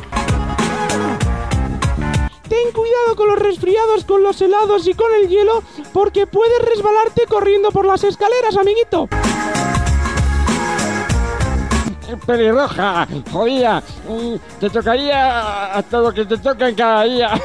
Ten 2.54 2.72
cuidado 2.72 3.16
con 3.16 3.30
los 3.30 3.40
resfriados, 3.40 4.06
con 4.06 4.22
los 4.22 4.40
helados 4.40 4.88
y 4.88 4.94
con 4.94 5.12
el 5.16 5.28
hielo, 5.28 5.64
porque 5.92 6.28
puedes 6.28 6.60
resbalarte 6.60 7.26
corriendo 7.28 7.72
por 7.72 7.84
las 7.84 8.04
escaleras, 8.04 8.56
amiguito. 8.56 9.10
Pelirroja, 12.28 13.08
jodida, 13.32 13.82
mm, 14.08 14.36
te 14.60 14.70
tocaría 14.70 15.74
hasta 15.74 15.98
lo 15.98 16.14
que 16.14 16.26
te 16.26 16.38
toca 16.38 16.70
en 16.70 16.76
cada 16.76 17.06
día. 17.06 17.32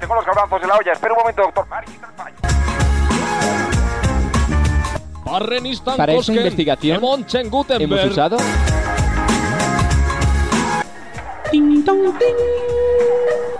Tengo 0.00 0.14
los 0.16 0.26
garbanzos 0.26 0.62
en 0.62 0.68
la 0.68 0.76
olla. 0.76 0.92
Espera 0.92 1.14
un 1.14 1.20
momento, 1.20 1.42
doctor. 1.42 1.64
Para 5.96 6.12
esa 6.12 6.18
Kosken, 6.18 6.36
investigación, 6.36 7.00
Hemos 7.78 8.04
usado. 8.04 8.36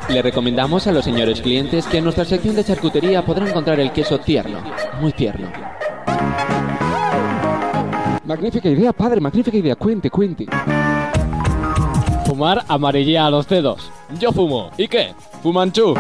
Le 0.09 0.23
recomendamos 0.23 0.87
a 0.87 0.93
los 0.93 1.05
señores 1.05 1.41
clientes 1.41 1.87
que 1.87 1.99
en 1.99 2.05
nuestra 2.05 2.25
sección 2.25 2.57
de 2.57 2.65
charcutería 2.65 3.25
podrán 3.25 3.49
encontrar 3.49 3.79
el 3.81 3.93
queso 3.93 4.19
tierno, 4.19 4.61
muy 5.01 5.13
tierno. 5.13 5.51
Magnífica 8.25 8.69
idea, 8.69 8.93
padre, 8.93 9.21
magnífica 9.21 9.57
idea. 9.57 9.75
Cuente, 9.75 10.11
cuente. 10.11 10.47
Fumar 12.27 12.63
amarillea 12.69 13.27
a 13.27 13.31
los 13.31 13.49
dedos. 13.49 13.91
Yo 14.19 14.33
fumo. 14.33 14.71
¿Y 14.77 14.87
qué? 14.87 15.15
Fumanchu. 15.43 15.95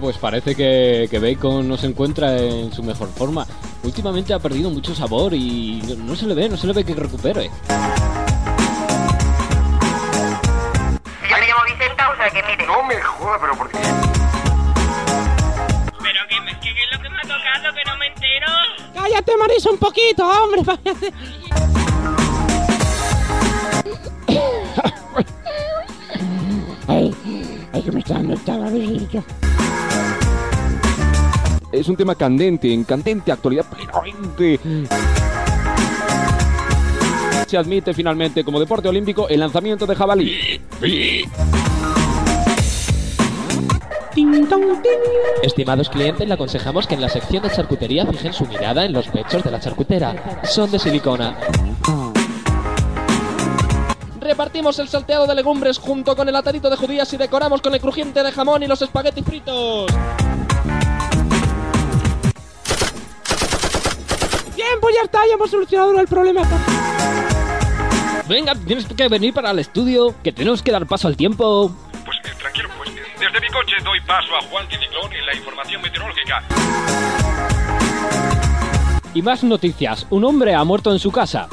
Pues 0.00 0.16
parece 0.16 0.54
que, 0.54 1.08
que 1.10 1.18
Bacon 1.18 1.68
no 1.68 1.76
se 1.76 1.86
encuentra 1.88 2.36
en 2.38 2.72
su 2.72 2.82
mejor 2.82 3.08
forma. 3.10 3.46
Últimamente 3.82 4.32
ha 4.32 4.38
perdido 4.38 4.70
mucho 4.70 4.94
sabor 4.94 5.34
y 5.34 5.82
no, 5.86 5.96
no 6.04 6.16
se 6.16 6.26
le 6.26 6.34
ve, 6.34 6.48
no 6.48 6.56
se 6.56 6.66
le 6.66 6.72
ve 6.72 6.84
que 6.84 6.94
recupere. 6.94 7.50
Yo 11.28 11.36
me 11.36 11.46
llamo 11.46 11.62
Vicenta, 11.66 12.10
o 12.10 12.16
sea 12.16 12.30
que 12.30 12.42
mire. 12.48 12.66
No 12.66 12.82
me 12.84 12.94
joda, 13.02 13.38
pero 13.40 13.54
¿por 13.56 13.68
qué? 13.70 13.78
Pero 16.00 16.20
¿qué, 16.28 16.40
me- 16.42 16.58
qué, 16.60 16.74
qué 16.74 16.84
es 16.84 16.92
lo 16.96 17.02
que 17.02 17.08
me 17.10 17.16
ha 17.18 17.22
tocado 17.22 17.74
que 17.74 17.84
no 17.90 17.96
me 17.98 18.06
entero? 18.06 18.46
Cállate, 18.94 19.36
Marisa, 19.36 19.70
un 19.70 19.78
poquito, 19.78 20.26
hombre. 20.28 20.62
váyate. 20.66 21.12
Ay, 26.86 27.14
ay, 27.72 27.82
que 27.82 27.92
me 27.92 28.00
está 28.00 28.14
dando 28.14 28.32
el 28.34 28.40
tabaquillo. 28.44 29.22
Es 31.70 31.86
un 31.88 31.96
tema 31.96 32.14
candente, 32.14 32.72
en 32.72 32.84
candente 32.84 33.30
actualidad 33.30 33.66
plenamente. 33.66 34.58
Se 37.46 37.58
admite 37.58 37.92
finalmente 37.92 38.42
como 38.42 38.58
deporte 38.58 38.88
olímpico 38.88 39.28
el 39.28 39.40
lanzamiento 39.40 39.86
de 39.86 39.94
jabalí. 39.94 40.60
Estimados 45.42 45.90
clientes, 45.90 46.26
le 46.26 46.34
aconsejamos 46.34 46.86
que 46.86 46.94
en 46.94 47.02
la 47.02 47.08
sección 47.08 47.42
de 47.42 47.50
charcutería 47.50 48.06
fijen 48.06 48.32
su 48.32 48.46
mirada 48.46 48.84
en 48.84 48.92
los 48.92 49.06
pechos 49.08 49.44
de 49.44 49.50
la 49.50 49.60
charcutera. 49.60 50.40
Son 50.44 50.70
de 50.70 50.78
silicona. 50.78 51.38
Repartimos 54.20 54.78
el 54.78 54.88
salteado 54.88 55.26
de 55.26 55.34
legumbres 55.34 55.78
junto 55.78 56.16
con 56.16 56.28
el 56.28 56.36
atadito 56.36 56.70
de 56.70 56.76
judías 56.76 57.12
y 57.12 57.18
decoramos 57.18 57.60
con 57.60 57.74
el 57.74 57.80
crujiente 57.80 58.22
de 58.22 58.32
jamón 58.32 58.62
y 58.62 58.66
los 58.66 58.80
espaguetis 58.80 59.24
fritos. 59.24 59.90
Pues 64.80 64.94
ya 64.94 65.02
está, 65.02 65.26
ya 65.26 65.34
hemos 65.34 65.50
solucionado 65.50 65.98
el 66.00 66.06
problema. 66.06 66.42
Venga, 68.28 68.54
tienes 68.54 68.86
que 68.86 69.08
venir 69.08 69.32
para 69.32 69.50
el 69.50 69.58
estudio, 69.58 70.14
que 70.22 70.32
tenemos 70.32 70.62
que 70.62 70.70
dar 70.70 70.86
paso 70.86 71.08
al 71.08 71.16
tiempo. 71.16 71.70
Pues 72.04 72.18
eh, 72.24 72.36
tranquilo, 72.38 72.68
pues 72.76 72.90
eh, 72.90 73.02
desde 73.18 73.40
mi 73.40 73.48
coche 73.48 73.76
doy 73.82 74.00
paso 74.02 74.36
a 74.36 74.42
Juan 74.42 74.66
Ciclón 74.68 75.10
y 75.12 75.24
la 75.24 75.34
información 75.34 75.80
meteorológica. 75.80 76.42
Y 79.14 79.22
más 79.22 79.42
noticias. 79.42 80.06
Un 80.10 80.24
hombre 80.24 80.54
ha 80.54 80.62
muerto 80.64 80.92
en 80.92 80.98
su 80.98 81.10
casa. 81.10 81.48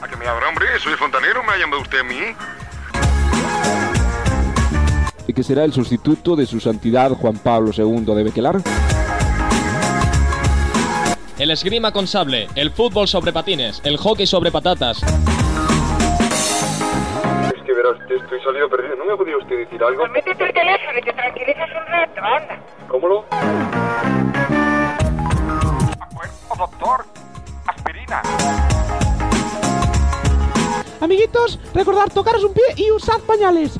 ¿A 0.00 0.08
que 0.08 0.16
me 0.16 0.26
abra, 0.26 0.48
hombre? 0.48 0.66
Soy 0.80 0.94
fontanero, 0.94 1.42
¿me 1.42 1.52
ha 1.52 1.56
llamado 1.56 1.80
usted 1.82 2.00
a 2.00 2.04
mí? 2.04 2.20
¿Y 5.26 5.32
que 5.32 5.42
será 5.42 5.64
el 5.64 5.72
sustituto 5.72 6.36
de 6.36 6.46
su 6.46 6.60
santidad 6.60 7.10
Juan 7.12 7.38
Pablo 7.38 7.70
II 7.76 8.14
de 8.14 8.24
Bequelar? 8.24 8.62
El 11.38 11.52
esgrima 11.52 11.92
con 11.92 12.08
sable, 12.08 12.48
el 12.56 12.72
fútbol 12.72 13.06
sobre 13.06 13.32
patines, 13.32 13.80
el 13.84 13.96
hockey 13.96 14.26
sobre 14.26 14.50
patatas. 14.50 15.00
Es 15.04 15.08
que 17.64 17.72
verás, 17.72 17.94
estoy 18.10 18.40
salido 18.42 18.68
perdido. 18.68 18.96
¿No 18.96 19.04
me 19.04 19.12
ha 19.12 19.16
podido 19.16 19.38
usted 19.38 19.56
decir 19.56 19.80
algo? 19.84 20.00
Pues 20.00 20.10
métete 20.10 20.44
el 20.44 20.52
teléfono 20.52 20.98
y 20.98 21.02
te 21.02 21.12
tranquilizas 21.12 21.68
un 21.70 21.86
rato, 21.92 22.20
anda. 22.24 22.60
¿Cómo 22.88 23.08
lo? 23.08 23.24
Oh, 26.48 26.56
doctor, 26.58 27.04
aspirina. 27.68 28.20
Amiguitos, 31.00 31.60
recordad 31.72 32.08
tocaros 32.12 32.42
un 32.42 32.52
pie 32.52 32.64
y 32.74 32.90
usad 32.90 33.20
pañales. 33.20 33.76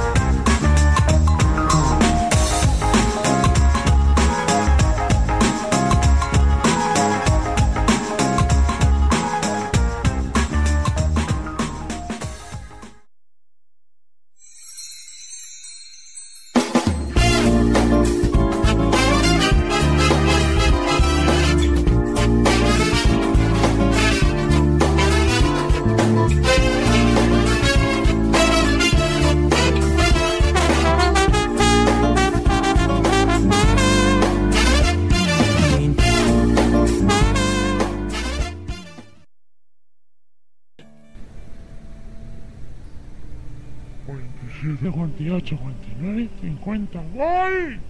48, 45.19 45.57
49, 45.57 46.31
50. 46.41 47.01
¡Voy! 47.13 47.81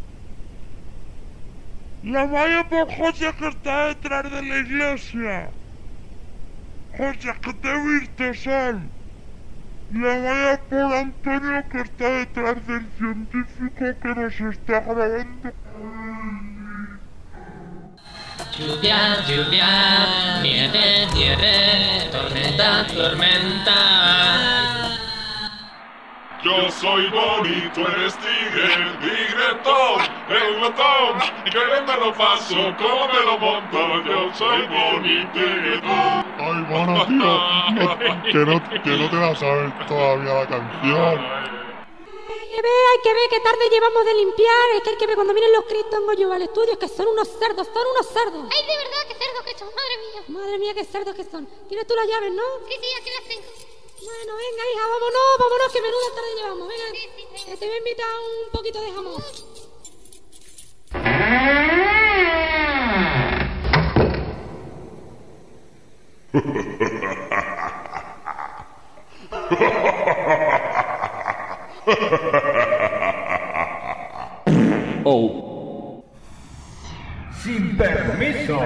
La 2.05 2.25
vaya 2.25 2.67
por 2.69 2.91
José 2.91 3.35
que 3.39 3.49
está 3.49 3.89
detrás 3.89 4.31
de 4.31 4.43
la 4.43 4.59
iglesia. 4.59 5.51
José, 6.97 7.35
que 7.43 7.53
te 7.53 7.79
viste, 7.81 8.35
Sal. 8.35 8.81
La 9.93 10.19
vaya 10.19 10.61
por 10.71 10.95
Antonio 10.95 11.65
que 11.71 11.81
está 11.83 12.09
detrás 12.09 12.67
del 12.67 12.87
científico 12.97 13.85
que 14.01 14.09
nos 14.09 14.41
está 14.41 14.81
grabando. 14.81 15.53
Lluvia, 18.57 19.21
lluvia, 19.29 20.41
nieve, 20.43 21.07
nieve, 21.15 22.09
tormenta, 22.11 22.87
tormenta. 22.87 24.78
Yo 26.45 26.71
soy 26.71 27.09
Bonnie, 27.11 27.69
tú 27.75 27.81
eres 27.81 28.17
Tigre, 28.19 28.69
Tigretón, 29.01 30.01
el 30.31 30.55
glotón, 30.57 31.19
y 31.45 31.51
que 31.51 31.59
me 31.59 31.97
lo 31.97 32.15
paso, 32.15 32.55
como 32.79 33.09
me 33.09 33.21
lo 33.27 33.39
monto, 33.39 34.03
yo 34.07 34.33
soy 34.35 34.63
Bonnie, 34.69 35.27
Tigretón. 35.33 36.25
Ay, 36.39 36.65
bueno, 36.71 37.07
tío, 37.07 37.17
no- 37.17 37.99
que, 38.23 38.39
no, 38.39 38.83
que 38.83 38.91
no 38.91 39.11
te 39.11 39.17
la 39.17 39.35
sabes 39.35 39.87
todavía 39.89 40.35
la 40.35 40.47
canción. 40.47 41.19
Hay 42.31 42.49
que 42.55 42.63
ver, 42.63 42.83
hay 42.93 43.01
que 43.03 43.13
ver 43.15 43.29
qué 43.31 43.41
tarde 43.41 43.71
llevamos 43.71 44.05
de 44.05 44.15
limpiar. 44.15 44.67
Es 44.77 44.83
que 44.83 44.91
hay 44.91 44.97
que 44.97 45.07
ver 45.07 45.17
cuando 45.17 45.35
vienen 45.35 45.53
los 45.53 45.65
cristongos 45.65 46.17
yo 46.19 46.33
al 46.33 46.43
estudio, 46.43 46.73
es 46.73 46.79
que 46.79 46.89
son 46.89 47.07
unos 47.09 47.29
cerdos, 47.39 47.67
son 47.67 47.83
unos 47.95 48.07
cerdos. 48.13 48.47
Ay, 48.55 48.63
de 48.67 48.77
verdad, 48.77 49.03
qué 49.09 49.15
cerdos 49.15 49.43
que 49.45 49.59
son, 49.59 49.69
madre 49.69 49.95
mía. 49.99 50.23
Madre 50.41 50.59
mía, 50.59 50.75
qué 50.75 50.85
cerdos 50.85 51.15
que 51.17 51.25
son. 51.25 51.47
¿Tienes 51.69 51.87
tú 51.87 51.95
las 51.97 52.07
llaves, 52.07 52.33
no? 52.33 52.43
Sí, 52.69 52.75
sí, 52.81 52.87
aquí 53.01 53.11
las 53.11 53.29
tengo. 53.29 53.68
Bueno, 54.01 54.33
venga, 54.37 54.63
hija, 54.73 54.85
vámonos, 54.89 55.39
vámonos, 55.39 55.73
que 55.73 55.81
menuda 55.83 56.15
tarde 56.15 56.35
llevamos. 56.37 56.69
Venga, 56.69 56.87
te 57.59 57.67
voy 57.67 57.75
a 57.75 57.79
invitar 57.79 58.07
un 58.45 58.51
poquito 58.53 58.81
de 58.81 58.93
jamón. 58.93 59.23
Oh. 75.11 76.05
Sin 77.43 77.77
permiso. 77.77 78.61